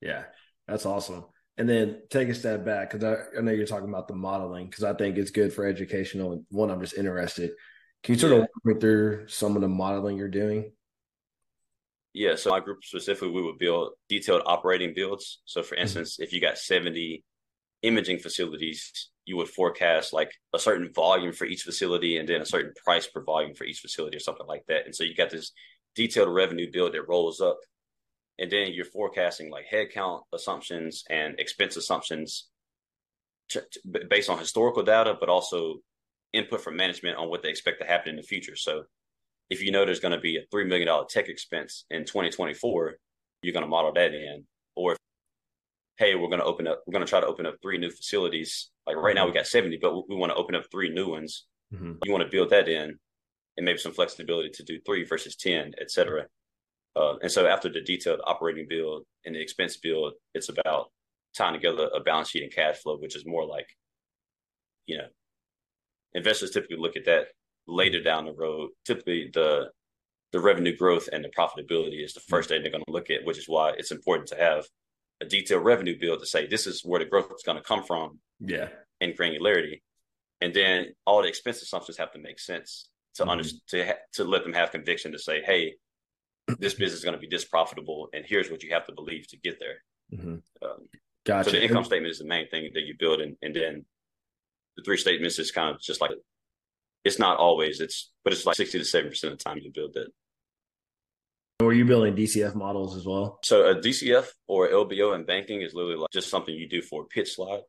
Yeah, 0.00 0.24
that's 0.68 0.86
awesome. 0.86 1.24
And 1.58 1.68
then 1.68 2.02
take 2.10 2.28
a 2.28 2.34
step 2.34 2.64
back 2.64 2.90
because 2.90 3.04
I, 3.04 3.38
I, 3.38 3.42
know 3.42 3.52
you're 3.52 3.66
talking 3.66 3.88
about 3.88 4.08
the 4.08 4.14
modeling 4.14 4.66
because 4.66 4.84
I 4.84 4.94
think 4.94 5.18
it's 5.18 5.30
good 5.30 5.52
for 5.52 5.66
educational. 5.66 6.44
One, 6.48 6.70
I'm 6.70 6.80
just 6.80 6.96
interested. 6.96 7.52
Can 8.02 8.14
you 8.14 8.20
sort 8.20 8.32
yeah. 8.32 8.38
of 8.38 8.42
walk 8.42 8.64
me 8.64 8.80
through 8.80 9.28
some 9.28 9.54
of 9.54 9.62
the 9.62 9.68
modeling 9.68 10.16
you're 10.16 10.28
doing? 10.28 10.72
Yeah, 12.14 12.36
so 12.36 12.50
my 12.50 12.60
group 12.60 12.84
specifically, 12.84 13.30
we 13.30 13.42
would 13.42 13.58
build 13.58 13.92
detailed 14.08 14.42
operating 14.44 14.92
builds. 14.94 15.40
So, 15.46 15.62
for 15.62 15.74
mm-hmm. 15.74 15.82
instance, 15.82 16.14
mm-hmm. 16.14 16.24
if 16.24 16.32
you 16.32 16.40
got 16.40 16.58
70 16.58 17.24
imaging 17.82 18.18
facilities, 18.18 19.10
you 19.24 19.36
would 19.36 19.48
forecast 19.48 20.12
like 20.12 20.30
a 20.52 20.58
certain 20.58 20.92
volume 20.92 21.32
for 21.32 21.44
each 21.44 21.62
facility 21.62 22.18
and 22.18 22.28
then 22.28 22.40
a 22.40 22.46
certain 22.46 22.72
price 22.84 23.06
per 23.06 23.22
volume 23.22 23.54
for 23.54 23.64
each 23.64 23.78
facility 23.78 24.16
or 24.16 24.20
something 24.20 24.46
like 24.46 24.64
that. 24.68 24.84
And 24.84 24.94
so 24.94 25.04
you 25.04 25.14
got 25.14 25.30
this 25.30 25.52
detailed 25.94 26.34
revenue 26.34 26.70
build 26.70 26.94
that 26.94 27.08
rolls 27.08 27.40
up. 27.40 27.58
And 28.38 28.50
then 28.50 28.72
you're 28.72 28.84
forecasting 28.84 29.50
like 29.50 29.66
headcount 29.72 30.22
assumptions 30.32 31.04
and 31.08 31.38
expense 31.38 31.76
assumptions 31.76 32.48
based 34.08 34.30
on 34.30 34.38
historical 34.38 34.82
data, 34.82 35.16
but 35.18 35.28
also 35.28 35.76
input 36.32 36.62
from 36.62 36.76
management 36.76 37.18
on 37.18 37.28
what 37.28 37.42
they 37.42 37.50
expect 37.50 37.80
to 37.80 37.86
happen 37.86 38.10
in 38.10 38.16
the 38.16 38.22
future. 38.22 38.56
So 38.56 38.84
if 39.50 39.62
you 39.62 39.70
know 39.70 39.84
there's 39.84 40.00
going 40.00 40.14
to 40.14 40.20
be 40.20 40.36
a 40.36 40.54
$3 40.54 40.66
million 40.66 40.88
tech 41.08 41.28
expense 41.28 41.84
in 41.90 42.04
2024, 42.04 42.94
you're 43.42 43.52
going 43.52 43.64
to 43.64 43.68
model 43.68 43.92
that 43.94 44.14
in. 44.14 44.44
Or, 44.74 44.92
if, 44.92 44.98
hey, 45.98 46.14
we're 46.14 46.28
going 46.28 46.40
to 46.40 46.44
open 46.44 46.66
up, 46.66 46.82
we're 46.86 46.92
going 46.92 47.04
to 47.04 47.10
try 47.10 47.20
to 47.20 47.26
open 47.26 47.46
up 47.46 47.56
three 47.62 47.78
new 47.78 47.90
facilities. 47.90 48.70
Like 48.86 48.96
right 48.96 49.14
now, 49.14 49.26
we 49.26 49.32
got 49.32 49.46
70, 49.46 49.78
but 49.80 50.08
we 50.08 50.16
want 50.16 50.30
to 50.30 50.36
open 50.36 50.54
up 50.54 50.64
three 50.70 50.90
new 50.90 51.10
ones. 51.10 51.46
Mm-hmm. 51.74 51.92
You 52.04 52.12
want 52.12 52.24
to 52.24 52.30
build 52.30 52.50
that 52.50 52.68
in 52.68 52.98
and 53.56 53.64
maybe 53.66 53.78
some 53.78 53.92
flexibility 53.92 54.50
to 54.50 54.62
do 54.62 54.80
three 54.84 55.04
versus 55.04 55.36
10, 55.36 55.74
et 55.80 55.90
cetera. 55.90 56.24
Uh, 56.96 57.16
and 57.22 57.30
so 57.30 57.46
after 57.46 57.68
the 57.70 57.80
detailed 57.80 58.20
operating 58.24 58.66
build 58.68 59.04
and 59.24 59.34
the 59.34 59.40
expense 59.40 59.76
build, 59.76 60.14
it's 60.34 60.48
about 60.48 60.90
tying 61.36 61.54
together 61.54 61.88
a 61.94 62.00
balance 62.00 62.30
sheet 62.30 62.42
and 62.42 62.52
cash 62.52 62.76
flow, 62.78 62.96
which 62.98 63.16
is 63.16 63.26
more 63.26 63.46
like, 63.46 63.66
you 64.86 64.98
know, 64.98 65.06
investors 66.14 66.50
typically 66.50 66.76
look 66.76 66.96
at 66.96 67.06
that 67.06 67.28
later 67.66 68.02
down 68.02 68.26
the 68.26 68.32
road. 68.32 68.70
Typically, 68.84 69.30
the 69.32 69.70
the 70.32 70.40
revenue 70.40 70.76
growth 70.76 71.08
and 71.12 71.24
the 71.24 71.28
profitability 71.28 72.02
is 72.02 72.14
the 72.14 72.20
first 72.20 72.48
thing 72.48 72.62
they're 72.62 72.70
going 72.70 72.84
to 72.86 72.92
look 72.92 73.10
at, 73.10 73.24
which 73.24 73.36
is 73.36 73.48
why 73.48 73.72
it's 73.76 73.90
important 73.90 74.28
to 74.28 74.36
have 74.36 74.64
a 75.20 75.26
detailed 75.26 75.64
revenue 75.64 75.98
build 75.98 76.20
to 76.20 76.26
say 76.26 76.46
this 76.46 76.66
is 76.66 76.82
where 76.84 77.00
the 77.00 77.04
growth 77.04 77.30
is 77.34 77.42
going 77.44 77.58
to 77.58 77.62
come 77.62 77.82
from. 77.82 78.18
Yeah, 78.40 78.68
and 79.00 79.16
granularity, 79.16 79.82
and 80.40 80.52
then 80.54 80.94
all 81.06 81.22
the 81.22 81.28
expense 81.28 81.62
assumptions 81.62 81.98
have 81.98 82.12
to 82.12 82.18
make 82.18 82.40
sense 82.40 82.88
to 83.14 83.22
mm-hmm. 83.22 83.30
understand 83.30 83.62
to 83.68 83.86
ha- 83.86 84.02
to 84.14 84.24
let 84.24 84.42
them 84.42 84.52
have 84.52 84.72
conviction 84.72 85.12
to 85.12 85.18
say, 85.18 85.42
hey, 85.42 85.74
this 86.58 86.74
business 86.74 86.98
is 86.98 87.04
going 87.04 87.14
to 87.14 87.20
be 87.20 87.28
this 87.30 87.44
profitable, 87.44 88.08
and 88.12 88.24
here's 88.26 88.50
what 88.50 88.62
you 88.62 88.72
have 88.72 88.86
to 88.86 88.92
believe 88.92 89.28
to 89.28 89.36
get 89.38 89.60
there. 89.60 89.82
Mm-hmm. 90.12 90.36
Um, 90.64 90.88
gotcha. 91.24 91.50
So 91.50 91.56
the 91.56 91.62
income 91.62 91.84
statement 91.84 92.10
is 92.10 92.18
the 92.18 92.26
main 92.26 92.48
thing 92.48 92.70
that 92.74 92.82
you 92.82 92.94
build, 92.98 93.20
and, 93.20 93.36
and 93.42 93.54
then 93.54 93.84
the 94.76 94.82
three 94.82 94.96
statements 94.96 95.38
is 95.38 95.50
kind 95.50 95.74
of 95.74 95.80
just 95.80 96.00
like 96.00 96.10
it's 97.04 97.18
not 97.18 97.38
always 97.38 97.80
it's, 97.80 98.10
but 98.24 98.32
it's 98.32 98.46
like 98.46 98.56
sixty 98.56 98.78
to 98.78 98.84
seventy 98.84 99.10
percent 99.10 99.32
of 99.32 99.38
the 99.38 99.44
time 99.44 99.58
you 99.58 99.70
build 99.72 99.96
it. 99.96 100.08
Were 101.60 101.72
you 101.72 101.84
building 101.84 102.16
DCF 102.16 102.54
models 102.54 102.96
as 102.96 103.06
well? 103.06 103.38
So 103.44 103.68
a 103.70 103.74
DCF 103.76 104.26
or 104.48 104.68
LBO 104.68 105.14
in 105.14 105.24
banking 105.24 105.62
is 105.62 105.74
literally 105.74 105.96
like 105.96 106.10
just 106.10 106.28
something 106.28 106.54
you 106.54 106.68
do 106.68 106.82
for 106.82 107.02
a 107.02 107.06
pitch 107.06 107.34
slide. 107.34 107.60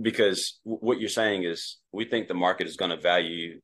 Because 0.00 0.60
what 0.62 0.98
you're 0.98 1.10
saying 1.10 1.44
is 1.44 1.78
we 1.92 2.06
think 2.06 2.26
the 2.26 2.34
market 2.34 2.66
is 2.66 2.76
going 2.76 2.90
to 2.90 2.96
value, 2.96 3.60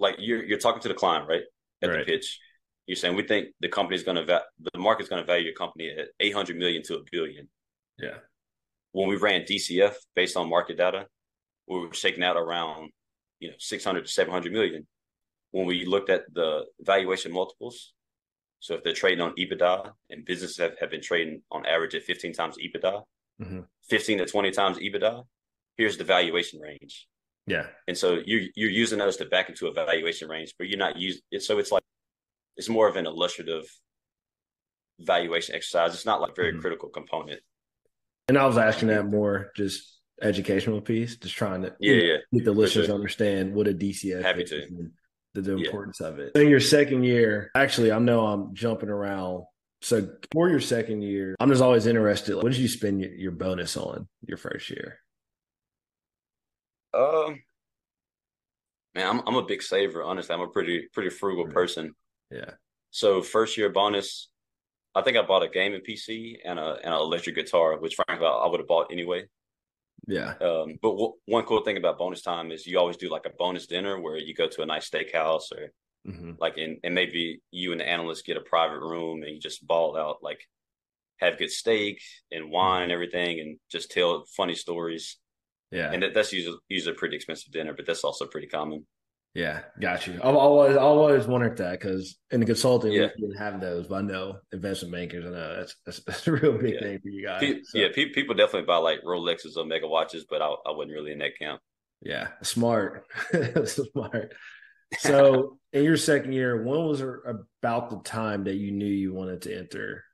like 0.00 0.16
you're 0.18 0.42
you're 0.44 0.58
talking 0.58 0.82
to 0.82 0.88
the 0.88 0.94
client 0.94 1.28
right 1.28 1.42
at 1.82 1.90
right. 1.90 1.98
the 1.98 2.04
pitch, 2.04 2.40
you're 2.86 2.96
saying 2.96 3.16
we 3.16 3.22
think 3.22 3.48
the 3.60 3.68
company's 3.68 4.02
going 4.02 4.16
to 4.16 4.24
va- 4.24 4.44
the 4.72 4.78
market's 4.78 5.08
going 5.08 5.22
to 5.22 5.26
value 5.26 5.44
your 5.44 5.54
company 5.54 5.90
at 5.90 6.08
800 6.18 6.56
million 6.56 6.82
to 6.84 6.96
a 6.96 7.02
billion. 7.10 7.48
Yeah. 7.98 8.18
When 8.92 9.08
we 9.08 9.16
ran 9.16 9.42
DCF 9.42 9.94
based 10.14 10.36
on 10.36 10.48
market 10.48 10.76
data, 10.76 11.06
we 11.68 11.78
were 11.78 11.92
shaking 11.94 12.24
out 12.24 12.36
around 12.36 12.90
you 13.40 13.48
know 13.48 13.54
600 13.58 14.06
to 14.06 14.10
700 14.10 14.52
million. 14.52 14.86
When 15.50 15.66
we 15.66 15.84
looked 15.84 16.10
at 16.10 16.22
the 16.32 16.64
valuation 16.80 17.32
multiples, 17.32 17.92
so 18.60 18.74
if 18.74 18.82
they're 18.82 18.92
trading 18.92 19.20
on 19.20 19.34
EBITDA 19.36 19.92
and 20.10 20.24
businesses 20.24 20.56
have, 20.56 20.72
have 20.80 20.90
been 20.90 21.02
trading 21.02 21.42
on 21.52 21.66
average 21.66 21.94
at 21.94 22.02
15 22.02 22.32
times 22.32 22.56
EBITDA, 22.56 23.02
mm-hmm. 23.40 23.60
15 23.88 24.18
to 24.18 24.26
20 24.26 24.50
times 24.50 24.78
EBITDA, 24.78 25.24
here's 25.76 25.96
the 25.96 26.04
valuation 26.04 26.60
range. 26.60 27.06
Yeah. 27.46 27.66
And 27.86 27.96
so 27.96 28.20
you're 28.24 28.48
you're 28.54 28.70
using 28.70 28.98
those 28.98 29.18
to 29.18 29.26
back 29.26 29.48
into 29.48 29.66
a 29.66 29.72
valuation 29.72 30.28
range, 30.28 30.54
but 30.58 30.68
you're 30.68 30.78
not 30.78 30.96
using 30.96 31.20
it. 31.30 31.42
So 31.42 31.58
it's 31.58 31.70
like 31.70 31.82
it's 32.56 32.68
more 32.68 32.88
of 32.88 32.96
an 32.96 33.06
illustrative 33.06 33.64
valuation 35.00 35.54
exercise. 35.54 35.94
It's 35.94 36.06
not 36.06 36.20
like 36.20 36.34
very 36.34 36.52
mm-hmm. 36.52 36.60
critical 36.60 36.88
component. 36.88 37.40
And 38.28 38.38
I 38.38 38.46
was 38.46 38.56
asking 38.56 38.88
that 38.88 39.06
more 39.06 39.50
just 39.54 39.93
educational 40.22 40.80
piece, 40.80 41.16
just 41.16 41.34
trying 41.34 41.62
to 41.62 41.74
yeah, 41.80 41.94
yeah 41.94 42.16
get 42.32 42.44
the 42.44 42.52
listeners 42.52 42.86
sure. 42.86 42.94
understand 42.94 43.54
what 43.54 43.68
a 43.68 43.74
DCF 43.74 44.22
Happy 44.22 44.42
is 44.42 44.50
to. 44.50 44.62
and 44.62 44.90
the, 45.34 45.42
the 45.42 45.56
yeah. 45.56 45.66
importance 45.66 46.00
of 46.00 46.18
it. 46.18 46.32
In 46.36 46.48
your 46.48 46.60
second 46.60 47.04
year, 47.04 47.50
actually, 47.54 47.92
I 47.92 47.98
know 47.98 48.26
I'm 48.26 48.54
jumping 48.54 48.88
around. 48.88 49.44
So 49.82 50.08
for 50.32 50.48
your 50.48 50.60
second 50.60 51.02
year, 51.02 51.36
I'm 51.40 51.50
just 51.50 51.62
always 51.62 51.86
interested. 51.86 52.36
Like, 52.36 52.44
What 52.44 52.52
did 52.52 52.60
you 52.60 52.68
spend 52.68 53.00
your, 53.00 53.12
your 53.12 53.32
bonus 53.32 53.76
on 53.76 54.08
your 54.26 54.38
first 54.38 54.70
year? 54.70 54.98
Um, 56.94 57.42
man, 58.94 59.08
I'm 59.08 59.22
I'm 59.26 59.36
a 59.36 59.42
big 59.42 59.62
saver. 59.62 60.02
Honestly, 60.02 60.34
I'm 60.34 60.40
a 60.40 60.48
pretty 60.48 60.88
pretty 60.92 61.10
frugal 61.10 61.46
person. 61.46 61.94
Yeah. 62.30 62.52
So 62.90 63.20
first 63.20 63.58
year 63.58 63.68
bonus, 63.68 64.30
I 64.94 65.02
think 65.02 65.16
I 65.16 65.22
bought 65.22 65.42
a 65.42 65.48
gaming 65.48 65.82
PC 65.86 66.36
and 66.44 66.58
a 66.58 66.76
and 66.76 66.94
an 66.94 67.00
electric 67.00 67.34
guitar, 67.34 67.76
which 67.78 67.96
frankly 67.96 68.26
I 68.26 68.46
would 68.46 68.60
have 68.60 68.68
bought 68.68 68.92
anyway. 68.92 69.24
Yeah. 70.06 70.34
Um, 70.40 70.78
but 70.82 70.90
w- 70.90 71.14
one 71.26 71.44
cool 71.44 71.62
thing 71.62 71.76
about 71.76 71.98
bonus 71.98 72.22
time 72.22 72.50
is 72.50 72.66
you 72.66 72.78
always 72.78 72.96
do 72.96 73.10
like 73.10 73.26
a 73.26 73.30
bonus 73.38 73.66
dinner 73.66 74.00
where 74.00 74.18
you 74.18 74.34
go 74.34 74.48
to 74.48 74.62
a 74.62 74.66
nice 74.66 74.88
steakhouse 74.88 75.52
or 75.52 75.72
mm-hmm. 76.06 76.32
like 76.38 76.56
and, 76.58 76.78
and 76.84 76.94
maybe 76.94 77.40
you 77.50 77.72
and 77.72 77.80
the 77.80 77.88
analyst 77.88 78.26
get 78.26 78.36
a 78.36 78.40
private 78.40 78.80
room 78.80 79.22
and 79.22 79.32
you 79.32 79.40
just 79.40 79.66
ball 79.66 79.96
out 79.96 80.18
like 80.22 80.40
have 81.18 81.38
good 81.38 81.50
steak 81.50 82.00
and 82.30 82.50
wine 82.50 82.84
and 82.84 82.92
everything 82.92 83.40
and 83.40 83.58
just 83.70 83.90
tell 83.90 84.24
funny 84.36 84.54
stories. 84.54 85.18
Yeah. 85.70 85.90
And 85.92 86.02
that, 86.02 86.14
that's 86.14 86.32
usually 86.32 86.58
usually 86.68 86.94
a 86.94 86.98
pretty 86.98 87.16
expensive 87.16 87.52
dinner, 87.52 87.72
but 87.72 87.86
that's 87.86 88.04
also 88.04 88.26
pretty 88.26 88.46
common. 88.46 88.86
Yeah, 89.34 89.62
got 89.80 90.06
you. 90.06 90.14
I've 90.22 90.36
always 90.36 90.76
always 90.76 91.26
wondered 91.26 91.56
that 91.56 91.80
because 91.80 92.16
in 92.30 92.38
the 92.38 92.46
consulting 92.46 92.92
yeah. 92.92 93.08
we 93.18 93.26
didn't 93.26 93.38
have 93.38 93.60
those, 93.60 93.88
but 93.88 93.96
I 93.96 94.02
know 94.02 94.36
investment 94.52 94.92
bankers. 94.92 95.26
I 95.26 95.30
know 95.30 95.56
that's 95.56 95.76
that's, 95.84 96.00
that's 96.06 96.28
a 96.28 96.32
real 96.32 96.56
big 96.56 96.74
yeah. 96.74 96.80
thing 96.80 97.00
for 97.00 97.08
you 97.08 97.26
guys. 97.26 97.40
Pe- 97.40 97.62
so. 97.64 97.78
Yeah, 97.78 97.88
pe- 97.92 98.10
people 98.10 98.36
definitely 98.36 98.66
buy 98.66 98.76
like 98.76 99.02
Rolexes 99.02 99.56
or 99.56 99.62
Omega 99.62 99.88
watches, 99.88 100.24
but 100.28 100.40
I, 100.40 100.46
I 100.46 100.70
wasn't 100.70 100.92
really 100.92 101.10
in 101.10 101.18
that 101.18 101.36
camp. 101.36 101.60
Yeah, 102.00 102.28
smart, 102.42 103.06
smart. 103.66 104.34
So 104.98 105.58
in 105.72 105.82
your 105.82 105.96
second 105.96 106.34
year, 106.34 106.62
when 106.62 106.84
was 106.84 107.00
about 107.00 107.90
the 107.90 108.00
time 108.04 108.44
that 108.44 108.54
you 108.54 108.70
knew 108.70 108.86
you 108.86 109.12
wanted 109.12 109.42
to 109.42 109.58
enter 109.58 110.04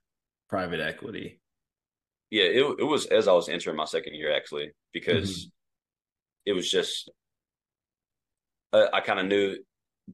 private 0.49 0.81
equity? 0.81 1.43
Yeah, 2.31 2.45
it 2.45 2.77
it 2.79 2.85
was 2.85 3.05
as 3.07 3.29
I 3.29 3.33
was 3.33 3.51
entering 3.51 3.77
my 3.77 3.85
second 3.85 4.15
year 4.15 4.35
actually 4.35 4.71
because 4.95 5.31
mm-hmm. 5.37 5.49
it 6.47 6.53
was 6.55 6.71
just 6.71 7.11
uh, 8.73 8.87
I 8.93 9.01
kind 9.01 9.21
of 9.21 9.27
knew 9.27 9.57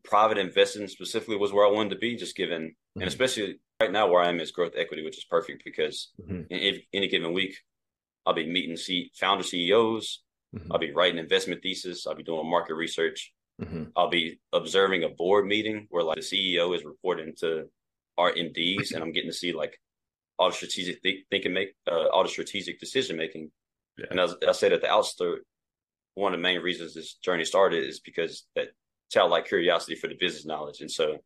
private 0.04 0.38
investing 0.38 0.88
specifically 0.88 1.36
was 1.36 1.52
where 1.52 1.66
I 1.66 1.70
wanted 1.70 1.90
to 1.90 1.96
be, 1.96 2.16
just 2.16 2.36
given, 2.36 2.62
mm-hmm. 2.62 3.00
and 3.00 3.08
especially 3.08 3.58
right 3.80 3.92
now 3.92 4.08
where 4.08 4.22
I 4.22 4.28
am 4.28 4.40
is 4.40 4.50
growth 4.50 4.72
equity, 4.76 5.04
which 5.04 5.18
is 5.18 5.24
perfect 5.24 5.62
because 5.64 6.10
mm-hmm. 6.20 6.42
in, 6.50 6.80
any 6.92 7.08
given 7.08 7.32
week, 7.32 7.56
I'll 8.24 8.34
be 8.34 8.46
meeting 8.46 8.76
C- 8.76 9.10
founder 9.14 9.44
CEOs, 9.44 10.22
mm-hmm. 10.54 10.72
I'll 10.72 10.78
be 10.78 10.92
writing 10.92 11.18
investment 11.18 11.62
thesis, 11.62 12.06
I'll 12.06 12.14
be 12.14 12.22
doing 12.22 12.48
market 12.50 12.74
research, 12.74 13.32
mm-hmm. 13.60 13.84
I'll 13.96 14.10
be 14.10 14.40
observing 14.52 15.04
a 15.04 15.08
board 15.08 15.46
meeting 15.46 15.86
where 15.90 16.04
like 16.04 16.16
the 16.16 16.22
CEO 16.22 16.74
is 16.74 16.84
reporting 16.84 17.34
to 17.40 17.66
our 18.18 18.32
MDs, 18.32 18.92
and 18.92 19.02
I'm 19.02 19.12
getting 19.12 19.30
to 19.30 19.36
see 19.36 19.52
like 19.52 19.78
all 20.38 20.50
the 20.50 20.56
strategic 20.56 21.02
th- 21.02 21.24
thinking, 21.30 21.52
make 21.52 21.74
uh, 21.90 22.08
all 22.08 22.22
the 22.22 22.28
strategic 22.28 22.80
decision 22.80 23.16
making. 23.16 23.50
Yeah. 23.98 24.06
And 24.10 24.20
as 24.20 24.34
I 24.46 24.52
said 24.52 24.72
at 24.72 24.82
the 24.82 24.88
outstart, 24.88 25.38
one 26.16 26.32
of 26.32 26.38
the 26.38 26.42
main 26.42 26.60
reasons 26.60 26.94
this 26.94 27.14
journey 27.14 27.44
started 27.44 27.86
is 27.86 28.00
because 28.00 28.46
that 28.56 28.68
childlike 29.10 29.46
curiosity 29.46 29.94
for 29.94 30.08
the 30.08 30.16
business 30.18 30.46
knowledge, 30.46 30.80
and 30.80 30.90
so 30.90 31.18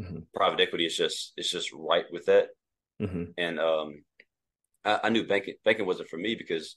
mm-hmm. 0.00 0.20
private 0.34 0.60
equity 0.60 0.86
is 0.86 0.96
just 0.96 1.32
it's 1.36 1.50
just 1.50 1.70
right 1.72 2.06
with 2.10 2.26
that. 2.26 2.48
Mm-hmm. 3.00 3.24
And 3.38 3.60
um, 3.60 4.02
I, 4.84 5.00
I, 5.04 5.08
knew 5.10 5.26
banking 5.26 5.54
banking 5.64 5.86
wasn't 5.86 6.08
for 6.08 6.16
me 6.16 6.34
because 6.34 6.76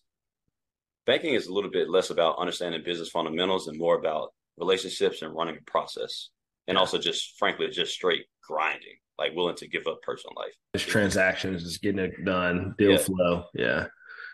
banking 1.06 1.34
is 1.34 1.47
a 1.47 1.54
little 1.54 1.71
bit 1.71 1.89
less 1.89 2.10
about 2.10 2.38
understanding 2.38 2.84
business 2.84 3.10
fundamentals 3.10 3.67
and 3.67 3.80
more 3.80 3.97
about 3.97 4.34
relationships 4.58 5.21
and 5.21 5.34
running 5.34 5.58
a 5.58 5.71
process, 5.71 6.30
and 6.67 6.76
yeah. 6.76 6.80
also 6.80 6.97
just 6.97 7.38
frankly 7.39 7.69
just 7.69 7.93
straight 7.93 8.26
grinding, 8.45 8.97
like 9.17 9.34
willing 9.34 9.56
to 9.56 9.69
give 9.69 9.88
up 9.88 10.02
personal 10.02 10.34
life. 10.36 10.54
Just 10.76 10.89
transactions, 10.89 11.63
just 11.63 11.82
getting 11.82 11.99
it 11.99 12.26
done, 12.26 12.76
deal 12.78 12.91
yeah. 12.91 12.97
flow, 12.97 13.45
yeah. 13.54 13.86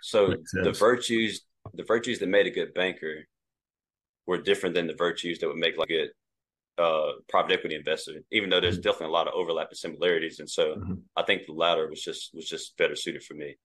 So 0.01 0.33
the 0.53 0.71
virtues 0.71 1.41
the 1.73 1.83
virtues 1.83 2.19
that 2.19 2.29
made 2.29 2.47
a 2.47 2.51
good 2.51 2.73
banker 2.73 3.25
were 4.27 4.37
different 4.37 4.75
than 4.75 4.87
the 4.87 4.95
virtues 4.95 5.39
that 5.39 5.47
would 5.47 5.57
make 5.57 5.77
like 5.77 5.89
a 5.89 5.93
good 5.93 6.09
uh, 6.77 7.11
private 7.27 7.51
equity 7.51 7.75
investor. 7.75 8.13
Even 8.31 8.49
though 8.49 8.61
there's 8.61 8.75
mm-hmm. 8.75 8.83
definitely 8.83 9.07
a 9.07 9.11
lot 9.11 9.27
of 9.27 9.33
overlap 9.33 9.69
and 9.69 9.77
similarities, 9.77 10.39
and 10.39 10.49
so 10.49 10.75
mm-hmm. 10.75 10.93
I 11.17 11.23
think 11.23 11.45
the 11.45 11.53
latter 11.53 11.89
was 11.89 12.01
just 12.01 12.31
was 12.33 12.47
just 12.47 12.77
better 12.77 12.95
suited 12.95 13.23
for 13.23 13.33
me. 13.33 13.57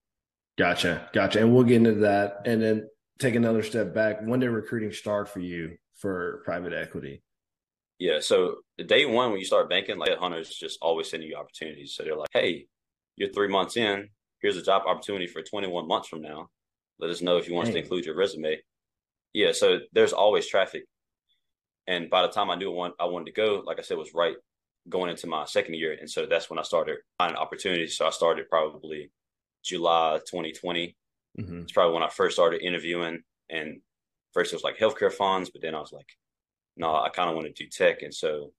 Gotcha, 0.57 1.09
gotcha, 1.13 1.39
and 1.39 1.53
we'll 1.53 1.63
get 1.63 1.77
into 1.77 1.95
that, 1.95 2.41
and 2.45 2.61
then 2.61 2.89
take 3.19 3.35
another 3.35 3.63
step 3.63 3.93
back. 3.93 4.17
When 4.21 4.39
did 4.39 4.49
recruiting 4.49 4.91
start 4.91 5.29
for 5.29 5.39
you 5.39 5.77
for 5.95 6.41
private 6.45 6.73
equity? 6.73 7.21
Yeah, 7.99 8.19
so 8.19 8.57
day 8.85 9.05
one 9.05 9.31
when 9.31 9.39
you 9.39 9.45
start 9.45 9.69
banking, 9.69 9.97
like 9.97 10.17
hunters 10.17 10.49
just 10.49 10.79
always 10.81 11.09
sending 11.09 11.29
you 11.29 11.37
opportunities. 11.37 11.93
So 11.95 12.03
they're 12.03 12.17
like, 12.17 12.29
"Hey, 12.33 12.67
you're 13.15 13.31
three 13.31 13.47
months 13.47 13.77
in. 13.77 14.09
Here's 14.41 14.57
a 14.57 14.61
job 14.61 14.83
opportunity 14.85 15.27
for 15.27 15.41
21 15.41 15.87
months 15.87 16.07
from 16.07 16.21
now. 16.21 16.49
Let 16.99 17.09
us 17.09 17.21
know 17.21 17.37
if 17.37 17.47
you 17.47 17.53
want 17.53 17.67
us 17.67 17.73
to 17.73 17.79
include 17.79 18.05
your 18.05 18.15
resume. 18.15 18.61
Yeah, 19.33 19.51
so 19.51 19.79
there's 19.93 20.13
always 20.13 20.47
traffic. 20.47 20.85
And 21.87 22.09
by 22.09 22.21
the 22.21 22.29
time 22.29 22.49
I 22.49 22.55
knew 22.55 22.71
one 22.71 22.93
I 22.99 23.05
wanted 23.05 23.25
to 23.25 23.31
go, 23.33 23.61
like 23.65 23.79
I 23.79 23.81
said, 23.81 23.97
was 23.97 24.13
right 24.13 24.35
going 24.87 25.09
into 25.09 25.27
my 25.27 25.45
second 25.45 25.75
year. 25.75 25.97
And 25.99 26.09
so 26.09 26.25
that's 26.25 26.49
when 26.49 26.59
I 26.59 26.63
started 26.63 26.97
finding 27.17 27.37
opportunities. 27.37 27.97
So 27.97 28.07
I 28.07 28.11
started 28.11 28.49
probably 28.49 29.11
July 29.63 30.19
2020. 30.29 30.95
Mm-hmm. 31.39 31.61
It's 31.61 31.71
probably 31.71 31.93
when 31.93 32.03
I 32.03 32.09
first 32.09 32.35
started 32.35 32.61
interviewing. 32.61 33.21
And 33.49 33.81
first 34.33 34.53
it 34.53 34.55
was 34.55 34.63
like 34.63 34.77
healthcare 34.77 35.11
funds, 35.11 35.49
but 35.49 35.61
then 35.61 35.75
I 35.75 35.79
was 35.79 35.91
like, 35.91 36.09
no, 36.77 36.95
I 36.95 37.09
kind 37.09 37.29
of 37.29 37.35
want 37.35 37.47
to 37.47 37.63
do 37.63 37.69
tech. 37.69 38.01
And 38.01 38.13
so 38.13 38.51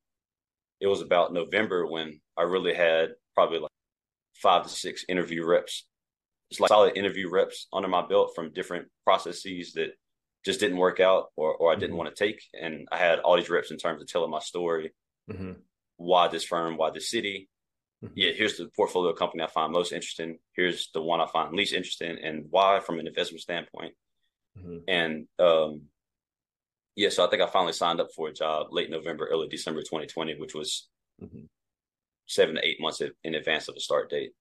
it 0.80 0.86
was 0.86 1.00
about 1.00 1.32
November 1.32 1.86
when 1.86 2.20
I 2.36 2.42
really 2.42 2.74
had 2.74 3.10
probably 3.34 3.60
like 3.60 3.70
five 4.34 4.64
to 4.64 4.68
six 4.68 5.04
interview 5.08 5.44
reps. 5.44 5.86
It's 6.50 6.60
like 6.60 6.68
solid 6.68 6.96
interview 6.96 7.28
reps 7.28 7.66
under 7.72 7.88
my 7.88 8.06
belt 8.06 8.32
from 8.34 8.52
different 8.52 8.88
processes 9.04 9.72
that 9.72 9.90
just 10.44 10.60
didn't 10.60 10.78
work 10.78 11.00
out 11.00 11.26
or, 11.36 11.54
or 11.54 11.72
I 11.72 11.74
didn't 11.74 11.90
mm-hmm. 11.90 11.98
want 11.98 12.14
to 12.14 12.24
take. 12.24 12.40
And 12.58 12.86
I 12.92 12.98
had 12.98 13.18
all 13.18 13.36
these 13.36 13.50
reps 13.50 13.72
in 13.72 13.78
terms 13.78 14.00
of 14.00 14.08
telling 14.08 14.30
my 14.30 14.38
story. 14.38 14.92
Mm-hmm. 15.30 15.52
Why 15.96 16.28
this 16.28 16.44
firm? 16.44 16.76
Why 16.76 16.90
this 16.90 17.10
city? 17.10 17.48
Mm-hmm. 18.04 18.14
Yeah, 18.14 18.30
here's 18.32 18.58
the 18.58 18.68
portfolio 18.76 19.12
company 19.12 19.42
I 19.42 19.48
find 19.48 19.72
most 19.72 19.92
interesting. 19.92 20.38
Here's 20.52 20.90
the 20.92 21.02
one 21.02 21.20
I 21.20 21.26
find 21.26 21.54
least 21.54 21.72
interesting, 21.72 22.18
and 22.22 22.46
why 22.50 22.80
from 22.80 22.98
an 22.98 23.06
investment 23.06 23.40
standpoint. 23.40 23.94
Mm-hmm. 24.58 24.76
And 24.86 25.26
um, 25.38 25.82
yeah, 26.94 27.08
so 27.08 27.26
I 27.26 27.30
think 27.30 27.42
I 27.42 27.46
finally 27.46 27.72
signed 27.72 28.00
up 28.00 28.08
for 28.14 28.28
a 28.28 28.34
job 28.34 28.68
late 28.70 28.90
November, 28.90 29.26
early 29.26 29.48
December 29.48 29.80
2020, 29.80 30.38
which 30.38 30.54
was 30.54 30.88
mm-hmm. 31.22 31.46
seven 32.26 32.56
to 32.56 32.66
eight 32.66 32.80
months 32.80 33.02
in 33.24 33.34
advance 33.34 33.68
of 33.68 33.74
the 33.74 33.80
start 33.80 34.10
date. 34.10 34.32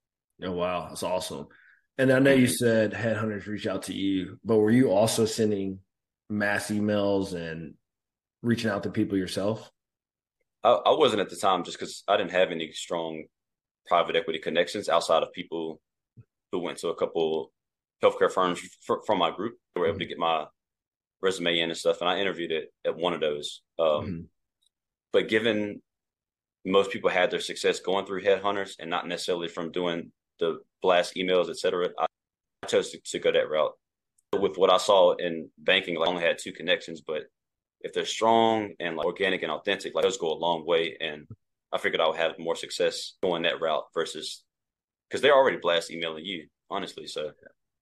Oh 0.44 0.52
wow, 0.52 0.88
that's 0.90 1.04
awesome. 1.04 1.48
And 1.98 2.12
I 2.12 2.20
know 2.20 2.34
you 2.34 2.48
mm-hmm. 2.48 2.54
said 2.54 2.94
headhunters 2.94 3.48
reach 3.48 3.68
out 3.68 3.84
to 3.84 3.94
you, 3.94 4.38
but 4.44 4.58
were 4.58 4.72
you 4.72 4.92
also 4.92 5.26
sending 5.26 5.80
mass 6.30 6.70
emails 6.70 7.34
and 7.34 7.76
reaching 8.42 8.70
out 8.70 8.84
to 8.84 8.90
people 8.90 9.18
yourself? 9.18 9.72
I, 10.64 10.72
I 10.72 10.92
wasn't 10.92 11.22
at 11.22 11.30
the 11.30 11.36
time 11.36 11.64
just 11.64 11.80
because 11.80 12.04
I 12.08 12.18
didn't 12.18 12.32
have 12.32 12.52
any 12.52 12.72
strong 12.72 13.26
private 13.88 14.16
equity 14.16 14.40
connections 14.40 14.90
outside 14.90 15.24
of 15.24 15.32
people 15.32 15.80
who 16.52 16.60
went 16.60 16.80
to 16.80 16.90
a 16.90 16.96
couple 16.96 17.52
healthcare 18.04 18.32
firms 18.32 18.60
from 19.06 19.18
my 19.18 19.32
group. 19.32 19.56
They 19.74 19.82
were 19.82 19.88
able 19.88 19.94
mm-hmm. 19.94 20.00
to 20.00 20.06
get 20.06 20.18
my 20.18 20.46
resume 21.22 21.60
in 21.60 21.70
and 21.70 21.78
stuff, 21.78 22.02
and 22.02 22.10
I 22.10 22.20
interviewed 22.20 22.52
it 22.52 22.74
at 22.86 22.98
one 22.98 23.14
of 23.14 23.22
those. 23.22 23.62
Um, 23.80 23.88
mm-hmm. 23.88 24.22
But 25.14 25.30
given 25.30 25.82
most 26.66 26.92
people 26.92 27.10
had 27.10 27.32
their 27.32 27.40
success 27.40 27.80
going 27.80 28.06
through 28.06 28.24
headhunters 28.24 28.74
and 28.80 28.90
not 28.90 29.08
necessarily 29.08 29.48
from 29.48 29.72
doing 29.72 30.12
the 30.40 30.60
blast 30.82 31.16
emails, 31.16 31.50
etc., 31.50 31.90
I 31.98 32.06
chose 32.68 32.92
to, 32.92 33.00
to, 33.00 33.20
go 33.20 33.32
that 33.32 33.50
route. 33.50 33.74
With 34.34 34.58
what 34.58 34.72
I 34.72 34.78
saw 34.78 35.14
in 35.16 35.50
banking, 35.58 35.98
like 35.98 36.08
I 36.08 36.12
only 36.12 36.24
had 36.24 36.38
two 36.38 36.52
connections, 36.52 37.02
but 37.06 37.24
if 37.82 37.94
they're 37.94 38.06
strong 38.06 38.74
and 38.80 38.98
like 38.98 39.06
organic 39.06 39.44
and 39.44 39.52
authentic, 39.52 39.94
like 39.94 40.04
those 40.04 40.18
go 40.18 40.32
a 40.32 40.34
long 40.34 40.66
way. 40.66 40.98
And 41.00 41.28
I 41.72 41.78
figured 41.78 42.02
I 42.02 42.08
would 42.08 42.18
have 42.18 42.40
more 42.40 42.56
success 42.56 43.14
going 43.22 43.44
that 43.44 43.62
route 43.62 43.84
versus 43.94 44.44
because 45.08 45.22
they're 45.22 45.36
already 45.36 45.58
blast 45.58 45.92
emailing 45.92 46.26
you, 46.26 46.48
honestly. 46.70 47.08
So 47.08 47.32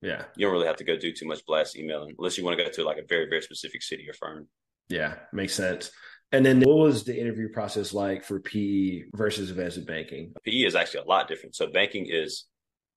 yeah, 0.01 0.25
you 0.35 0.45
don't 0.45 0.53
really 0.53 0.67
have 0.67 0.75
to 0.77 0.83
go 0.83 0.97
do 0.97 1.13
too 1.13 1.25
much 1.25 1.45
blast 1.45 1.77
emailing 1.77 2.15
unless 2.17 2.37
you 2.37 2.43
want 2.43 2.57
to 2.57 2.63
go 2.63 2.69
to 2.69 2.83
like 2.83 2.97
a 2.97 3.07
very 3.07 3.29
very 3.29 3.41
specific 3.41 3.81
city 3.81 4.07
or 4.09 4.13
firm. 4.13 4.47
Yeah, 4.89 5.15
makes 5.31 5.53
sense. 5.53 5.91
And 6.33 6.43
then 6.43 6.61
what 6.61 6.77
was 6.77 7.03
the 7.03 7.17
interview 7.17 7.47
process 7.47 7.93
like 7.93 8.23
for 8.23 8.39
PE 8.39 9.03
versus 9.13 9.51
investment 9.51 9.87
banking? 9.87 10.33
PE 10.43 10.63
is 10.63 10.73
actually 10.73 11.01
a 11.01 11.07
lot 11.07 11.27
different. 11.27 11.55
So 11.55 11.67
banking 11.67 12.07
is 12.09 12.45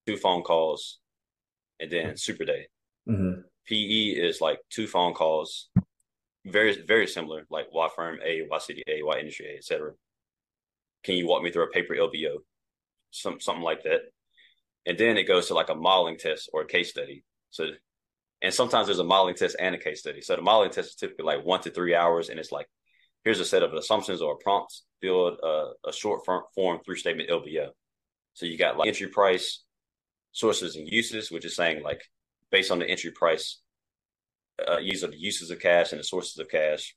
two 0.07 0.17
phone 0.17 0.43
calls 0.43 0.99
and 1.79 1.93
then 1.93 2.17
super 2.17 2.47
day. 2.47 2.69
Mm-hmm. 3.07 3.43
PE 3.67 4.19
is 4.19 4.41
like 4.41 4.61
two 4.71 4.87
phone 4.87 5.13
calls, 5.13 5.69
very 6.47 6.81
very 6.87 7.07
similar, 7.07 7.45
like 7.51 7.67
Y 7.73 7.89
firm 7.95 8.19
A, 8.25 8.41
A, 8.41 8.47
Y 8.51 8.59
city 8.59 8.83
A, 8.89 9.01
A, 9.01 9.05
Y 9.05 9.19
industry 9.19 9.47
A, 9.53 9.59
etc. 9.59 9.93
Can 11.05 11.17
you 11.17 11.27
walk 11.27 11.43
me 11.43 11.51
through 11.51 11.65
a 11.65 11.71
paper 11.71 11.95
LBO, 11.95 12.39
some 13.11 13.39
something 13.41 13.63
like 13.63 13.83
that? 13.83 14.01
And 14.87 14.97
then 14.97 15.19
it 15.19 15.25
goes 15.25 15.49
to 15.49 15.55
like 15.55 15.69
a 15.69 15.75
modeling 15.75 16.17
test 16.17 16.49
or 16.55 16.63
a 16.63 16.67
case 16.67 16.91
study. 16.91 17.23
So, 17.51 17.67
and 18.41 18.55
sometimes 18.55 18.87
there's 18.87 19.01
a 19.01 19.05
modeling 19.05 19.35
test 19.35 19.57
and 19.59 19.75
a 19.75 19.79
case 19.79 20.01
study. 20.01 20.23
So 20.23 20.37
the 20.37 20.43
modeling 20.43 20.71
test 20.71 20.91
is 20.91 20.95
typically 20.95 21.27
like 21.27 21.45
one 21.45 21.61
to 21.63 21.71
three 21.71 21.95
hours, 21.95 22.31
and 22.31 22.39
it's 22.39 22.53
like 22.53 22.69
here's 23.27 23.41
a 23.41 23.45
set 23.45 23.65
of 23.65 23.75
assumptions 23.75 24.23
or 24.23 24.37
prompts, 24.37 24.85
build 25.03 25.37
a, 25.43 25.71
a 25.89 25.93
short 25.93 26.25
form 26.25 26.79
three 26.87 26.97
statement 26.97 27.29
LBO. 27.29 27.71
So 28.35 28.47
you 28.47 28.57
got 28.57 28.79
like 28.79 28.87
entry 28.87 29.09
price, 29.09 29.65
sources 30.31 30.77
and 30.77 30.89
uses, 30.89 31.33
which 31.33 31.45
is 31.45 31.57
saying 31.57 31.83
like 31.83 32.01
based 32.53 32.71
on 32.71 32.79
the 32.79 32.89
entry 32.89 33.11
price, 33.11 33.61
uh, 34.67 34.79
use 34.79 35.03
of 35.03 35.11
the 35.11 35.19
uses 35.19 35.51
of 35.51 35.59
cash 35.59 35.91
and 35.91 35.99
the 35.99 36.05
sources 36.05 36.39
of 36.39 36.49
cash. 36.49 36.95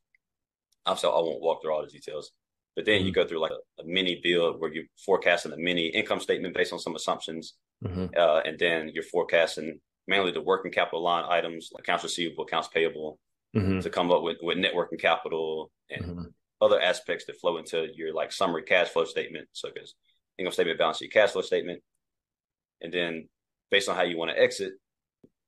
I'm 0.86 0.92
Obviously, 0.92 1.10
I 1.10 1.14
won't 1.14 1.42
walk 1.42 1.64
through 1.64 1.74
all 1.74 1.82
the 1.82 1.88
details, 1.88 2.32
but 2.76 2.86
then 2.86 3.00
mm-hmm. 3.00 3.08
you 3.08 3.12
go 3.12 3.26
through 3.26 3.40
like 3.40 3.52
a, 3.52 3.82
a, 3.82 3.86
mini 3.86 4.20
build 4.22 4.62
where 4.62 4.72
you're 4.72 4.84
forecasting 5.04 5.52
a 5.52 5.58
mini 5.58 5.88
income 5.88 6.20
statement 6.20 6.54
based 6.54 6.74
on 6.74 6.80
some 6.80 6.96
assumptions, 6.96 7.56
mm-hmm. 7.84 8.06
uh, 8.16 8.42
and 8.46 8.60
then 8.60 8.92
you're 8.94 9.04
forecasting 9.04 9.80
mainly 10.08 10.32
the 10.32 10.42
working 10.42 10.72
capital 10.72 11.04
line 11.04 11.26
items, 11.28 11.70
like 11.74 11.82
accounts 11.84 12.04
receivable, 12.04 12.44
accounts 12.44 12.68
payable, 12.68 13.18
mm-hmm. 13.56 13.80
to 13.80 13.90
come 13.90 14.12
up 14.12 14.24
with 14.24 14.38
with 14.42 14.58
net 14.58 14.76
working 14.76 15.00
capital 15.00 15.72
and 15.90 16.06
mm-hmm. 16.06 16.24
other 16.62 16.80
aspects 16.80 17.26
that 17.26 17.40
flow 17.40 17.58
into 17.58 17.88
your 17.96 18.14
like 18.14 18.32
summary 18.32 18.64
cash 18.64 18.90
flow 18.90 19.06
statement. 19.06 19.48
So, 19.54 19.70
because 19.74 19.96
income 20.38 20.54
statement, 20.54 20.80
balance 20.80 20.98
sheet, 20.98 21.14
cash 21.14 21.32
flow 21.32 21.42
statement, 21.42 21.82
and 22.82 22.94
then 22.94 23.30
based 23.72 23.90
on 23.90 23.96
how 23.96 24.04
you 24.04 24.18
want 24.18 24.32
to 24.32 24.40
exit, 24.40 24.74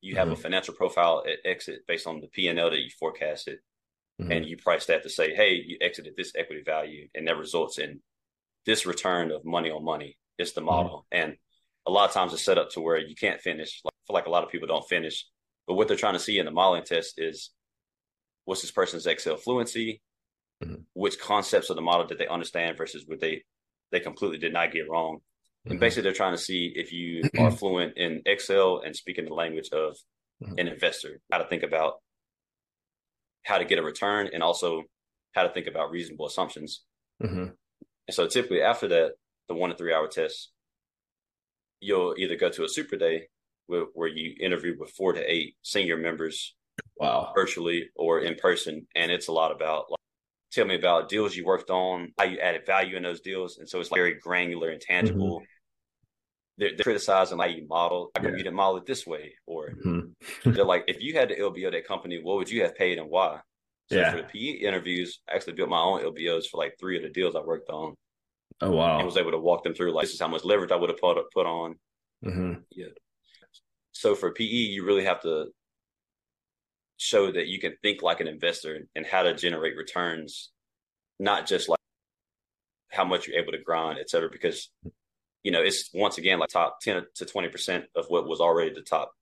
you 0.01 0.15
have 0.15 0.27
mm-hmm. 0.27 0.33
a 0.33 0.37
financial 0.37 0.73
profile 0.73 1.23
at 1.27 1.49
exit 1.49 1.81
based 1.87 2.07
on 2.07 2.21
the 2.21 2.27
P 2.27 2.47
and 2.47 2.59
L 2.59 2.69
that 2.69 2.79
you 2.79 2.89
forecasted, 2.99 3.59
mm-hmm. 4.21 4.31
and 4.31 4.45
you 4.45 4.57
price 4.57 4.85
that 4.87 5.03
to 5.03 5.09
say, 5.09 5.33
hey, 5.33 5.61
you 5.65 5.77
exited 5.81 6.13
this 6.17 6.33
equity 6.35 6.63
value, 6.65 7.07
and 7.15 7.27
that 7.27 7.37
results 7.37 7.77
in 7.77 8.01
this 8.65 8.85
return 8.85 9.31
of 9.31 9.45
money 9.45 9.71
on 9.71 9.83
money. 9.83 10.17
It's 10.37 10.53
the 10.53 10.61
model, 10.61 11.05
mm-hmm. 11.13 11.29
and 11.29 11.37
a 11.87 11.91
lot 11.91 12.07
of 12.07 12.13
times 12.13 12.33
it's 12.33 12.43
set 12.43 12.57
up 12.57 12.69
to 12.71 12.81
where 12.81 12.97
you 12.97 13.15
can't 13.15 13.41
finish. 13.41 13.81
Like, 13.83 13.93
I 13.93 14.01
feel 14.07 14.13
like 14.13 14.27
a 14.27 14.31
lot 14.31 14.43
of 14.43 14.49
people 14.51 14.67
don't 14.67 14.87
finish, 14.87 15.25
but 15.67 15.75
what 15.75 15.87
they're 15.87 15.97
trying 15.97 16.13
to 16.13 16.19
see 16.19 16.37
in 16.37 16.45
the 16.45 16.51
modeling 16.51 16.83
test 16.83 17.15
is 17.17 17.51
what's 18.45 18.61
this 18.61 18.71
person's 18.71 19.05
Excel 19.05 19.37
fluency, 19.37 20.01
mm-hmm. 20.63 20.81
which 20.93 21.19
concepts 21.19 21.69
of 21.69 21.75
the 21.75 21.81
model 21.81 22.05
did 22.05 22.17
they 22.17 22.27
understand 22.27 22.77
versus 22.77 23.03
what 23.05 23.19
they 23.19 23.43
they 23.91 23.99
completely 23.99 24.37
did 24.37 24.53
not 24.53 24.71
get 24.71 24.89
wrong, 24.89 25.19
and 25.65 25.73
mm-hmm. 25.73 25.79
basically, 25.79 26.03
they're 26.03 26.13
trying 26.13 26.35
to 26.35 26.41
see 26.41 26.71
if 26.75 26.91
you 26.91 27.23
are 27.37 27.51
fluent 27.57 27.97
in 27.97 28.21
Excel 28.25 28.81
and 28.83 28.95
speaking 28.95 29.25
the 29.25 29.33
language 29.33 29.69
of 29.71 29.95
mm-hmm. 30.43 30.57
an 30.57 30.67
investor, 30.67 31.19
how 31.31 31.37
to 31.37 31.47
think 31.47 31.63
about 31.63 31.95
how 33.43 33.57
to 33.57 33.65
get 33.65 33.79
a 33.79 33.83
return 33.83 34.29
and 34.33 34.43
also 34.43 34.83
how 35.33 35.43
to 35.43 35.49
think 35.49 35.67
about 35.67 35.91
reasonable 35.91 36.25
assumptions. 36.25 36.83
Mm-hmm. 37.21 37.45
And 38.07 38.15
so 38.15 38.27
typically 38.27 38.61
after 38.61 38.87
that, 38.89 39.11
the 39.47 39.55
one 39.55 39.69
to 39.69 39.75
three 39.75 39.93
hour 39.93 40.07
test, 40.07 40.51
you'll 41.79 42.15
either 42.17 42.35
go 42.35 42.49
to 42.49 42.63
a 42.63 42.69
super 42.69 42.95
day 42.95 43.27
where, 43.67 43.85
where 43.93 44.07
you 44.07 44.35
interview 44.39 44.75
with 44.77 44.91
four 44.91 45.13
to 45.13 45.31
eight 45.31 45.55
senior 45.61 45.97
members 45.97 46.55
wow 47.01 47.31
virtually 47.35 47.89
or 47.95 48.19
in 48.19 48.35
person 48.35 48.85
and 48.95 49.11
it's 49.11 49.27
a 49.27 49.31
lot 49.31 49.51
about 49.51 49.89
like, 49.89 49.99
tell 50.51 50.65
me 50.65 50.75
about 50.75 51.09
deals 51.09 51.35
you 51.35 51.45
worked 51.45 51.69
on, 51.69 52.13
how 52.17 52.25
you 52.25 52.37
added 52.39 52.65
value 52.65 52.97
in 52.97 53.03
those 53.03 53.21
deals. 53.21 53.57
And 53.57 53.67
so 53.67 53.79
it's 53.79 53.91
like 53.91 53.99
very 53.99 54.15
granular 54.15 54.69
and 54.69 54.81
tangible. 54.81 55.39
Mm-hmm. 55.39 55.45
They're, 56.57 56.69
they're, 56.75 56.83
criticizing 56.83 57.39
how 57.39 57.45
you 57.45 57.65
model. 57.67 58.11
How 58.15 58.21
come 58.21 58.33
yeah. 58.33 58.37
you 58.37 58.43
didn't 58.43 58.57
model 58.57 58.77
it 58.77 58.85
this 58.85 59.07
way? 59.07 59.33
Or 59.47 59.69
mm-hmm. 59.69 60.51
they're 60.51 60.65
like, 60.65 60.83
if 60.87 61.01
you 61.01 61.13
had 61.13 61.29
to 61.29 61.39
LBO 61.39 61.71
that 61.71 61.87
company, 61.87 62.19
what 62.21 62.37
would 62.37 62.49
you 62.49 62.63
have 62.63 62.75
paid 62.75 62.97
and 62.97 63.09
why? 63.09 63.39
So 63.89 63.97
yeah. 63.97 64.11
for 64.11 64.17
the 64.17 64.23
PE 64.23 64.65
interviews, 64.65 65.21
I 65.29 65.35
actually 65.35 65.53
built 65.53 65.69
my 65.69 65.79
own 65.79 66.01
LBOs 66.01 66.45
for 66.49 66.57
like 66.57 66.75
three 66.79 66.97
of 66.97 67.03
the 67.03 67.09
deals 67.09 67.35
I 67.35 67.41
worked 67.41 67.69
on. 67.69 67.95
Oh 68.61 68.71
wow! 68.71 68.97
And 68.97 69.05
was 69.05 69.17
able 69.17 69.31
to 69.31 69.39
walk 69.39 69.63
them 69.63 69.73
through 69.73 69.91
like 69.91 70.03
this 70.03 70.13
is 70.13 70.21
how 70.21 70.27
much 70.27 70.45
leverage 70.45 70.71
I 70.71 70.75
would 70.75 70.89
have 70.89 70.99
put 70.99 71.17
put 71.33 71.45
on. 71.47 71.75
Mm-hmm. 72.23 72.53
Yeah. 72.69 72.85
So 73.91 74.13
for 74.15 74.31
PE, 74.31 74.45
you 74.45 74.85
really 74.85 75.03
have 75.03 75.19
to 75.21 75.47
show 77.01 77.31
that 77.31 77.47
you 77.47 77.59
can 77.59 77.73
think 77.81 78.03
like 78.03 78.19
an 78.19 78.27
investor 78.27 78.79
and 78.95 79.05
how 79.07 79.23
to 79.23 79.33
generate 79.33 79.75
returns, 79.75 80.51
not 81.19 81.47
just 81.47 81.67
like 81.67 81.79
how 82.91 83.03
much 83.03 83.27
you're 83.27 83.39
able 83.39 83.51
to 83.51 83.57
grind, 83.57 83.97
et 83.99 84.07
cetera, 84.07 84.29
because 84.31 84.69
you 85.43 85.51
know, 85.51 85.61
it's 85.61 85.89
once 85.95 86.19
again 86.19 86.37
like 86.37 86.49
top 86.49 86.79
10 86.81 87.01
to 87.15 87.25
20% 87.25 87.85
of 87.95 88.05
what 88.09 88.27
was 88.27 88.39
already 88.39 88.71
the 88.71 88.81
top 88.81 89.13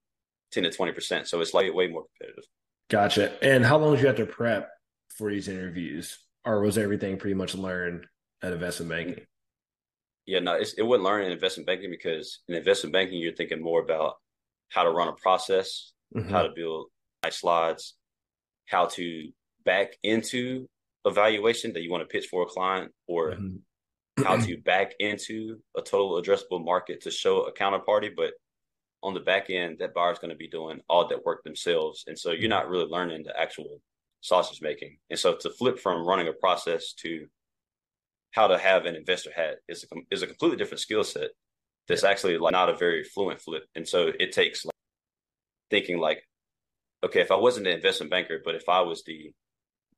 10 0.52 0.64
to 0.64 0.70
20%. 0.70 1.26
So 1.26 1.40
it's 1.40 1.54
like 1.54 1.74
way 1.74 1.88
more 1.88 2.04
competitive. 2.18 2.44
Gotcha. 2.90 3.42
And 3.42 3.66
how 3.66 3.78
long 3.78 3.94
did 3.94 4.02
you 4.02 4.08
have 4.08 4.18
to 4.18 4.26
prep 4.26 4.70
for 5.16 5.32
these 5.32 5.48
interviews? 5.48 6.18
Or 6.44 6.60
was 6.60 6.78
everything 6.78 7.18
pretty 7.18 7.36
much 7.36 7.56
learned 7.56 8.08
at 8.42 8.52
investment 8.52 8.90
banking? 8.92 9.26
Yeah, 10.26 10.40
no, 10.40 10.56
it 10.56 10.86
wasn't 10.86 11.06
learning 11.06 11.28
in 11.28 11.34
investment 11.34 11.66
banking 11.66 11.90
because 11.90 12.42
in 12.50 12.56
investment 12.56 12.92
banking, 12.92 13.20
you're 13.20 13.34
thinking 13.34 13.64
more 13.64 13.82
about 13.82 14.16
how 14.68 14.84
to 14.84 14.92
run 14.92 15.08
a 15.08 15.14
process, 15.14 15.94
mm-hmm. 16.14 16.30
how 16.30 16.44
to 16.44 16.50
build 16.54 16.88
slides 17.28 17.96
how 18.68 18.86
to 18.86 19.30
back 19.66 19.98
into 20.04 20.68
evaluation 21.06 21.74
that 21.74 21.82
you 21.82 21.92
want 21.92 22.02
to 22.02 22.08
pitch 22.08 22.28
for 22.28 22.44
a 22.44 22.46
client 22.46 22.92
or 23.08 23.32
mm-hmm. 23.32 24.24
how 24.24 24.38
to 24.46 24.58
back 24.58 24.94
into 25.00 25.58
a 25.78 25.82
total 25.82 26.22
addressable 26.22 26.64
market 26.64 27.02
to 27.02 27.12
show 27.12 27.42
a 27.42 27.54
counterparty 27.54 28.10
but 28.16 28.32
on 29.02 29.14
the 29.14 29.20
back 29.20 29.50
end 29.50 29.78
that 29.80 29.94
buyer 29.94 30.12
is 30.12 30.20
going 30.20 30.30
to 30.30 30.36
be 30.36 30.48
doing 30.48 30.80
all 30.90 31.08
that 31.08 31.26
work 31.26 31.44
themselves 31.44 32.04
and 32.08 32.18
so 32.18 32.32
you're 32.32 32.42
mm-hmm. 32.42 32.50
not 32.50 32.70
really 32.70 32.86
learning 32.86 33.24
the 33.24 33.40
actual 33.40 33.82
sausage 34.22 34.62
making 34.62 34.98
and 35.10 35.20
so 35.20 35.36
to 35.36 35.50
flip 35.50 35.80
from 35.80 36.06
running 36.06 36.28
a 36.28 36.34
process 36.34 36.94
to 36.94 37.26
how 38.32 38.48
to 38.48 38.58
have 38.58 38.86
an 38.86 38.96
investor 38.96 39.32
hat 39.36 39.56
is 39.68 39.86
a, 39.92 39.96
is 40.12 40.22
a 40.22 40.28
completely 40.28 40.58
different 40.58 40.82
skill 40.82 41.04
set 41.04 41.30
that's 41.88 42.04
actually 42.04 42.38
like 42.38 42.52
not 42.52 42.70
a 42.70 42.76
very 42.76 43.04
fluent 43.04 43.42
flip 43.42 43.64
and 43.76 43.88
so 43.88 44.12
it 44.20 44.32
takes 44.34 44.66
like 44.66 44.74
thinking 45.70 45.98
like 45.98 46.24
okay, 47.04 47.22
if 47.22 47.32
I 47.32 47.36
wasn't 47.36 47.68
an 47.68 47.74
investment 47.74 48.12
banker, 48.12 48.42
but 48.44 48.56
if 48.56 48.68
I 48.70 48.82
was 48.82 49.04
the 49.04 49.32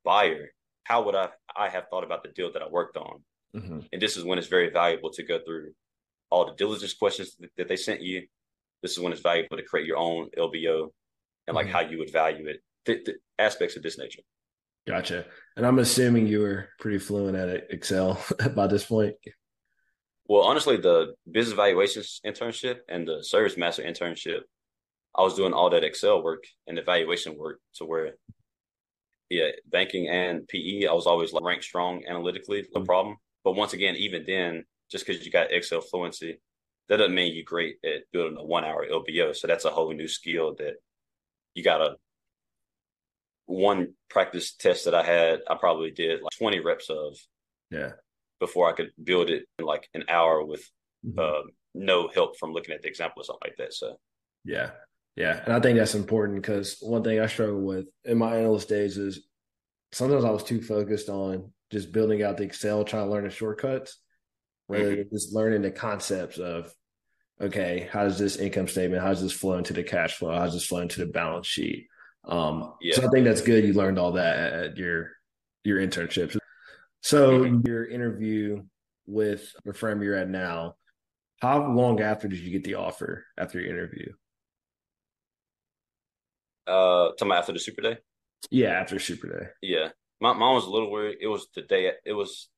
buyer, 0.03 0.49
how 0.83 1.03
would 1.03 1.15
I 1.15 1.29
I 1.55 1.69
have 1.69 1.87
thought 1.89 2.03
about 2.03 2.23
the 2.23 2.29
deal 2.29 2.51
that 2.53 2.61
I 2.61 2.67
worked 2.69 2.97
on? 2.97 3.23
Mm-hmm. 3.55 3.79
And 3.91 4.01
this 4.01 4.17
is 4.17 4.23
when 4.23 4.37
it's 4.37 4.47
very 4.47 4.69
valuable 4.69 5.11
to 5.11 5.23
go 5.23 5.39
through 5.45 5.71
all 6.29 6.45
the 6.45 6.55
diligence 6.55 6.93
questions 6.93 7.35
that 7.57 7.67
they 7.67 7.75
sent 7.75 8.01
you. 8.01 8.25
This 8.81 8.91
is 8.93 8.99
when 8.99 9.11
it's 9.11 9.21
valuable 9.21 9.57
to 9.57 9.63
create 9.63 9.85
your 9.85 9.97
own 9.97 10.29
LBO 10.37 10.89
and 11.47 11.55
like 11.55 11.67
mm-hmm. 11.67 11.75
how 11.75 11.81
you 11.81 11.99
would 11.99 12.11
value 12.11 12.47
it, 12.47 12.61
the, 12.85 13.01
the 13.05 13.15
aspects 13.37 13.75
of 13.75 13.83
this 13.83 13.97
nature. 13.97 14.21
Gotcha. 14.87 15.25
And 15.55 15.65
I'm 15.65 15.79
assuming 15.79 16.25
you 16.27 16.39
were 16.39 16.69
pretty 16.79 16.97
fluent 16.97 17.37
at 17.37 17.67
Excel 17.69 18.23
by 18.55 18.67
this 18.67 18.85
point. 18.85 19.15
Well, 20.27 20.43
honestly, 20.43 20.77
the 20.77 21.13
business 21.29 21.55
valuations 21.55 22.21
internship 22.25 22.77
and 22.87 23.07
the 23.07 23.23
ServiceMaster 23.23 23.85
internship, 23.85 24.41
I 25.15 25.21
was 25.21 25.35
doing 25.35 25.53
all 25.53 25.69
that 25.69 25.83
Excel 25.83 26.23
work 26.23 26.45
and 26.67 26.77
evaluation 26.77 27.37
work 27.37 27.59
to 27.75 27.85
where, 27.85 28.13
yeah, 29.29 29.49
banking 29.65 30.07
and 30.07 30.47
PE, 30.47 30.85
I 30.85 30.93
was 30.93 31.05
always 31.05 31.33
like 31.33 31.43
ranked 31.43 31.65
strong 31.65 32.03
analytically, 32.07 32.65
no 32.73 32.79
mm-hmm. 32.79 32.85
problem. 32.85 33.17
But 33.43 33.53
once 33.53 33.73
again, 33.73 33.95
even 33.95 34.23
then, 34.25 34.65
just 34.89 35.05
because 35.05 35.25
you 35.25 35.31
got 35.31 35.51
Excel 35.51 35.81
fluency, 35.81 36.39
that 36.89 36.97
doesn't 36.97 37.15
mean 37.15 37.33
you're 37.33 37.43
great 37.43 37.77
at 37.85 38.11
building 38.11 38.37
a 38.37 38.43
one 38.43 38.65
hour 38.65 38.85
LBO. 38.85 39.35
So 39.35 39.47
that's 39.47 39.65
a 39.65 39.69
whole 39.69 39.93
new 39.93 40.07
skill 40.07 40.55
that 40.57 40.75
you 41.53 41.63
got 41.63 41.77
to. 41.77 41.95
One 43.45 43.93
practice 44.09 44.53
test 44.53 44.85
that 44.85 44.95
I 44.95 45.03
had, 45.03 45.39
I 45.49 45.55
probably 45.55 45.91
did 45.91 46.21
like 46.21 46.37
20 46.37 46.59
reps 46.59 46.89
of. 46.89 47.17
Yeah. 47.69 47.91
Before 48.39 48.69
I 48.69 48.73
could 48.73 48.91
build 49.01 49.29
it 49.29 49.45
in 49.59 49.65
like 49.65 49.87
an 49.93 50.05
hour 50.09 50.43
with 50.43 50.67
mm-hmm. 51.05 51.19
uh, 51.19 51.49
no 51.73 52.07
help 52.07 52.37
from 52.37 52.53
looking 52.53 52.73
at 52.73 52.81
the 52.81 52.87
example 52.87 53.21
or 53.21 53.23
something 53.23 53.49
like 53.49 53.57
that. 53.57 53.73
So, 53.73 53.97
yeah. 54.43 54.71
Yeah. 55.15 55.41
And 55.45 55.53
I 55.53 55.59
think 55.59 55.77
that's 55.77 55.95
important 55.95 56.41
because 56.41 56.77
one 56.81 57.03
thing 57.03 57.19
I 57.19 57.27
struggle 57.27 57.61
with 57.61 57.85
in 58.05 58.17
my 58.17 58.37
analyst 58.37 58.69
days 58.69 58.97
is 58.97 59.27
sometimes 59.91 60.23
I 60.23 60.29
was 60.29 60.43
too 60.43 60.61
focused 60.61 61.09
on 61.09 61.51
just 61.69 61.91
building 61.91 62.23
out 62.23 62.37
the 62.37 62.43
Excel, 62.43 62.83
trying 62.83 63.05
to 63.05 63.11
learn 63.11 63.23
the 63.23 63.29
shortcuts, 63.29 63.97
rather 64.67 64.85
mm-hmm. 64.85 64.95
than 64.95 65.09
just 65.11 65.33
learning 65.33 65.61
the 65.61 65.71
concepts 65.71 66.37
of 66.37 66.73
okay, 67.41 67.89
how 67.91 68.03
does 68.03 68.19
this 68.19 68.35
income 68.35 68.67
statement, 68.67 69.01
how 69.01 69.09
does 69.09 69.21
this 69.21 69.31
flow 69.31 69.57
into 69.57 69.73
the 69.73 69.83
cash 69.83 70.15
flow, 70.15 70.31
how 70.31 70.43
does 70.43 70.53
this 70.53 70.65
flow 70.65 70.79
into 70.79 70.99
the 70.99 71.11
balance 71.11 71.47
sheet? 71.47 71.87
Um, 72.25 72.73
yeah. 72.81 72.95
So 72.95 73.07
I 73.07 73.09
think 73.09 73.25
that's 73.25 73.41
good. 73.41 73.65
You 73.65 73.73
learned 73.73 73.97
all 73.97 74.13
that 74.13 74.53
at 74.53 74.77
your 74.77 75.11
your 75.63 75.79
internships. 75.79 76.37
So 77.01 77.41
mm-hmm. 77.41 77.67
your 77.67 77.85
interview 77.85 78.63
with 79.07 79.53
the 79.65 79.73
firm 79.73 80.01
you're 80.01 80.15
at 80.15 80.29
now, 80.29 80.75
how 81.41 81.71
long 81.71 81.99
after 82.01 82.27
did 82.27 82.39
you 82.39 82.51
get 82.51 82.63
the 82.63 82.75
offer 82.75 83.25
after 83.37 83.59
your 83.59 83.69
interview? 83.69 84.13
Uh, 86.67 87.09
talking 87.17 87.31
after 87.31 87.53
the 87.53 87.59
Super 87.59 87.81
Day. 87.81 87.97
Yeah, 88.49 88.69
after 88.69 88.99
Super 88.99 89.27
Day. 89.27 89.47
Yeah, 89.61 89.89
my 90.19 90.33
mom 90.33 90.55
was 90.55 90.65
a 90.65 90.69
little 90.69 90.91
worried. 90.91 91.17
It 91.21 91.27
was 91.27 91.47
the 91.55 91.61
day. 91.61 91.91
It 92.05 92.13
was 92.13 92.49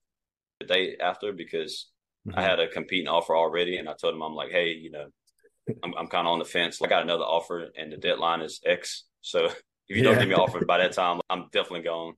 the 0.59 0.65
day 0.67 0.97
after 1.01 1.31
because 1.31 1.89
mm-hmm. 2.27 2.37
I 2.37 2.41
had 2.43 2.59
a 2.59 2.67
competing 2.67 3.07
offer 3.07 3.35
already, 3.35 3.77
and 3.77 3.89
I 3.89 3.93
told 3.93 4.15
him 4.15 4.21
I'm 4.21 4.35
like, 4.35 4.51
hey, 4.51 4.71
you 4.71 4.91
know, 4.91 5.07
I'm 5.83 5.93
I'm 5.97 6.07
kind 6.07 6.27
of 6.27 6.33
on 6.33 6.39
the 6.39 6.45
fence. 6.45 6.81
I 6.81 6.87
got 6.87 7.03
another 7.03 7.23
offer, 7.23 7.69
and 7.77 7.91
the 7.91 7.97
deadline 7.97 8.41
is 8.41 8.59
X. 8.65 9.05
So 9.21 9.45
if 9.87 9.97
you 9.97 9.97
yeah. 9.97 10.03
don't 10.03 10.19
give 10.19 10.27
me 10.27 10.35
an 10.35 10.41
offer 10.41 10.63
by 10.65 10.79
that 10.79 10.93
time, 10.93 11.21
I'm 11.29 11.45
definitely 11.51 11.83
gone. 11.83 12.13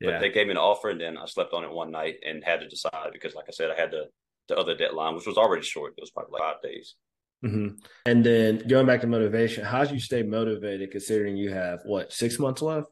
But 0.00 0.10
yeah. 0.10 0.18
they 0.20 0.30
gave 0.30 0.46
me 0.46 0.52
an 0.52 0.58
offer, 0.58 0.90
and 0.90 1.00
then 1.00 1.18
I 1.18 1.26
slept 1.26 1.52
on 1.52 1.64
it 1.64 1.72
one 1.72 1.90
night 1.90 2.16
and 2.24 2.44
had 2.44 2.60
to 2.60 2.68
decide 2.68 3.10
because, 3.12 3.34
like 3.34 3.46
I 3.48 3.52
said, 3.52 3.70
I 3.70 3.80
had 3.80 3.90
the 3.90 4.04
the 4.48 4.56
other 4.56 4.76
deadline, 4.76 5.14
which 5.14 5.26
was 5.26 5.36
already 5.36 5.62
short. 5.62 5.94
It 5.96 6.00
was 6.00 6.10
probably 6.10 6.32
like 6.32 6.42
five 6.42 6.62
days. 6.62 6.94
Mm-hmm. 7.44 7.76
And 8.06 8.24
then 8.24 8.62
going 8.66 8.86
back 8.86 9.00
to 9.02 9.06
motivation, 9.06 9.64
how 9.64 9.84
do 9.84 9.94
you 9.94 10.00
stay 10.00 10.22
motivated 10.22 10.90
considering 10.90 11.36
you 11.36 11.50
have 11.50 11.80
what 11.84 12.12
six 12.12 12.38
months 12.38 12.62
left 12.62 12.88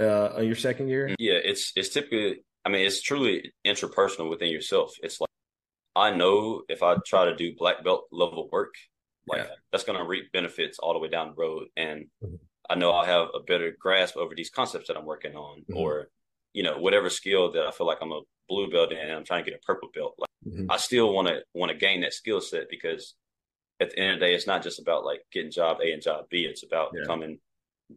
uh, 0.00 0.30
on 0.36 0.46
your 0.46 0.56
second 0.56 0.88
year? 0.88 1.14
Yeah, 1.18 1.38
it's 1.42 1.72
it's 1.76 1.90
typically. 1.90 2.44
I 2.66 2.70
mean, 2.70 2.86
it's 2.86 3.02
truly 3.02 3.52
interpersonal 3.66 4.30
within 4.30 4.48
yourself. 4.48 4.94
It's 5.02 5.20
like 5.20 5.28
I 5.94 6.10
know 6.10 6.62
if 6.68 6.82
I 6.82 6.96
try 7.06 7.26
to 7.26 7.36
do 7.36 7.54
black 7.56 7.84
belt 7.84 8.04
level 8.10 8.48
work, 8.50 8.74
like 9.28 9.42
yeah. 9.42 9.50
that's 9.70 9.84
going 9.84 9.98
to 9.98 10.04
reap 10.04 10.32
benefits 10.32 10.78
all 10.78 10.94
the 10.94 10.98
way 10.98 11.08
down 11.08 11.28
the 11.28 11.34
road, 11.34 11.68
and 11.76 12.06
mm-hmm. 12.24 12.36
I 12.68 12.74
know 12.74 12.90
I'll 12.90 13.04
have 13.04 13.28
a 13.34 13.40
better 13.40 13.76
grasp 13.78 14.16
over 14.16 14.34
these 14.34 14.50
concepts 14.50 14.88
that 14.88 14.96
I'm 14.96 15.04
working 15.04 15.36
on, 15.36 15.60
mm-hmm. 15.60 15.76
or 15.76 16.08
you 16.52 16.62
know 16.62 16.78
whatever 16.78 17.10
skill 17.10 17.52
that 17.52 17.66
I 17.66 17.70
feel 17.70 17.86
like 17.86 17.98
I'm 18.00 18.12
a 18.12 18.22
blue 18.48 18.70
belt 18.70 18.92
in, 18.92 18.98
and 18.98 19.12
I'm 19.12 19.24
trying 19.24 19.44
to 19.44 19.50
get 19.50 19.58
a 19.58 19.64
purple 19.64 19.90
belt. 19.94 20.14
Like 20.18 20.30
mm-hmm. 20.46 20.70
I 20.70 20.78
still 20.78 21.12
want 21.12 21.28
to 21.28 21.42
want 21.54 21.70
to 21.70 21.78
gain 21.78 22.00
that 22.00 22.14
skill 22.14 22.40
set 22.40 22.64
because 22.70 23.14
at 23.80 23.90
the 23.90 23.98
end 23.98 24.14
of 24.14 24.20
the 24.20 24.26
day, 24.26 24.34
it's 24.34 24.46
not 24.46 24.62
just 24.62 24.80
about 24.80 25.04
like 25.04 25.20
getting 25.32 25.50
job 25.50 25.78
A 25.82 25.92
and 25.92 26.02
job 26.02 26.26
B. 26.30 26.46
It's 26.48 26.64
about 26.64 26.90
yeah. 26.94 27.02
becoming 27.02 27.38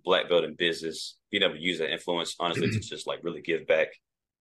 black 0.03 0.30
belt 0.30 0.43
in 0.43 0.55
business, 0.55 1.17
being 1.32 1.43
able 1.43 1.55
to 1.55 1.61
use 1.61 1.80
that 1.80 1.91
influence, 1.91 2.36
honestly, 2.39 2.69
to 2.69 2.80
just 2.80 3.07
like 3.07 3.19
really 3.23 3.41
give 3.41 3.67
back 3.67 3.89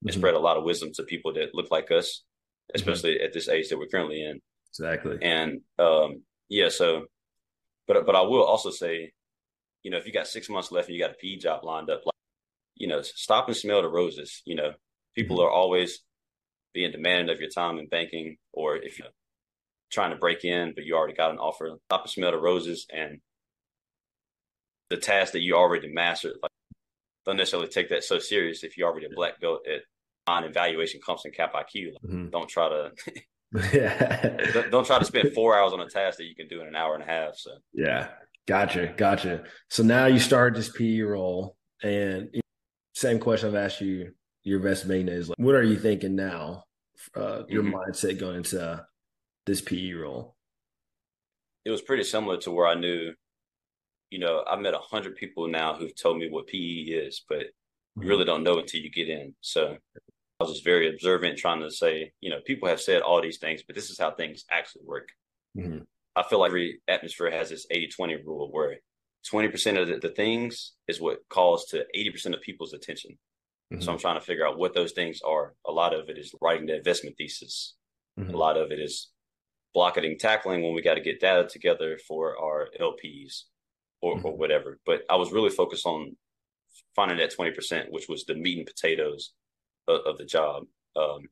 and 0.02 0.10
mm-hmm. 0.10 0.18
spread 0.18 0.34
a 0.34 0.38
lot 0.38 0.56
of 0.56 0.64
wisdom 0.64 0.90
to 0.94 1.02
people 1.02 1.32
that 1.34 1.54
look 1.54 1.70
like 1.70 1.90
us, 1.90 2.22
mm-hmm. 2.70 2.76
especially 2.76 3.16
mm-hmm. 3.16 3.24
at 3.24 3.32
this 3.32 3.48
age 3.48 3.68
that 3.68 3.78
we're 3.78 3.86
currently 3.86 4.24
in. 4.24 4.40
Exactly. 4.70 5.18
And 5.22 5.60
um, 5.78 6.22
yeah, 6.48 6.68
so, 6.68 7.06
but 7.86 8.04
but 8.06 8.16
I 8.16 8.22
will 8.22 8.44
also 8.44 8.70
say, 8.70 9.12
you 9.82 9.90
know, 9.90 9.98
if 9.98 10.06
you 10.06 10.12
got 10.12 10.26
six 10.26 10.48
months 10.48 10.72
left 10.72 10.88
and 10.88 10.96
you 10.96 11.02
got 11.02 11.12
a 11.12 11.18
PE 11.20 11.36
job 11.36 11.64
lined 11.64 11.90
up, 11.90 12.00
like, 12.04 12.14
you 12.74 12.88
know, 12.88 13.02
stop 13.02 13.46
and 13.48 13.56
smell 13.56 13.82
the 13.82 13.88
roses. 13.88 14.42
You 14.44 14.56
know, 14.56 14.72
people 15.14 15.36
mm-hmm. 15.36 15.46
are 15.46 15.50
always 15.50 16.00
being 16.74 16.92
demanding 16.92 17.34
of 17.34 17.40
your 17.40 17.50
time 17.50 17.78
in 17.78 17.88
banking, 17.88 18.36
or 18.52 18.76
if 18.76 18.98
you're 18.98 19.08
trying 19.90 20.10
to 20.10 20.16
break 20.16 20.44
in, 20.44 20.72
but 20.74 20.84
you 20.84 20.96
already 20.96 21.14
got 21.14 21.30
an 21.30 21.38
offer, 21.38 21.70
stop 21.86 22.02
and 22.02 22.10
smell 22.10 22.32
the 22.32 22.38
roses 22.38 22.86
and 22.92 23.20
the 24.90 24.96
task 24.96 25.32
that 25.32 25.42
you 25.42 25.54
already 25.54 25.92
mastered. 25.92 26.34
Like, 26.42 26.50
don't 27.24 27.36
necessarily 27.36 27.68
take 27.68 27.88
that 27.90 28.04
so 28.04 28.18
serious 28.18 28.62
if 28.62 28.76
you're 28.76 28.88
already 28.88 29.06
a 29.06 29.14
black 29.14 29.40
belt 29.40 29.60
at 29.66 29.82
on 30.28 30.44
evaluation 30.44 31.00
comps 31.04 31.24
and 31.24 31.34
cap 31.34 31.54
IQ. 31.54 31.92
Like, 31.92 32.02
mm-hmm. 32.02 32.28
Don't 32.30 32.48
try 32.48 32.68
to 32.68 32.92
yeah. 33.72 34.36
don't, 34.52 34.70
don't 34.70 34.86
try 34.86 34.98
to 34.98 35.04
spend 35.04 35.32
four 35.32 35.56
hours 35.56 35.72
on 35.72 35.80
a 35.80 35.88
task 35.88 36.18
that 36.18 36.24
you 36.24 36.34
can 36.34 36.48
do 36.48 36.60
in 36.60 36.66
an 36.66 36.76
hour 36.76 36.94
and 36.94 37.02
a 37.02 37.06
half. 37.06 37.36
So 37.36 37.52
yeah, 37.72 38.08
gotcha, 38.46 38.94
gotcha. 38.96 39.44
So 39.70 39.82
now 39.82 40.06
you 40.06 40.18
start 40.18 40.54
this 40.54 40.70
PE 40.70 41.00
role, 41.00 41.56
and 41.82 42.30
same 42.94 43.18
question 43.18 43.48
I've 43.48 43.54
asked 43.54 43.80
you. 43.80 44.12
Your 44.42 44.60
best 44.60 44.86
main 44.86 45.08
is 45.08 45.28
like, 45.28 45.38
what 45.38 45.56
are 45.56 45.62
you 45.62 45.76
thinking 45.76 46.14
now? 46.14 46.64
Uh, 47.14 47.42
your 47.48 47.64
mm-hmm. 47.64 47.74
mindset 47.74 48.18
going 48.18 48.36
into 48.36 48.86
this 49.46 49.60
PE 49.60 49.92
role? 49.92 50.34
It 51.64 51.70
was 51.70 51.82
pretty 51.82 52.04
similar 52.04 52.36
to 52.38 52.50
where 52.50 52.66
I 52.66 52.74
knew 52.74 53.12
you 54.10 54.18
know, 54.18 54.44
I've 54.48 54.60
met 54.60 54.74
a 54.74 54.78
hundred 54.78 55.16
people 55.16 55.48
now 55.48 55.74
who've 55.74 55.94
told 55.94 56.18
me 56.18 56.28
what 56.30 56.46
PE 56.46 56.58
is, 56.58 57.24
but 57.28 57.38
mm-hmm. 57.38 58.02
you 58.02 58.08
really 58.08 58.24
don't 58.24 58.44
know 58.44 58.58
until 58.58 58.80
you 58.80 58.90
get 58.90 59.08
in. 59.08 59.34
So 59.40 59.76
I 60.40 60.44
was 60.44 60.52
just 60.52 60.64
very 60.64 60.88
observant, 60.88 61.38
trying 61.38 61.60
to 61.60 61.70
say, 61.70 62.12
you 62.20 62.30
know, 62.30 62.38
people 62.46 62.68
have 62.68 62.80
said 62.80 63.02
all 63.02 63.20
these 63.20 63.38
things, 63.38 63.62
but 63.66 63.74
this 63.74 63.90
is 63.90 63.98
how 63.98 64.12
things 64.12 64.44
actually 64.50 64.82
work. 64.84 65.08
Mm-hmm. 65.56 65.78
I 66.14 66.22
feel 66.22 66.40
like 66.40 66.50
every 66.50 66.80
atmosphere 66.88 67.30
has 67.30 67.50
this 67.50 67.66
80 67.70 67.88
20 67.88 68.16
rule 68.24 68.48
where 68.50 68.76
20% 69.32 69.80
of 69.80 69.88
the, 69.88 69.98
the, 69.98 70.14
things 70.14 70.72
is 70.86 71.00
what 71.00 71.18
calls 71.28 71.66
to 71.66 71.84
80% 71.94 72.32
of 72.32 72.40
people's 72.40 72.74
attention. 72.74 73.18
Mm-hmm. 73.72 73.82
So 73.82 73.92
I'm 73.92 73.98
trying 73.98 74.18
to 74.18 74.24
figure 74.24 74.46
out 74.46 74.58
what 74.58 74.72
those 74.72 74.92
things 74.92 75.20
are. 75.26 75.54
A 75.66 75.72
lot 75.72 75.94
of 75.94 76.08
it 76.08 76.16
is 76.16 76.32
writing 76.40 76.66
the 76.66 76.76
investment 76.76 77.16
thesis, 77.18 77.74
mm-hmm. 78.18 78.32
a 78.32 78.36
lot 78.36 78.56
of 78.56 78.70
it 78.70 78.78
is 78.78 79.10
blocking, 79.76 80.18
tackling 80.18 80.62
when 80.62 80.74
we 80.74 80.80
got 80.80 80.94
to 80.94 81.02
get 81.02 81.20
data 81.20 81.46
together 81.46 81.98
for 82.08 82.34
our 82.42 82.68
LPs 82.80 83.42
or, 84.00 84.16
mm-hmm. 84.16 84.26
or 84.26 84.34
whatever. 84.34 84.78
But 84.86 85.02
I 85.10 85.16
was 85.16 85.32
really 85.32 85.50
focused 85.50 85.84
on 85.84 86.16
finding 86.94 87.18
that 87.18 87.36
20%, 87.36 87.90
which 87.90 88.08
was 88.08 88.24
the 88.24 88.34
meat 88.34 88.56
and 88.56 88.66
potatoes 88.66 89.34
of, 89.86 90.00
of 90.06 90.16
the 90.16 90.24
job. 90.24 90.62
Um, 90.96 91.28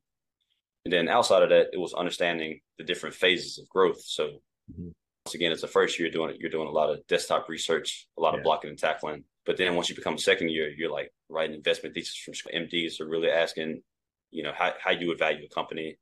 and 0.85 0.93
then 0.93 1.09
outside 1.09 1.41
of 1.41 1.49
that, 1.49 1.69
it 1.73 1.79
was 1.79 1.95
understanding 1.95 2.59
the 2.77 2.83
different 2.83 3.15
phases 3.15 3.57
of 3.57 3.67
growth. 3.67 3.99
So 4.05 4.25
mm-hmm. 4.71 4.89
once 5.25 5.33
again, 5.33 5.51
it's 5.51 5.61
the 5.61 5.67
first 5.67 5.97
year 5.99 6.11
doing 6.11 6.29
it, 6.29 6.37
you're 6.39 6.51
doing 6.51 6.67
a 6.67 6.71
lot 6.71 6.91
of 6.91 6.99
desktop 7.07 7.49
research, 7.49 8.07
a 8.15 8.21
lot 8.21 8.33
yeah. 8.33 8.37
of 8.37 8.43
blocking 8.43 8.69
and 8.69 8.77
tackling. 8.77 9.23
But 9.47 9.57
then 9.57 9.73
once 9.73 9.89
you 9.89 9.95
become 9.95 10.13
a 10.13 10.19
second 10.19 10.51
year, 10.51 10.69
you're 10.69 10.91
like 10.91 11.11
writing 11.29 11.55
investment 11.55 11.95
thesis 11.95 12.15
from 12.15 12.35
MDs 12.53 13.01
are 13.01 13.09
really 13.09 13.31
asking, 13.31 13.81
you 14.29 14.43
know, 14.43 14.53
how, 14.55 14.73
how 14.79 14.91
you 14.91 15.07
would 15.07 15.17
value 15.17 15.47
a 15.49 15.53
company. 15.53 15.97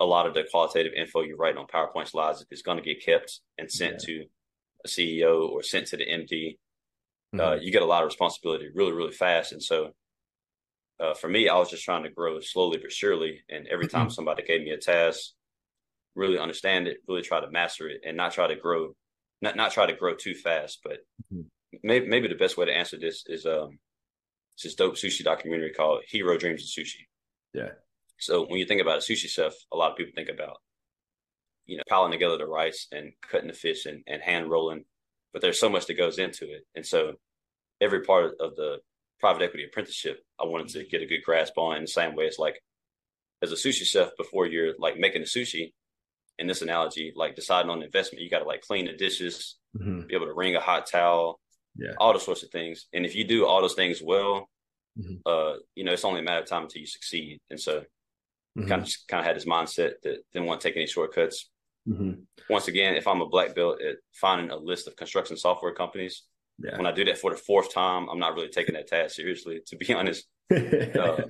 A 0.00 0.04
lot 0.04 0.26
of 0.26 0.34
the 0.34 0.44
qualitative 0.50 0.92
info 0.92 1.22
you 1.22 1.36
write 1.36 1.56
on 1.56 1.66
PowerPoint 1.66 2.08
slides 2.08 2.44
is 2.50 2.62
going 2.62 2.78
to 2.78 2.84
get 2.84 3.04
kept 3.04 3.40
and 3.56 3.70
sent 3.70 3.94
yeah. 3.94 4.06
to 4.06 4.24
a 4.84 4.88
CEO 4.88 5.48
or 5.48 5.62
sent 5.62 5.88
to 5.88 5.96
the 5.96 6.04
MD, 6.04 6.56
uh, 7.34 7.36
mm-hmm. 7.36 7.40
uh, 7.40 7.54
you 7.56 7.72
get 7.72 7.82
a 7.82 7.86
lot 7.86 8.02
of 8.02 8.08
responsibility 8.08 8.68
really, 8.74 8.92
really 8.92 9.12
fast. 9.12 9.52
And 9.52 9.62
so 9.62 9.92
uh, 11.00 11.14
for 11.14 11.28
me, 11.28 11.48
I 11.48 11.56
was 11.56 11.70
just 11.70 11.84
trying 11.84 12.04
to 12.04 12.10
grow 12.10 12.40
slowly 12.40 12.78
but 12.78 12.92
surely. 12.92 13.42
And 13.48 13.66
every 13.68 13.88
time 13.88 14.06
mm-hmm. 14.06 14.12
somebody 14.12 14.44
gave 14.44 14.62
me 14.62 14.70
a 14.70 14.78
task, 14.78 15.32
really 16.14 16.38
understand 16.38 16.88
it, 16.88 16.98
really 17.06 17.22
try 17.22 17.40
to 17.40 17.50
master 17.50 17.88
it, 17.88 18.00
and 18.06 18.16
not 18.16 18.32
try 18.32 18.48
to 18.48 18.56
grow, 18.56 18.94
not 19.40 19.56
not 19.56 19.72
try 19.72 19.86
to 19.86 19.94
grow 19.94 20.14
too 20.14 20.34
fast. 20.34 20.80
But 20.82 20.98
mm-hmm. 21.32 21.42
maybe 21.82 22.06
maybe 22.06 22.28
the 22.28 22.34
best 22.34 22.56
way 22.56 22.66
to 22.66 22.72
answer 22.72 22.98
this 22.98 23.24
is 23.26 23.46
um, 23.46 23.78
it's 24.54 24.64
this 24.64 24.74
dope 24.74 24.94
sushi 24.94 25.22
documentary 25.22 25.72
called 25.72 26.02
Jiro 26.08 26.36
Dreams 26.36 26.62
of 26.62 26.68
Sushi. 26.68 27.06
Yeah. 27.54 27.70
So 28.18 28.46
when 28.46 28.58
you 28.58 28.66
think 28.66 28.80
about 28.80 28.98
a 28.98 29.00
sushi 29.00 29.28
chef, 29.28 29.54
a 29.72 29.76
lot 29.76 29.90
of 29.92 29.96
people 29.96 30.12
think 30.14 30.28
about 30.28 30.58
you 31.66 31.76
know, 31.76 31.82
piling 31.88 32.12
together 32.12 32.38
the 32.38 32.46
rice 32.46 32.86
and 32.92 33.12
cutting 33.30 33.48
the 33.48 33.54
fish 33.54 33.86
and, 33.86 34.02
and 34.06 34.22
hand 34.22 34.50
rolling. 34.50 34.84
But 35.32 35.42
there's 35.42 35.60
so 35.60 35.68
much 35.68 35.86
that 35.86 35.94
goes 35.94 36.18
into 36.18 36.50
it. 36.50 36.62
And 36.74 36.84
so 36.84 37.14
every 37.80 38.02
part 38.02 38.32
of 38.40 38.56
the 38.56 38.78
private 39.20 39.42
equity 39.42 39.64
apprenticeship, 39.64 40.24
I 40.40 40.46
wanted 40.46 40.68
to 40.68 40.84
get 40.84 41.02
a 41.02 41.06
good 41.06 41.22
grasp 41.24 41.58
on 41.58 41.76
in 41.76 41.82
the 41.82 41.88
same 41.88 42.16
way 42.16 42.24
it's 42.24 42.38
like 42.38 42.62
as 43.42 43.52
a 43.52 43.54
sushi 43.54 43.84
chef 43.84 44.10
before 44.16 44.46
you're 44.46 44.74
like 44.78 44.98
making 44.98 45.20
the 45.20 45.26
sushi, 45.26 45.72
in 46.38 46.46
this 46.46 46.62
analogy, 46.62 47.12
like 47.16 47.34
deciding 47.34 47.70
on 47.70 47.82
investment, 47.82 48.22
you 48.22 48.30
got 48.30 48.38
to 48.38 48.44
like 48.44 48.62
clean 48.62 48.86
the 48.86 48.92
dishes, 48.92 49.56
mm-hmm. 49.76 50.06
be 50.06 50.14
able 50.14 50.26
to 50.26 50.32
wring 50.32 50.56
a 50.56 50.60
hot 50.60 50.86
towel, 50.86 51.40
yeah, 51.76 51.92
all 51.98 52.12
those 52.12 52.24
sorts 52.24 52.42
of 52.42 52.50
things. 52.50 52.86
And 52.92 53.04
if 53.04 53.14
you 53.14 53.24
do 53.24 53.44
all 53.44 53.60
those 53.60 53.74
things 53.74 54.00
well, 54.02 54.48
mm-hmm. 54.98 55.16
uh, 55.26 55.54
you 55.74 55.84
know, 55.84 55.92
it's 55.92 56.04
only 56.04 56.20
a 56.20 56.22
matter 56.22 56.42
of 56.42 56.48
time 56.48 56.62
until 56.62 56.80
you 56.80 56.86
succeed. 56.86 57.40
And 57.50 57.60
so, 57.60 57.82
mm-hmm. 58.58 58.68
kind 58.68 58.82
of 58.82 58.92
kind 59.08 59.20
of 59.20 59.26
had 59.26 59.36
this 59.36 59.44
mindset 59.44 59.92
that 60.02 60.18
didn't 60.32 60.46
want 60.46 60.60
to 60.60 60.68
take 60.68 60.76
any 60.76 60.86
shortcuts. 60.86 61.50
Mm-hmm. 61.88 62.20
Once 62.50 62.68
again, 62.68 62.94
if 62.94 63.06
I'm 63.06 63.20
a 63.20 63.28
black 63.28 63.54
belt 63.54 63.80
at 63.80 63.96
finding 64.12 64.50
a 64.50 64.56
list 64.56 64.86
of 64.86 64.96
construction 64.96 65.36
software 65.36 65.72
companies, 65.72 66.24
yeah. 66.58 66.76
when 66.76 66.86
I 66.86 66.92
do 66.92 67.04
that 67.06 67.18
for 67.18 67.30
the 67.30 67.36
fourth 67.36 67.72
time, 67.72 68.08
I'm 68.08 68.18
not 68.18 68.34
really 68.34 68.48
taking 68.48 68.74
that 68.74 68.88
task 68.88 69.14
seriously, 69.16 69.60
to 69.66 69.76
be 69.76 69.92
honest. 69.94 70.26
uh, 70.50 71.22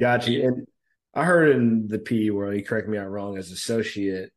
Got 0.00 0.26
you. 0.26 0.46
And 0.46 0.66
I 1.14 1.24
heard 1.24 1.54
in 1.54 1.88
the 1.88 1.98
P 1.98 2.30
world, 2.30 2.56
you 2.56 2.64
correct 2.64 2.88
me 2.88 2.98
I'm 2.98 3.06
wrong, 3.06 3.36
as 3.36 3.50
associate, 3.50 4.30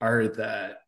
I 0.00 0.06
heard 0.06 0.36
that 0.36 0.78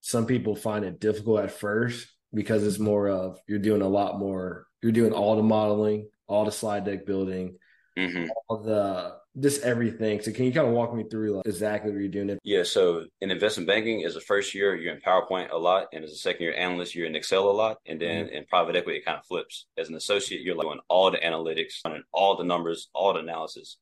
some 0.00 0.26
people 0.26 0.56
find 0.56 0.84
it 0.84 1.00
difficult 1.00 1.40
at 1.40 1.50
first 1.50 2.08
because 2.32 2.66
it's 2.66 2.78
more 2.78 3.08
of 3.08 3.38
you're 3.46 3.58
doing 3.58 3.82
a 3.82 3.88
lot 3.88 4.18
more, 4.18 4.66
you're 4.82 4.92
doing 4.92 5.12
all 5.12 5.36
the 5.36 5.42
modeling, 5.42 6.08
all 6.26 6.44
the 6.44 6.52
slide 6.52 6.84
deck 6.84 7.06
building, 7.06 7.56
mm-hmm. 7.98 8.30
all 8.48 8.62
the 8.62 9.16
just 9.40 9.62
everything. 9.62 10.20
So 10.20 10.32
can 10.32 10.44
you 10.44 10.52
kind 10.52 10.68
of 10.68 10.72
walk 10.72 10.94
me 10.94 11.04
through 11.04 11.36
like 11.36 11.46
exactly 11.46 11.90
what 11.90 12.00
you're 12.00 12.08
doing? 12.08 12.30
It? 12.30 12.38
Yeah. 12.44 12.62
So 12.62 13.04
in 13.20 13.30
investment 13.30 13.66
banking, 13.66 14.04
as 14.04 14.16
a 14.16 14.20
first 14.20 14.54
year, 14.54 14.76
you're 14.76 14.94
in 14.94 15.00
PowerPoint 15.00 15.50
a 15.50 15.56
lot, 15.56 15.86
and 15.92 16.04
as 16.04 16.12
a 16.12 16.16
second 16.16 16.42
year 16.42 16.54
analyst, 16.54 16.94
you're 16.94 17.06
in 17.06 17.16
Excel 17.16 17.48
a 17.48 17.50
lot, 17.50 17.78
and 17.86 18.00
then 18.00 18.26
mm-hmm. 18.26 18.34
in 18.34 18.44
private 18.46 18.76
equity, 18.76 18.98
it 18.98 19.04
kind 19.04 19.18
of 19.18 19.26
flips. 19.26 19.66
As 19.76 19.88
an 19.88 19.96
associate, 19.96 20.42
you're 20.42 20.54
like 20.54 20.66
doing 20.66 20.80
all 20.88 21.10
the 21.10 21.18
analytics, 21.18 21.84
running 21.84 22.04
all 22.12 22.36
the 22.36 22.44
numbers, 22.44 22.88
all 22.94 23.12
the 23.12 23.20
analysis, 23.20 23.78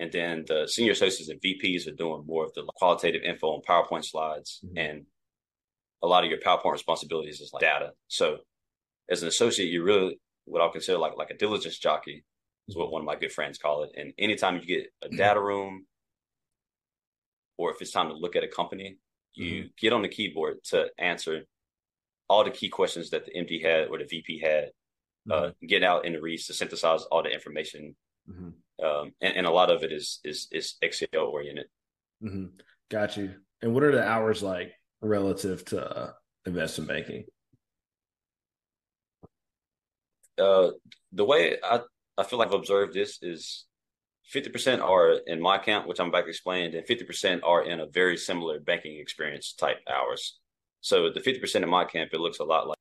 and 0.00 0.10
then 0.12 0.44
the 0.48 0.66
senior 0.66 0.92
associates 0.92 1.28
and 1.28 1.40
VPs 1.40 1.86
are 1.86 1.96
doing 1.96 2.24
more 2.26 2.44
of 2.44 2.54
the 2.54 2.64
qualitative 2.76 3.22
info 3.22 3.48
on 3.48 3.62
PowerPoint 3.68 4.04
slides, 4.04 4.60
mm-hmm. 4.64 4.78
and 4.78 5.06
a 6.02 6.06
lot 6.06 6.24
of 6.24 6.30
your 6.30 6.40
PowerPoint 6.40 6.72
responsibilities 6.72 7.40
is 7.40 7.50
like 7.52 7.62
data. 7.62 7.92
So 8.08 8.38
as 9.10 9.22
an 9.22 9.28
associate, 9.28 9.66
you're 9.66 9.84
really 9.84 10.18
what 10.46 10.62
I'll 10.62 10.72
consider 10.72 10.98
like 10.98 11.16
like 11.16 11.30
a 11.30 11.36
diligence 11.36 11.78
jockey 11.78 12.24
is 12.68 12.76
what 12.76 12.90
one 12.90 13.02
of 13.02 13.06
my 13.06 13.16
good 13.16 13.32
friends 13.32 13.58
call 13.58 13.84
it. 13.84 13.90
And 13.96 14.12
anytime 14.18 14.56
you 14.56 14.66
get 14.66 14.86
a 15.02 15.08
data 15.08 15.40
room, 15.40 15.86
or 17.58 17.70
if 17.70 17.80
it's 17.80 17.92
time 17.92 18.08
to 18.08 18.14
look 18.14 18.36
at 18.36 18.44
a 18.44 18.48
company, 18.48 18.98
you 19.34 19.52
mm-hmm. 19.52 19.66
get 19.78 19.92
on 19.92 20.02
the 20.02 20.08
keyboard 20.08 20.62
to 20.64 20.86
answer 20.98 21.42
all 22.28 22.44
the 22.44 22.50
key 22.50 22.68
questions 22.68 23.10
that 23.10 23.24
the 23.24 23.32
MD 23.32 23.62
had 23.62 23.88
or 23.88 23.98
the 23.98 24.04
VP 24.04 24.40
had. 24.40 24.70
Uh, 25.28 25.34
mm-hmm. 25.34 25.46
Uh, 25.46 25.50
get 25.66 25.82
out 25.82 26.04
in 26.04 26.12
the 26.12 26.20
reads 26.20 26.46
to 26.46 26.54
synthesize 26.54 27.02
all 27.10 27.20
the 27.20 27.28
information, 27.28 27.96
mm-hmm. 28.30 28.86
um, 28.86 29.12
and, 29.20 29.38
and, 29.38 29.46
a 29.46 29.50
lot 29.50 29.72
of 29.72 29.82
it 29.82 29.90
is 29.90 30.20
is 30.22 30.46
is 30.52 30.76
Excel 30.82 31.08
oriented. 31.16 31.66
Mm-hmm. 32.22 32.44
Got 32.92 33.16
you. 33.16 33.34
And 33.60 33.74
what 33.74 33.82
are 33.82 33.90
the 33.90 34.06
hours 34.06 34.40
like 34.40 34.72
relative 35.00 35.64
to 35.66 35.84
uh, 35.84 36.12
investment 36.46 36.88
banking? 36.88 37.24
Uh, 40.38 40.70
the 41.12 41.24
way 41.24 41.56
I 41.60 41.80
I 42.18 42.24
feel 42.24 42.38
like 42.38 42.48
I've 42.48 42.54
observed 42.54 42.94
this 42.94 43.18
is 43.22 43.64
50% 44.34 44.80
are 44.80 45.20
in 45.26 45.40
my 45.40 45.58
camp, 45.58 45.86
which 45.86 46.00
I'm 46.00 46.08
about 46.08 46.22
to 46.22 46.28
explain, 46.28 46.74
and 46.74 46.86
50% 46.86 47.40
are 47.44 47.64
in 47.64 47.80
a 47.80 47.86
very 47.86 48.16
similar 48.16 48.58
banking 48.58 48.98
experience 48.98 49.52
type 49.52 49.78
hours. 49.88 50.38
So 50.80 51.10
the 51.10 51.20
50% 51.20 51.62
in 51.62 51.68
my 51.68 51.84
camp, 51.84 52.10
it 52.12 52.20
looks 52.20 52.38
a 52.38 52.44
lot 52.44 52.68
like 52.68 52.76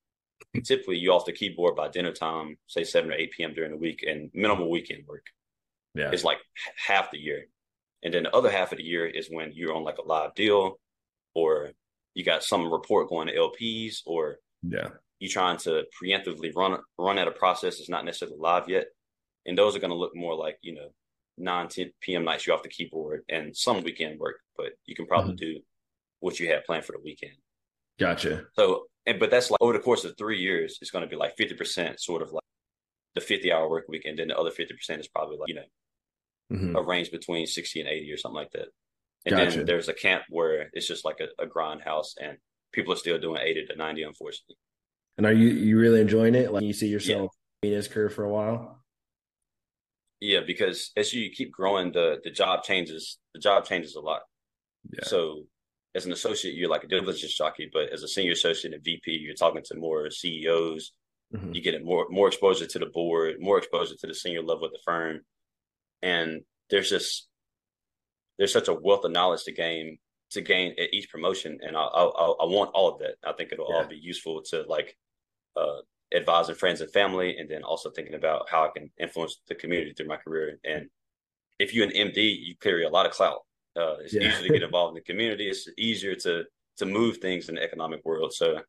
typically 0.63 0.97
you 0.97 1.11
off 1.11 1.25
the 1.25 1.33
keyboard 1.33 1.75
by 1.75 1.89
dinner 1.89 2.11
time, 2.11 2.57
say 2.67 2.83
7 2.83 3.09
or 3.09 3.13
8 3.13 3.31
p.m. 3.31 3.53
during 3.53 3.71
the 3.71 3.77
week, 3.77 4.03
and 4.07 4.29
minimal 4.33 4.69
weekend 4.69 5.05
work. 5.07 5.25
Yeah. 5.93 6.09
It's 6.11 6.23
like 6.23 6.39
half 6.87 7.11
the 7.11 7.19
year. 7.19 7.45
And 8.03 8.13
then 8.13 8.23
the 8.23 8.35
other 8.35 8.51
half 8.51 8.71
of 8.71 8.77
the 8.77 8.83
year 8.83 9.05
is 9.05 9.27
when 9.29 9.51
you're 9.53 9.73
on 9.73 9.83
like 9.83 9.97
a 9.97 10.07
live 10.07 10.35
deal 10.35 10.79
or 11.33 11.71
you 12.13 12.23
got 12.23 12.43
some 12.43 12.71
report 12.71 13.09
going 13.09 13.27
to 13.27 13.33
LPs 13.33 13.99
or 14.05 14.37
yeah, 14.61 14.89
you 15.19 15.29
trying 15.29 15.57
to 15.57 15.83
preemptively 16.01 16.55
run 16.55 16.77
run 16.97 17.17
at 17.17 17.27
a 17.27 17.31
process 17.31 17.77
that's 17.77 17.89
not 17.89 18.05
necessarily 18.05 18.37
live 18.39 18.69
yet 18.69 18.85
and 19.45 19.57
those 19.57 19.75
are 19.75 19.79
going 19.79 19.91
to 19.91 19.97
look 19.97 20.15
more 20.15 20.35
like 20.35 20.57
you 20.61 20.73
know 20.73 20.87
9 21.37 21.67
10 21.67 21.91
p.m 22.01 22.23
nights 22.23 22.45
you're 22.45 22.55
off 22.55 22.63
the 22.63 22.69
keyboard 22.69 23.23
and 23.29 23.55
some 23.55 23.83
weekend 23.83 24.19
work 24.19 24.37
but 24.57 24.71
you 24.85 24.95
can 24.95 25.05
probably 25.05 25.33
mm-hmm. 25.33 25.53
do 25.53 25.59
what 26.19 26.39
you 26.39 26.47
had 26.47 26.63
planned 26.65 26.85
for 26.85 26.93
the 26.93 27.01
weekend 27.03 27.33
gotcha 27.99 28.45
so 28.53 28.85
and 29.05 29.19
but 29.19 29.29
that's 29.29 29.51
like 29.51 29.61
over 29.61 29.73
the 29.73 29.79
course 29.79 30.05
of 30.05 30.15
three 30.17 30.39
years 30.39 30.77
it's 30.81 30.91
going 30.91 31.03
to 31.03 31.09
be 31.09 31.15
like 31.15 31.35
50% 31.37 31.99
sort 31.99 32.21
of 32.21 32.31
like 32.31 32.43
the 33.15 33.21
50 33.21 33.51
hour 33.51 33.69
work 33.69 33.85
week 33.87 34.05
and 34.05 34.17
then 34.17 34.29
the 34.29 34.37
other 34.37 34.49
50% 34.49 34.99
is 34.99 35.07
probably 35.07 35.37
like 35.37 35.49
you 35.49 35.55
know 35.55 35.61
mm-hmm. 36.51 36.75
a 36.75 36.81
range 36.81 37.11
between 37.11 37.45
60 37.45 37.81
and 37.81 37.89
80 37.89 38.11
or 38.11 38.17
something 38.17 38.35
like 38.35 38.51
that 38.51 38.67
and 39.25 39.35
gotcha. 39.35 39.57
then 39.57 39.65
there's 39.65 39.89
a 39.89 39.93
camp 39.93 40.23
where 40.29 40.69
it's 40.73 40.87
just 40.87 41.05
like 41.05 41.19
a, 41.19 41.43
a 41.43 41.47
grind 41.47 41.81
house 41.81 42.15
and 42.21 42.37
people 42.71 42.93
are 42.93 42.97
still 42.97 43.19
doing 43.19 43.41
80 43.41 43.67
to 43.67 43.75
90 43.75 44.03
unfortunately 44.03 44.57
and 45.17 45.25
are 45.25 45.33
you 45.33 45.47
you 45.47 45.77
really 45.77 46.01
enjoying 46.01 46.35
it 46.35 46.51
like 46.51 46.63
you 46.63 46.73
see 46.73 46.87
yourself 46.87 47.31
yeah. 47.61 47.69
in 47.69 47.75
this 47.75 47.87
career 47.87 48.09
for 48.09 48.23
a 48.23 48.29
while 48.29 48.84
yeah, 50.25 50.39
because 50.45 50.91
as 50.97 51.13
you 51.13 51.29
keep 51.29 51.51
growing, 51.51 51.91
the 51.91 52.19
the 52.23 52.31
job 52.31 52.63
changes. 52.63 53.17
The 53.33 53.39
job 53.39 53.65
changes 53.65 53.95
a 53.95 54.01
lot. 54.01 54.21
Yeah. 54.91 55.05
So 55.05 55.43
as 55.93 56.05
an 56.05 56.11
associate, 56.11 56.55
you're 56.55 56.69
like 56.69 56.83
a 56.83 56.87
diligence 56.87 57.35
jockey, 57.35 57.69
but 57.71 57.89
as 57.93 58.01
a 58.03 58.07
senior 58.07 58.31
associate 58.31 58.73
and 58.73 58.83
VP, 58.83 59.11
you're 59.11 59.35
talking 59.35 59.61
to 59.65 59.75
more 59.75 60.09
CEOs. 60.09 60.91
Mm-hmm. 61.33 61.53
You 61.53 61.61
get 61.61 61.83
more 61.83 62.07
more 62.09 62.27
exposure 62.27 62.65
to 62.65 62.79
the 62.79 62.87
board, 62.87 63.35
more 63.39 63.57
exposure 63.59 63.95
to 63.99 64.07
the 64.07 64.15
senior 64.15 64.41
level 64.41 64.65
of 64.65 64.71
the 64.71 64.79
firm, 64.83 65.21
and 66.01 66.41
there's 66.69 66.89
just 66.89 67.27
there's 68.37 68.53
such 68.53 68.67
a 68.67 68.73
wealth 68.73 69.05
of 69.05 69.11
knowledge 69.11 69.43
to 69.43 69.51
gain 69.51 69.97
to 70.31 70.41
gain 70.41 70.73
at 70.79 70.93
each 70.93 71.09
promotion, 71.09 71.59
and 71.61 71.77
I 71.77 71.81
I, 71.81 72.03
I 72.03 72.45
want 72.45 72.71
all 72.73 72.93
of 72.93 72.99
that. 72.99 73.15
I 73.23 73.33
think 73.33 73.51
it'll 73.51 73.69
yeah. 73.69 73.77
all 73.77 73.87
be 73.87 73.95
useful 73.97 74.41
to 74.49 74.63
like 74.67 74.97
uh, 75.55 75.81
advising 76.13 76.55
friends 76.55 76.81
and 76.81 76.91
family, 76.91 77.37
and 77.37 77.49
then 77.49 77.63
also 77.63 77.89
thinking 77.89 78.15
about 78.15 78.49
how 78.49 78.65
I 78.65 78.69
can 78.75 78.89
influence 78.99 79.41
the 79.47 79.55
community 79.55 79.93
through 79.93 80.07
my 80.07 80.17
career. 80.17 80.59
And 80.63 80.87
if 81.59 81.73
you're 81.73 81.87
an 81.87 81.93
MD, 81.93 82.37
you 82.39 82.55
carry 82.61 82.83
a 82.85 82.89
lot 82.89 83.05
of 83.05 83.11
clout. 83.11 83.39
Uh, 83.77 83.95
it's 84.03 84.13
yeah. 84.13 84.29
easier 84.29 84.47
to 84.47 84.53
get 84.53 84.63
involved 84.69 84.91
in 84.91 84.95
the 84.95 85.11
community. 85.11 85.49
It's 85.49 85.67
easier 85.77 86.15
to 86.15 86.43
to 86.77 86.85
move 86.85 87.17
things 87.17 87.47
in 87.47 87.55
the 87.55 87.63
economic 87.63 88.03
world. 88.03 88.33
So 88.33 88.59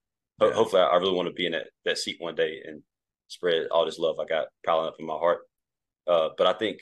yeah. 0.41 0.53
hopefully, 0.53 0.83
I 0.83 0.97
really 0.97 1.15
want 1.15 1.29
to 1.29 1.35
be 1.35 1.47
in 1.47 1.53
that 1.53 1.69
that 1.85 1.99
seat 1.99 2.17
one 2.19 2.35
day 2.35 2.63
and 2.67 2.83
spread 3.29 3.67
all 3.71 3.85
this 3.85 3.99
love 3.99 4.21
I 4.21 4.25
got 4.25 4.47
piling 4.65 4.89
up 4.89 4.97
in 4.99 5.07
my 5.07 5.15
heart. 5.15 5.41
Uh, 6.07 6.29
but 6.39 6.47
I 6.47 6.53
think 6.53 6.81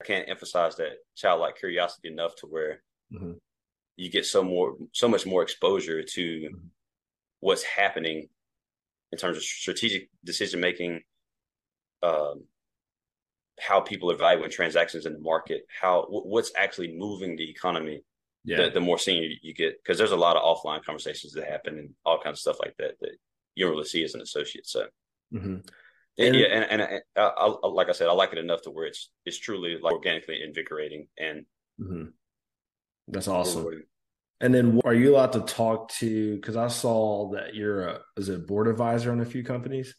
I 0.00 0.04
can't 0.04 0.28
emphasize 0.28 0.76
that 0.76 0.98
childlike 1.16 1.58
curiosity 1.58 2.08
enough 2.08 2.36
to 2.36 2.46
where 2.46 2.82
mm-hmm. 3.12 3.32
you 3.96 4.10
get 4.10 4.26
so 4.26 4.42
more 4.42 4.76
so 4.92 5.08
much 5.08 5.26
more 5.26 5.42
exposure 5.42 6.02
to 6.02 6.22
mm-hmm. 6.22 6.66
what's 7.40 7.64
happening 7.64 8.28
in 9.16 9.20
terms 9.20 9.38
of 9.38 9.42
strategic 9.42 10.10
decision 10.22 10.60
making, 10.60 11.00
um, 12.02 12.44
how 13.58 13.80
people 13.80 14.12
are 14.12 14.16
valuing 14.16 14.50
transactions 14.50 15.06
in 15.06 15.14
the 15.14 15.18
market, 15.18 15.62
how 15.80 16.04
what's 16.10 16.52
actually 16.54 16.94
moving 16.94 17.36
the 17.36 17.50
economy. 17.50 18.02
Yeah. 18.44 18.66
The, 18.66 18.70
the 18.74 18.80
more 18.80 18.96
senior 18.96 19.28
you 19.42 19.54
get, 19.54 19.82
because 19.82 19.98
there's 19.98 20.12
a 20.12 20.16
lot 20.16 20.36
of 20.36 20.44
offline 20.44 20.84
conversations 20.84 21.32
that 21.32 21.48
happen 21.48 21.78
and 21.80 21.90
all 22.04 22.20
kinds 22.22 22.34
of 22.34 22.42
stuff 22.42 22.58
like 22.60 22.76
that 22.78 22.92
that 23.00 23.16
you 23.56 23.64
don't 23.64 23.72
really 23.74 23.88
see 23.88 24.04
as 24.04 24.14
an 24.14 24.20
associate. 24.20 24.68
So, 24.68 24.86
mm-hmm. 25.34 25.56
and, 26.16 26.36
yeah, 26.36 26.46
and, 26.52 26.64
and, 26.70 26.82
and 26.82 27.00
I, 27.16 27.22
I, 27.22 27.66
like 27.66 27.88
I 27.88 27.92
said, 27.92 28.06
I 28.06 28.12
like 28.12 28.32
it 28.32 28.38
enough 28.38 28.62
to 28.62 28.70
where 28.70 28.86
it's 28.86 29.10
it's 29.24 29.36
truly 29.36 29.78
like 29.82 29.94
organically 29.94 30.44
invigorating 30.44 31.08
and 31.18 31.44
mm-hmm. 31.80 32.04
that's 33.08 33.26
awesome. 33.26 33.62
Rewarding. 33.62 33.82
And 34.40 34.54
then 34.54 34.80
are 34.84 34.94
you 34.94 35.14
allowed 35.14 35.32
to 35.32 35.40
talk 35.40 35.90
to 35.94 36.36
because 36.36 36.56
I 36.56 36.68
saw 36.68 37.30
that 37.32 37.54
you're 37.54 37.88
a 37.88 38.00
is 38.16 38.28
it 38.28 38.46
board 38.46 38.68
advisor 38.68 39.10
on 39.10 39.20
a 39.20 39.24
few 39.24 39.42
companies? 39.42 39.94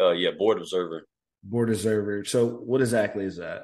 Uh 0.00 0.12
yeah, 0.12 0.30
board 0.38 0.58
observer. 0.58 1.06
Board 1.42 1.70
observer. 1.70 2.24
So 2.24 2.46
what 2.46 2.80
exactly 2.80 3.24
is 3.24 3.36
that? 3.38 3.62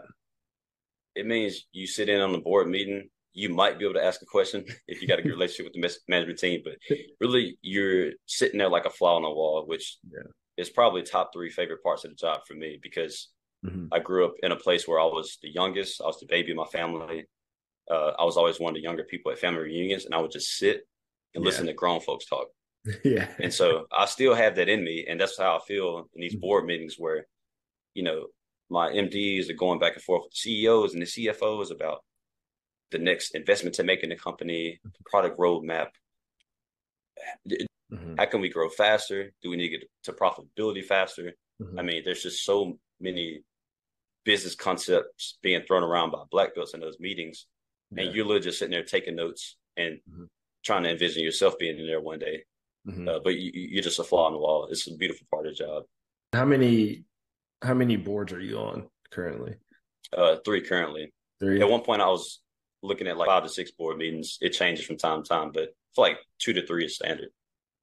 It 1.15 1.27
means 1.27 1.67
you 1.73 1.87
sit 1.87 2.09
in 2.09 2.21
on 2.21 2.33
the 2.33 2.39
board 2.39 2.69
meeting. 2.69 3.09
You 3.35 3.49
might 3.49 3.79
be 3.79 3.85
able 3.85 3.95
to 3.95 4.05
ask 4.05 4.21
a 4.23 4.27
question 4.27 4.65
if 4.89 5.01
you 5.01 5.09
got 5.09 5.21
a 5.21 5.23
good 5.23 5.33
relationship 5.33 5.67
with 5.67 5.75
the 5.75 5.99
management 6.09 6.39
team, 6.39 6.63
but 6.65 6.75
really 7.21 7.59
you're 7.63 8.13
sitting 8.27 8.59
there 8.59 8.69
like 8.69 8.87
a 8.87 8.91
fly 8.91 9.13
on 9.13 9.23
the 9.23 9.31
wall, 9.31 9.65
which 9.67 9.99
yeah. 10.11 10.23
is 10.57 10.69
probably 10.69 11.03
top 11.03 11.31
three 11.33 11.51
favorite 11.51 11.83
parts 11.83 12.05
of 12.05 12.11
the 12.11 12.17
job 12.17 12.41
for 12.47 12.55
me 12.55 12.79
because 12.83 13.29
mm-hmm. 13.65 13.87
I 13.93 14.01
grew 14.01 14.25
up 14.25 14.35
in 14.43 14.51
a 14.51 14.57
place 14.57 14.89
where 14.89 14.99
I 14.99 15.05
was 15.05 15.39
the 15.43 15.53
youngest. 15.53 16.01
I 16.01 16.07
was 16.07 16.19
the 16.19 16.27
baby 16.27 16.51
of 16.51 16.57
my 16.57 16.67
family 16.67 17.27
uh, 17.91 18.13
I 18.19 18.25
was 18.25 18.37
always 18.37 18.61
one 18.61 18.71
of 18.71 18.75
the 18.75 18.83
younger 18.83 19.05
people 19.05 19.33
at 19.33 19.39
family 19.39 19.63
reunions, 19.63 20.05
and 20.05 20.15
I 20.15 20.19
would 20.19 20.31
just 20.31 20.57
sit 20.57 20.87
and 21.35 21.43
yeah. 21.43 21.49
listen 21.49 21.67
to 21.67 21.73
grown 21.73 22.01
folks 22.01 22.27
talk. 22.27 22.47
yeah. 23.05 23.29
And 23.39 23.53
so 23.53 23.87
I 23.97 24.07
still 24.07 24.35
have 24.35 24.57
that 24.57 24.69
in 24.69 24.85
me, 24.85 25.07
and 25.09 25.21
that's 25.21 25.39
how 25.39 25.57
I 25.57 25.61
feel 25.67 26.09
in 26.15 26.21
these 26.21 26.33
mm-hmm. 26.33 26.41
board 26.41 26.65
meetings 26.65 26.97
where, 26.99 27.27
you 27.95 28.03
know, 28.03 28.27
my 28.71 28.91
MDs 28.91 29.51
are 29.51 29.55
going 29.55 29.79
back 29.79 29.95
and 29.95 30.03
forth 30.03 30.25
with 30.25 30.35
CEOs 30.35 30.95
and 30.95 31.03
the 31.03 31.07
CFOs 31.07 31.71
about 31.71 32.03
the 32.91 32.99
next 32.99 33.35
investment 33.35 33.75
to 33.77 33.85
make 33.85 34.03
in 34.03 34.11
the 34.11 34.17
company, 34.17 34.81
product 35.07 35.39
roadmap. 35.39 35.89
Mm-hmm. 37.49 38.15
How 38.17 38.25
can 38.25 38.41
we 38.41 38.49
grow 38.49 38.69
faster? 38.71 39.31
Do 39.43 39.51
we 39.51 39.57
need 39.57 39.69
to 39.71 39.79
get 39.79 39.89
to 40.05 40.13
profitability 40.13 40.85
faster? 40.85 41.33
Mm-hmm. 41.61 41.79
I 41.79 41.83
mean, 41.83 42.03
there's 42.05 42.23
just 42.23 42.45
so 42.45 42.79
many 43.01 43.41
business 44.25 44.55
concepts 44.55 45.39
being 45.43 45.63
thrown 45.67 45.83
around 45.83 46.11
by 46.11 46.23
black 46.31 46.55
belts 46.55 46.75
in 46.75 46.81
those 46.81 46.99
meetings 47.01 47.47
yeah. 47.93 48.05
and 48.05 48.15
you're 48.15 48.25
literally 48.25 48.45
just 48.45 48.59
sitting 48.59 48.73
there 48.73 48.85
taking 48.85 49.17
notes 49.17 49.57
and 49.77 49.97
mm-hmm. 50.11 50.25
trying 50.65 50.85
to 50.85 50.91
envision 50.91 51.23
yourself 51.23 51.59
being 51.59 51.79
in 51.79 51.87
there 51.87 52.01
one 52.01 52.19
day. 52.19 52.45
Mm-hmm. 52.87 53.09
Uh, 53.09 53.19
but 53.23 53.37
you, 53.37 53.79
are 53.79 53.83
just 53.83 53.99
a 53.99 54.05
fly 54.05 54.25
on 54.25 54.33
the 54.33 54.39
wall. 54.39 54.69
It's 54.71 54.87
a 54.89 54.97
beautiful 54.97 55.27
part 55.31 55.47
of 55.47 55.57
the 55.57 55.65
job. 55.65 55.85
How 56.33 56.45
many 56.45 57.05
how 57.63 57.75
many 57.75 57.97
boards 57.97 58.33
are 58.33 58.41
you 58.41 58.59
on 58.59 58.89
currently? 59.11 59.55
Uh, 60.17 60.37
three 60.45 60.63
currently. 60.63 61.13
Three. 61.41 61.61
At 61.61 61.69
one 61.69 61.83
point, 61.83 62.03
I 62.03 62.07
was 62.07 62.41
looking 62.83 63.07
at 63.07 63.17
like 63.17 63.29
five 63.29 63.45
to 63.45 63.49
six 63.49 63.71
board 63.71 63.99
meetings. 63.99 64.39
It 64.41 64.51
changes 64.51 64.85
from 64.85 64.97
time 64.97 65.23
to 65.23 65.29
time, 65.29 65.53
but 65.53 65.75
for 65.95 66.03
like 66.03 66.19
two 66.39 66.53
to 66.55 66.67
three 66.67 66.85
is 66.85 66.97
standard. 66.97 67.29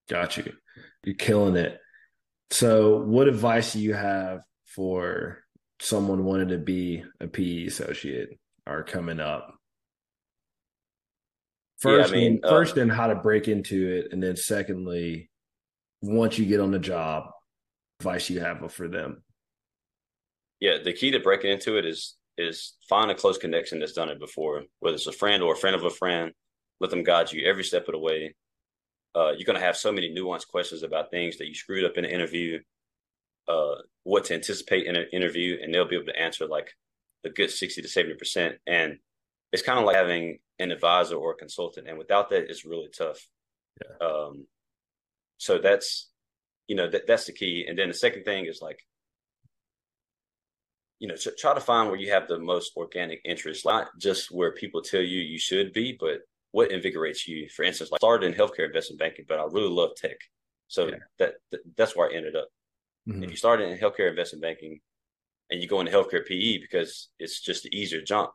Got 0.10 0.38
you. 0.38 0.54
You're 1.04 1.16
killing 1.16 1.56
it. 1.56 1.80
So, 2.52 2.98
what 2.98 3.28
advice 3.28 3.74
do 3.74 3.80
you 3.80 3.94
have 3.94 4.42
for 4.66 5.44
someone 5.80 6.26
wanting 6.26 6.50
to 6.50 6.58
be 6.58 7.04
a 7.20 7.28
PE 7.28 7.66
associate 7.66 8.40
or 8.66 8.84
coming 8.84 9.20
up? 9.20 9.59
First, 11.80 12.12
yeah, 12.12 12.18
I 12.18 12.20
mean, 12.20 12.40
uh, 12.44 12.50
first, 12.50 12.78
in 12.78 12.90
how 12.90 13.08
to 13.08 13.16
break 13.16 13.48
into 13.48 13.88
it, 13.88 14.12
and 14.12 14.22
then 14.22 14.36
secondly, 14.36 15.30
once 16.02 16.38
you 16.38 16.46
get 16.46 16.60
on 16.60 16.72
the 16.72 16.80
job, 16.80 17.32
advice 18.00 18.30
you 18.30 18.42
have 18.42 18.72
for 18.72 18.88
them. 18.88 19.24
Yeah, 20.60 20.78
the 20.84 20.94
key 20.94 21.12
to 21.12 21.20
breaking 21.20 21.52
into 21.52 21.78
it 21.78 21.86
is 21.86 22.16
is 22.38 22.74
find 22.88 23.12
a 23.12 23.16
close 23.16 23.38
connection 23.38 23.80
that's 23.80 23.94
done 23.94 24.10
it 24.10 24.20
before, 24.20 24.64
whether 24.80 24.96
it's 24.96 25.08
a 25.08 25.12
friend 25.12 25.44
or 25.44 25.54
a 25.54 25.58
friend 25.58 25.76
of 25.76 25.84
a 25.84 25.90
friend. 25.90 26.32
Let 26.80 26.90
them 26.90 27.04
guide 27.04 27.32
you 27.32 27.46
every 27.46 27.64
step 27.64 27.88
of 27.88 27.94
the 27.94 28.00
way. 28.00 28.34
Uh, 29.16 29.32
you're 29.32 29.46
going 29.46 29.60
to 29.60 29.66
have 29.66 29.76
so 29.76 29.92
many 29.92 30.14
nuanced 30.14 30.48
questions 30.48 30.84
about 30.84 31.12
things 31.12 31.38
that 31.38 31.48
you 31.48 31.54
screwed 31.54 31.84
up 31.84 31.98
in 31.98 32.06
an 32.06 32.12
interview, 32.12 32.60
uh, 33.50 33.76
what 34.04 34.26
to 34.26 34.34
anticipate 34.34 34.86
in 34.86 34.96
an 34.96 35.08
interview, 35.12 35.58
and 35.62 35.74
they'll 35.74 35.88
be 35.88 35.96
able 35.96 36.06
to 36.06 36.20
answer 36.20 36.46
like 36.46 36.74
a 37.26 37.30
good 37.30 37.52
60 37.52 37.82
to 37.82 37.88
70%. 37.88 38.54
And 38.66 39.00
it's 39.52 39.64
kind 39.64 39.80
of 39.80 39.86
like 39.86 39.96
having 39.96 40.40
an 40.60 40.72
advisor 40.72 41.16
or 41.16 41.32
a 41.32 41.36
consultant. 41.36 41.88
And 41.88 41.98
without 41.98 42.30
that, 42.30 42.50
it's 42.50 42.66
really 42.66 42.90
tough. 42.96 43.26
Yeah. 43.82 44.08
Um, 44.08 44.46
so 45.38 45.58
that's, 45.58 46.10
you 46.68 46.76
know, 46.76 46.90
that, 46.90 47.08
that's 47.08 47.26
the 47.26 47.34
key. 47.34 47.66
And 47.68 47.78
then 47.78 47.88
the 47.88 47.94
second 47.94 48.24
thing 48.24 48.46
is 48.46 48.62
like, 48.62 48.80
you 51.00 51.08
know, 51.08 51.16
try 51.38 51.54
to 51.54 51.62
find 51.62 51.90
where 51.90 52.00
you 52.00 52.12
have 52.12 52.28
the 52.28 52.38
most 52.38 52.74
organic 52.76 53.22
interest, 53.24 53.66
not 53.66 53.88
just 53.98 54.32
where 54.32 54.52
people 54.52 54.82
tell 54.82 55.02
you 55.02 55.22
you 55.22 55.40
should 55.40 55.72
be, 55.72 55.96
but 55.98 56.20
what 56.52 56.72
invigorates 56.72 57.28
you. 57.28 57.48
For 57.50 57.64
instance, 57.64 57.90
like 57.92 58.00
I 58.00 58.06
started 58.06 58.28
in 58.28 58.34
healthcare 58.34 58.66
investment 58.66 59.00
banking, 59.00 59.26
but 59.28 59.40
I 59.40 59.44
really 59.46 59.70
love 59.70 59.92
tech, 59.96 60.18
so 60.68 60.88
yeah. 60.88 60.96
that, 61.20 61.36
that, 61.52 61.60
that's 61.78 61.96
where 61.96 62.10
I 62.10 62.16
ended 62.16 62.36
up. 62.36 62.50
Mm-hmm. 63.08 63.24
If 63.24 63.32
you 63.32 63.38
started 63.38 63.70
in 63.70 63.78
healthcare 63.78 64.10
investment 64.10 64.42
banking 64.42 64.82
and 65.50 65.62
you 65.62 65.68
go 65.68 65.80
into 65.80 65.92
healthcare 65.92 66.26
PE 66.26 66.60
because 66.60 67.10
it's 67.18 67.40
just 67.40 67.66
an 67.66 67.74
easier 67.74 68.02
jump, 68.02 68.32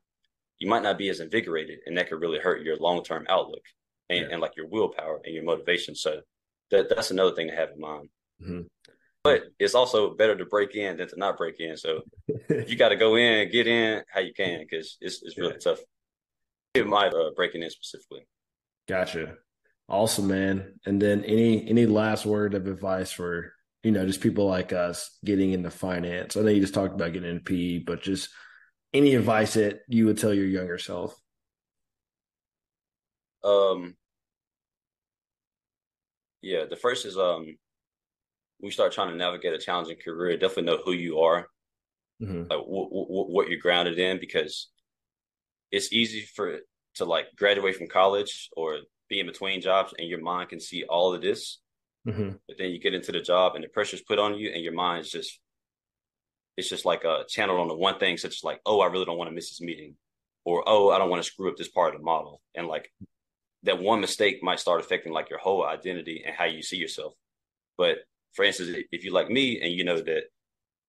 you 0.65 0.71
might 0.71 0.83
not 0.83 0.99
be 0.99 1.11
as 1.11 1.21
invigorated, 1.21 1.81
and 1.87 1.97
that 1.97 2.09
could 2.09 2.21
really 2.21 2.39
hurt 2.39 2.63
your 2.63 2.77
long 2.77 3.05
term 3.05 3.27
outlook 3.29 3.63
and, 4.09 4.21
yeah. 4.21 4.29
and, 4.33 4.41
like 4.41 4.57
your 4.57 4.67
willpower 4.67 5.21
and 5.25 5.35
your 5.35 5.45
motivation. 5.45 5.95
So 5.95 6.21
that 6.71 6.89
that's 6.89 7.11
another 7.11 7.35
thing 7.35 7.49
to 7.49 7.55
have 7.55 7.71
in 7.71 7.81
mind. 7.81 8.09
Mm-hmm 8.43 8.61
but 9.25 9.45
it's 9.59 9.75
also 9.75 10.15
better 10.15 10.37
to 10.37 10.45
break 10.45 10.77
in 10.77 10.99
than 10.99 11.09
to 11.09 11.17
not 11.17 11.39
break 11.39 11.59
in. 11.59 11.77
So 11.77 12.03
you 12.49 12.77
got 12.77 12.91
to 12.91 12.97
go 12.97 13.17
in, 13.17 13.51
get 13.51 13.67
in 13.67 14.03
how 14.13 14.21
you 14.21 14.35
can, 14.35 14.61
because 14.61 14.99
it's 15.01 15.23
it's 15.23 15.39
really 15.39 15.55
yeah. 15.55 15.59
tough. 15.59 15.79
It 16.75 16.87
might 16.87 17.15
uh, 17.15 17.31
breaking 17.35 17.63
in 17.63 17.71
specifically. 17.71 18.27
Gotcha. 18.87 19.37
Awesome, 19.89 20.29
man. 20.29 20.75
And 20.85 21.01
then 21.01 21.25
any 21.25 21.69
any 21.69 21.87
last 21.87 22.27
word 22.27 22.55
of 22.55 22.67
advice 22.67 23.11
for 23.11 23.53
you 23.83 23.93
know 23.93 24.07
just 24.07 24.21
people 24.21 24.47
like 24.47 24.75
us 24.75 25.19
getting 25.25 25.53
into 25.53 25.71
finance? 25.71 26.37
I 26.37 26.43
know 26.43 26.51
you 26.51 26.61
just 26.61 26.75
talked 26.75 26.95
about 26.95 27.15
getting 27.15 27.31
into 27.31 27.45
PE, 27.45 27.79
but 27.79 28.03
just 28.03 28.29
any 28.95 29.15
advice 29.17 29.55
that 29.55 29.81
you 29.89 30.07
would 30.07 30.19
tell 30.19 30.33
your 30.33 30.47
younger 30.47 30.79
self. 30.79 31.15
Um. 33.43 33.97
Yeah, 36.41 36.67
the 36.69 36.77
first 36.77 37.07
is 37.07 37.17
um 37.17 37.57
we 38.61 38.71
start 38.71 38.93
trying 38.93 39.09
to 39.09 39.17
navigate 39.17 39.55
a 39.55 39.59
challenging 39.59 39.97
career, 39.97 40.37
definitely 40.37 40.65
know 40.65 40.83
who 40.85 40.93
you 40.93 41.21
are, 41.21 41.49
mm-hmm. 42.23 42.41
like 42.41 42.51
w- 42.51 42.91
w- 42.91 43.33
what 43.35 43.49
you're 43.49 43.59
grounded 43.59 43.99
in, 43.99 44.21
because 44.21 44.71
it's 45.71 45.91
easy 45.91 46.21
for 46.21 46.59
to 46.97 47.05
like 47.07 47.35
graduate 47.37 47.77
from 47.77 47.89
college 47.89 48.51
or 48.57 48.79
be 49.09 49.21
in 49.21 49.27
between 49.27 49.63
jobs, 49.63 49.95
and 49.99 50.07
your 50.07 50.21
mind 50.21 50.51
can 50.51 50.61
see 50.61 50.85
all 50.85 51.15
of 51.15 51.23
this, 51.23 51.61
mm-hmm. 52.07 52.33
but 52.47 52.59
then 52.59 52.71
you 52.71 52.79
get 52.79 52.95
into 52.95 53.13
the 53.13 53.21
job 53.21 53.55
and 53.55 53.65
the 53.65 53.69
pressure's 53.69 54.03
put 54.03 54.19
on 54.19 54.39
you, 54.39 54.51
and 54.51 54.63
your 54.63 54.75
mind 54.75 55.05
is 55.05 55.11
just 55.11 55.41
it's 56.57 56.69
just 56.69 56.85
like 56.85 57.05
a 57.05 57.25
channel 57.29 57.61
on 57.61 57.69
the 57.69 57.75
one 57.75 57.99
thing, 57.99 58.17
such 58.17 58.37
as 58.37 58.45
like, 58.45 58.61
oh, 58.65 58.81
I 58.81 58.87
really 58.87 59.05
don't 59.05 59.19
want 59.19 59.29
to 59.29 59.35
miss 59.35 59.51
this 59.51 59.61
meeting, 59.61 59.97
or 60.45 60.63
oh, 60.67 60.91
I 60.91 60.99
don't 60.99 61.11
want 61.11 61.23
to 61.23 61.29
screw 61.29 61.51
up 61.51 61.57
this 61.57 61.69
part 61.69 61.95
of 61.95 62.01
the 62.01 62.05
model, 62.05 62.41
and 62.55 62.67
like 62.67 62.91
that 63.65 63.81
one 63.81 64.01
mistake 64.01 64.43
might 64.43 64.61
start 64.61 64.81
affecting 64.81 65.13
like 65.13 65.31
your 65.31 65.39
whole 65.39 65.65
identity 65.65 66.23
and 66.25 66.35
how 66.35 66.45
you 66.45 66.63
see 66.63 66.77
yourself. 66.77 67.15
But 67.77 67.99
for 68.35 68.45
instance, 68.45 68.77
if 68.93 69.05
you 69.05 69.13
like 69.13 69.31
me 69.31 69.61
and 69.61 69.73
you 69.73 69.85
know 69.85 70.01
that 70.01 70.25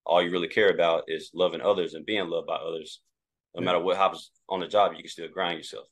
all 0.06 0.22
you 0.22 0.30
really 0.30 0.48
care 0.48 0.70
about 0.70 1.04
is 1.08 1.32
loving 1.34 1.62
others 1.62 1.94
and 1.94 2.06
being 2.06 2.28
loved 2.28 2.48
by 2.48 2.56
others, 2.56 3.02
no 3.56 3.62
yeah. 3.62 3.66
matter 3.66 3.80
what 3.80 3.98
happens 3.98 4.32
on 4.50 4.60
the 4.60 4.68
job, 4.68 4.92
you 4.94 5.02
can 5.02 5.10
still 5.10 5.28
grind 5.30 5.58
yourself. 5.58 5.88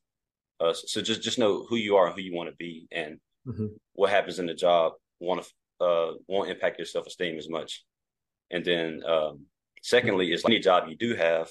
Uh, 0.60 0.74
so, 0.74 0.82
so, 0.86 1.02
just 1.02 1.24
just 1.24 1.40
know 1.40 1.66
who 1.68 1.78
you 1.78 1.96
are 1.96 2.08
and 2.08 2.16
who 2.16 2.22
you 2.22 2.36
want 2.36 2.50
to 2.50 2.56
be, 2.56 2.88
and 2.92 3.18
mm-hmm. 3.48 3.68
what 3.94 4.12
happens 4.12 4.40
in 4.40 4.46
the 4.46 4.54
job 4.54 4.94
won't 5.20 5.46
uh, 5.82 6.12
won't 6.28 6.50
impact 6.50 6.78
your 6.78 6.86
self 6.86 7.08
esteem 7.08 7.38
as 7.38 7.50
much. 7.50 7.84
And 8.52 8.64
then, 8.64 9.02
um, 9.08 9.46
secondly, 9.84 10.32
is 10.34 10.44
any 10.46 10.58
job 10.58 10.88
you 10.88 10.96
do 10.96 11.14
have, 11.14 11.50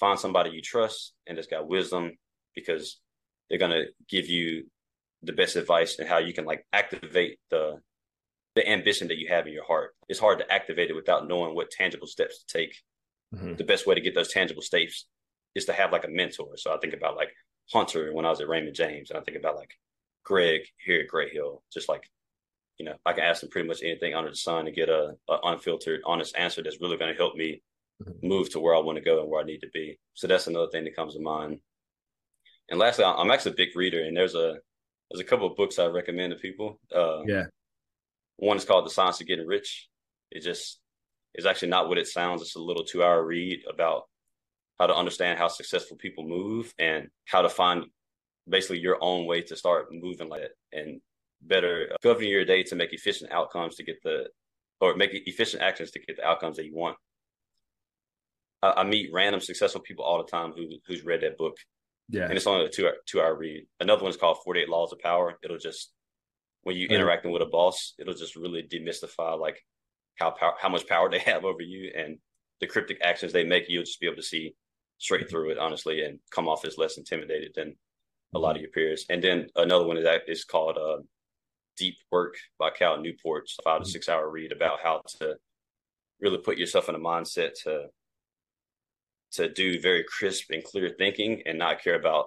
find 0.00 0.18
somebody 0.18 0.50
you 0.50 0.60
trust 0.60 1.12
and 1.26 1.38
that's 1.38 1.46
got 1.46 1.68
wisdom, 1.68 2.18
because 2.56 2.98
they're 3.48 3.58
gonna 3.58 3.84
give 4.08 4.28
you 4.28 4.64
the 5.22 5.32
best 5.32 5.54
advice 5.54 6.00
and 6.00 6.08
how 6.08 6.18
you 6.18 6.32
can 6.32 6.44
like 6.44 6.66
activate 6.72 7.38
the 7.50 7.78
the 8.54 8.68
ambition 8.68 9.08
that 9.08 9.18
you 9.18 9.28
have 9.28 9.46
in 9.46 9.52
your 9.52 9.64
heart. 9.64 9.94
It's 10.08 10.20
hard 10.20 10.38
to 10.38 10.52
activate 10.52 10.90
it 10.90 10.96
without 10.96 11.28
knowing 11.28 11.54
what 11.54 11.70
tangible 11.70 12.06
steps 12.06 12.42
to 12.42 12.58
take. 12.58 12.76
Mm-hmm. 13.34 13.54
The 13.54 13.64
best 13.64 13.86
way 13.86 13.94
to 13.94 14.00
get 14.00 14.14
those 14.14 14.32
tangible 14.32 14.60
steps 14.60 15.06
is 15.54 15.64
to 15.66 15.72
have 15.72 15.92
like 15.92 16.04
a 16.04 16.10
mentor. 16.10 16.56
So 16.56 16.74
I 16.74 16.78
think 16.78 16.92
about 16.92 17.16
like 17.16 17.32
Hunter 17.72 18.12
when 18.12 18.26
I 18.26 18.30
was 18.30 18.40
at 18.40 18.48
Raymond 18.48 18.74
James, 18.74 19.10
and 19.10 19.18
I 19.18 19.22
think 19.22 19.38
about 19.38 19.56
like 19.56 19.72
Greg 20.24 20.62
here 20.84 21.00
at 21.00 21.08
Gray 21.08 21.30
Hill. 21.30 21.62
Just 21.72 21.88
like, 21.88 22.10
you 22.82 22.88
know, 22.88 22.96
I 23.06 23.12
can 23.12 23.22
ask 23.22 23.40
them 23.40 23.50
pretty 23.50 23.68
much 23.68 23.84
anything 23.84 24.12
under 24.12 24.30
the 24.30 24.36
sun 24.36 24.64
to 24.64 24.72
get 24.72 24.88
a, 24.88 25.14
a 25.28 25.36
unfiltered, 25.44 26.00
honest 26.04 26.36
answer 26.36 26.64
that's 26.64 26.80
really 26.80 26.96
going 26.96 27.12
to 27.12 27.16
help 27.16 27.36
me 27.36 27.62
mm-hmm. 28.02 28.26
move 28.26 28.50
to 28.50 28.58
where 28.60 28.74
I 28.74 28.80
want 28.80 28.98
to 28.98 29.04
go 29.04 29.20
and 29.20 29.30
where 29.30 29.40
I 29.40 29.44
need 29.44 29.60
to 29.60 29.70
be. 29.72 30.00
So 30.14 30.26
that's 30.26 30.48
another 30.48 30.66
thing 30.66 30.82
that 30.82 30.96
comes 30.96 31.14
to 31.14 31.20
mind. 31.20 31.60
And 32.68 32.80
lastly, 32.80 33.04
I'm 33.04 33.30
actually 33.30 33.52
a 33.52 33.56
big 33.56 33.76
reader, 33.76 34.02
and 34.02 34.16
there's 34.16 34.34
a 34.34 34.56
there's 35.10 35.20
a 35.20 35.24
couple 35.24 35.46
of 35.46 35.56
books 35.56 35.78
I 35.78 35.86
recommend 35.86 36.32
to 36.32 36.38
people. 36.40 36.80
Uh, 36.92 37.22
yeah. 37.24 37.44
One 38.38 38.56
is 38.56 38.64
called 38.64 38.84
The 38.84 38.90
Science 38.90 39.20
of 39.20 39.28
Getting 39.28 39.46
Rich. 39.46 39.88
It 40.32 40.42
just 40.42 40.80
is 41.36 41.46
actually 41.46 41.68
not 41.68 41.88
what 41.88 41.98
it 41.98 42.08
sounds. 42.08 42.42
It's 42.42 42.56
a 42.56 42.60
little 42.60 42.84
two 42.84 43.04
hour 43.04 43.24
read 43.24 43.60
about 43.72 44.08
how 44.80 44.88
to 44.88 44.94
understand 44.96 45.38
how 45.38 45.46
successful 45.46 45.96
people 45.96 46.24
move 46.24 46.74
and 46.80 47.10
how 47.26 47.42
to 47.42 47.48
find 47.48 47.84
basically 48.48 48.80
your 48.80 48.98
own 49.00 49.26
way 49.26 49.42
to 49.42 49.56
start 49.56 49.86
moving 49.92 50.28
like 50.28 50.42
it 50.42 50.56
and 50.72 51.00
better 51.42 51.90
governing 52.02 52.30
your 52.30 52.44
day 52.44 52.62
to 52.64 52.74
make 52.74 52.92
efficient 52.92 53.32
outcomes 53.32 53.76
to 53.76 53.84
get 53.84 53.96
the 54.02 54.28
or 54.80 54.96
make 54.96 55.10
efficient 55.12 55.62
actions 55.62 55.90
to 55.92 56.00
get 56.00 56.16
the 56.16 56.26
outcomes 56.26 56.56
that 56.56 56.66
you 56.66 56.74
want. 56.74 56.96
I, 58.62 58.72
I 58.78 58.84
meet 58.84 59.10
random 59.12 59.40
successful 59.40 59.80
people 59.80 60.04
all 60.04 60.18
the 60.18 60.30
time 60.30 60.52
who 60.52 60.66
who's 60.86 61.04
read 61.04 61.22
that 61.22 61.38
book. 61.38 61.56
Yeah. 62.08 62.24
And 62.24 62.32
it's 62.32 62.46
only 62.46 62.66
a 62.66 62.68
two 62.68 62.86
hour, 62.86 62.94
two 63.06 63.20
hour 63.20 63.34
read. 63.34 63.66
Another 63.80 64.02
one 64.02 64.10
is 64.10 64.16
called 64.16 64.38
48 64.44 64.68
Laws 64.68 64.92
of 64.92 64.98
Power. 64.98 65.38
It'll 65.42 65.58
just 65.58 65.92
when 66.62 66.76
you 66.76 66.86
interacting 66.88 67.32
with 67.32 67.42
a 67.42 67.46
boss, 67.46 67.94
it'll 67.98 68.14
just 68.14 68.36
really 68.36 68.62
demystify 68.62 69.38
like 69.38 69.64
how 70.16 70.30
power, 70.30 70.54
how 70.60 70.68
much 70.68 70.86
power 70.86 71.10
they 71.10 71.18
have 71.20 71.44
over 71.44 71.62
you 71.62 71.90
and 71.96 72.18
the 72.60 72.66
cryptic 72.66 72.98
actions 73.02 73.32
they 73.32 73.44
make. 73.44 73.64
You'll 73.68 73.84
just 73.84 74.00
be 74.00 74.06
able 74.06 74.16
to 74.16 74.22
see 74.22 74.54
straight 74.98 75.28
through 75.28 75.50
it, 75.50 75.58
honestly, 75.58 76.02
and 76.02 76.20
come 76.30 76.48
off 76.48 76.64
as 76.64 76.78
less 76.78 76.96
intimidated 76.96 77.52
than 77.56 77.74
a 78.34 78.38
lot 78.38 78.50
of 78.50 78.56
mm-hmm. 78.56 78.62
your 78.62 78.70
peers. 78.70 79.04
And 79.10 79.22
then 79.22 79.48
another 79.56 79.86
one 79.86 79.96
is 79.96 80.04
that 80.04 80.22
is 80.28 80.44
called 80.44 80.78
uh, 80.78 81.02
Deep 81.76 81.96
Work 82.10 82.36
by 82.58 82.70
Cal 82.70 83.00
Newport, 83.00 83.48
5 83.64 83.64
to 83.64 83.82
mm-hmm. 83.82 83.90
six 83.90 84.08
hour 84.08 84.28
read 84.30 84.52
about 84.52 84.80
how 84.82 85.02
to 85.18 85.36
really 86.20 86.38
put 86.38 86.58
yourself 86.58 86.88
in 86.88 86.94
a 86.94 86.98
mindset 86.98 87.50
to 87.64 87.86
to 89.32 89.48
do 89.48 89.80
very 89.80 90.04
crisp 90.04 90.50
and 90.50 90.62
clear 90.62 90.94
thinking 90.98 91.42
and 91.46 91.58
not 91.58 91.82
care 91.82 91.94
about 91.94 92.26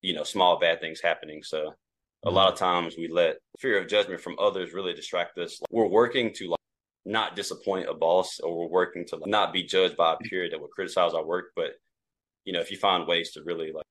you 0.00 0.14
know 0.14 0.24
small 0.24 0.58
bad 0.58 0.80
things 0.80 1.00
happening. 1.00 1.42
So 1.42 1.74
a 2.24 2.30
lot 2.30 2.50
of 2.50 2.58
times 2.58 2.96
we 2.96 3.08
let 3.08 3.36
fear 3.58 3.78
of 3.78 3.88
judgment 3.88 4.20
from 4.20 4.38
others 4.38 4.72
really 4.72 4.94
distract 4.94 5.36
us. 5.38 5.60
We're 5.70 5.86
working 5.86 6.32
to 6.34 6.48
like 6.50 6.58
not 7.04 7.36
disappoint 7.36 7.88
a 7.88 7.94
boss 7.94 8.40
or 8.40 8.56
we're 8.56 8.68
working 8.68 9.04
to 9.06 9.16
like, 9.16 9.28
not 9.28 9.52
be 9.52 9.62
judged 9.62 9.96
by 9.96 10.14
a 10.14 10.16
peer 10.16 10.48
that 10.48 10.60
would 10.60 10.70
criticize 10.70 11.12
our 11.12 11.24
work. 11.24 11.52
But, 11.54 11.72
you 12.44 12.52
know, 12.52 12.60
if 12.60 12.70
you 12.70 12.78
find 12.78 13.06
ways 13.06 13.32
to 13.32 13.42
really 13.44 13.72
like 13.72 13.84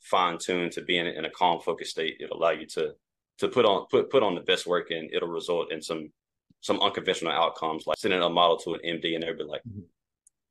fine 0.00 0.38
tune 0.38 0.70
to 0.70 0.82
being 0.82 1.06
in, 1.06 1.14
in 1.14 1.24
a 1.24 1.30
calm, 1.30 1.60
focused 1.60 1.92
state, 1.92 2.18
it'll 2.20 2.36
allow 2.36 2.50
you 2.50 2.66
to, 2.66 2.92
to 3.38 3.48
put 3.48 3.64
on, 3.64 3.86
put, 3.90 4.10
put 4.10 4.22
on 4.22 4.34
the 4.34 4.40
best 4.40 4.66
work 4.66 4.90
and 4.90 5.10
it'll 5.12 5.28
result 5.28 5.72
in 5.72 5.82
some, 5.82 6.10
some 6.60 6.80
unconventional 6.80 7.32
outcomes, 7.32 7.86
like 7.86 7.98
sending 7.98 8.22
a 8.22 8.28
model 8.28 8.56
to 8.58 8.74
an 8.74 8.80
MD 8.84 9.14
and 9.14 9.22
they'll 9.22 9.36
be 9.36 9.44
like, 9.44 9.62
mm-hmm. 9.68 9.80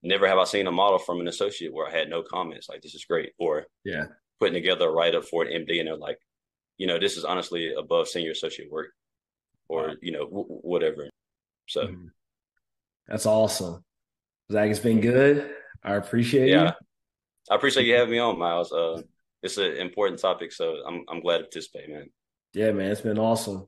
never 0.03 0.27
have 0.27 0.37
I 0.37 0.43
seen 0.43 0.67
a 0.67 0.71
model 0.71 0.99
from 0.99 1.19
an 1.19 1.27
associate 1.27 1.73
where 1.73 1.87
I 1.87 1.91
had 1.91 2.09
no 2.09 2.21
comments. 2.21 2.69
Like, 2.69 2.81
this 2.81 2.95
is 2.95 3.05
great. 3.05 3.33
Or 3.39 3.65
yeah, 3.83 4.05
putting 4.39 4.53
together 4.53 4.87
a 4.87 4.91
write 4.91 5.15
up 5.15 5.25
for 5.25 5.43
an 5.43 5.65
MD 5.65 5.79
and 5.79 5.87
they're 5.87 5.97
like, 5.97 6.19
you 6.77 6.87
know, 6.87 6.99
this 6.99 7.17
is 7.17 7.25
honestly 7.25 7.73
above 7.73 8.07
senior 8.07 8.31
associate 8.31 8.71
work 8.71 8.89
or, 9.67 9.87
wow. 9.87 9.93
you 10.01 10.11
know, 10.11 10.25
w- 10.25 10.45
whatever. 10.47 11.09
So 11.67 11.87
mm-hmm. 11.87 12.07
that's 13.07 13.25
awesome. 13.25 13.83
Zach, 14.51 14.69
it's 14.69 14.79
been 14.79 15.01
good. 15.01 15.49
I 15.83 15.95
appreciate 15.95 16.49
yeah. 16.49 16.65
you. 16.65 16.71
I 17.49 17.55
appreciate 17.55 17.85
you 17.85 17.95
having 17.95 18.11
me 18.11 18.19
on, 18.19 18.37
Miles. 18.39 18.71
Uh, 18.71 19.01
it's 19.43 19.57
an 19.57 19.77
important 19.77 20.19
topic, 20.19 20.51
so 20.51 20.77
I'm 20.87 21.05
I'm 21.07 21.19
glad 21.19 21.37
to 21.37 21.43
participate, 21.43 21.89
man. 21.89 22.09
Yeah, 22.55 22.71
man, 22.71 22.91
it's 22.91 23.01
been 23.01 23.19
awesome. 23.19 23.67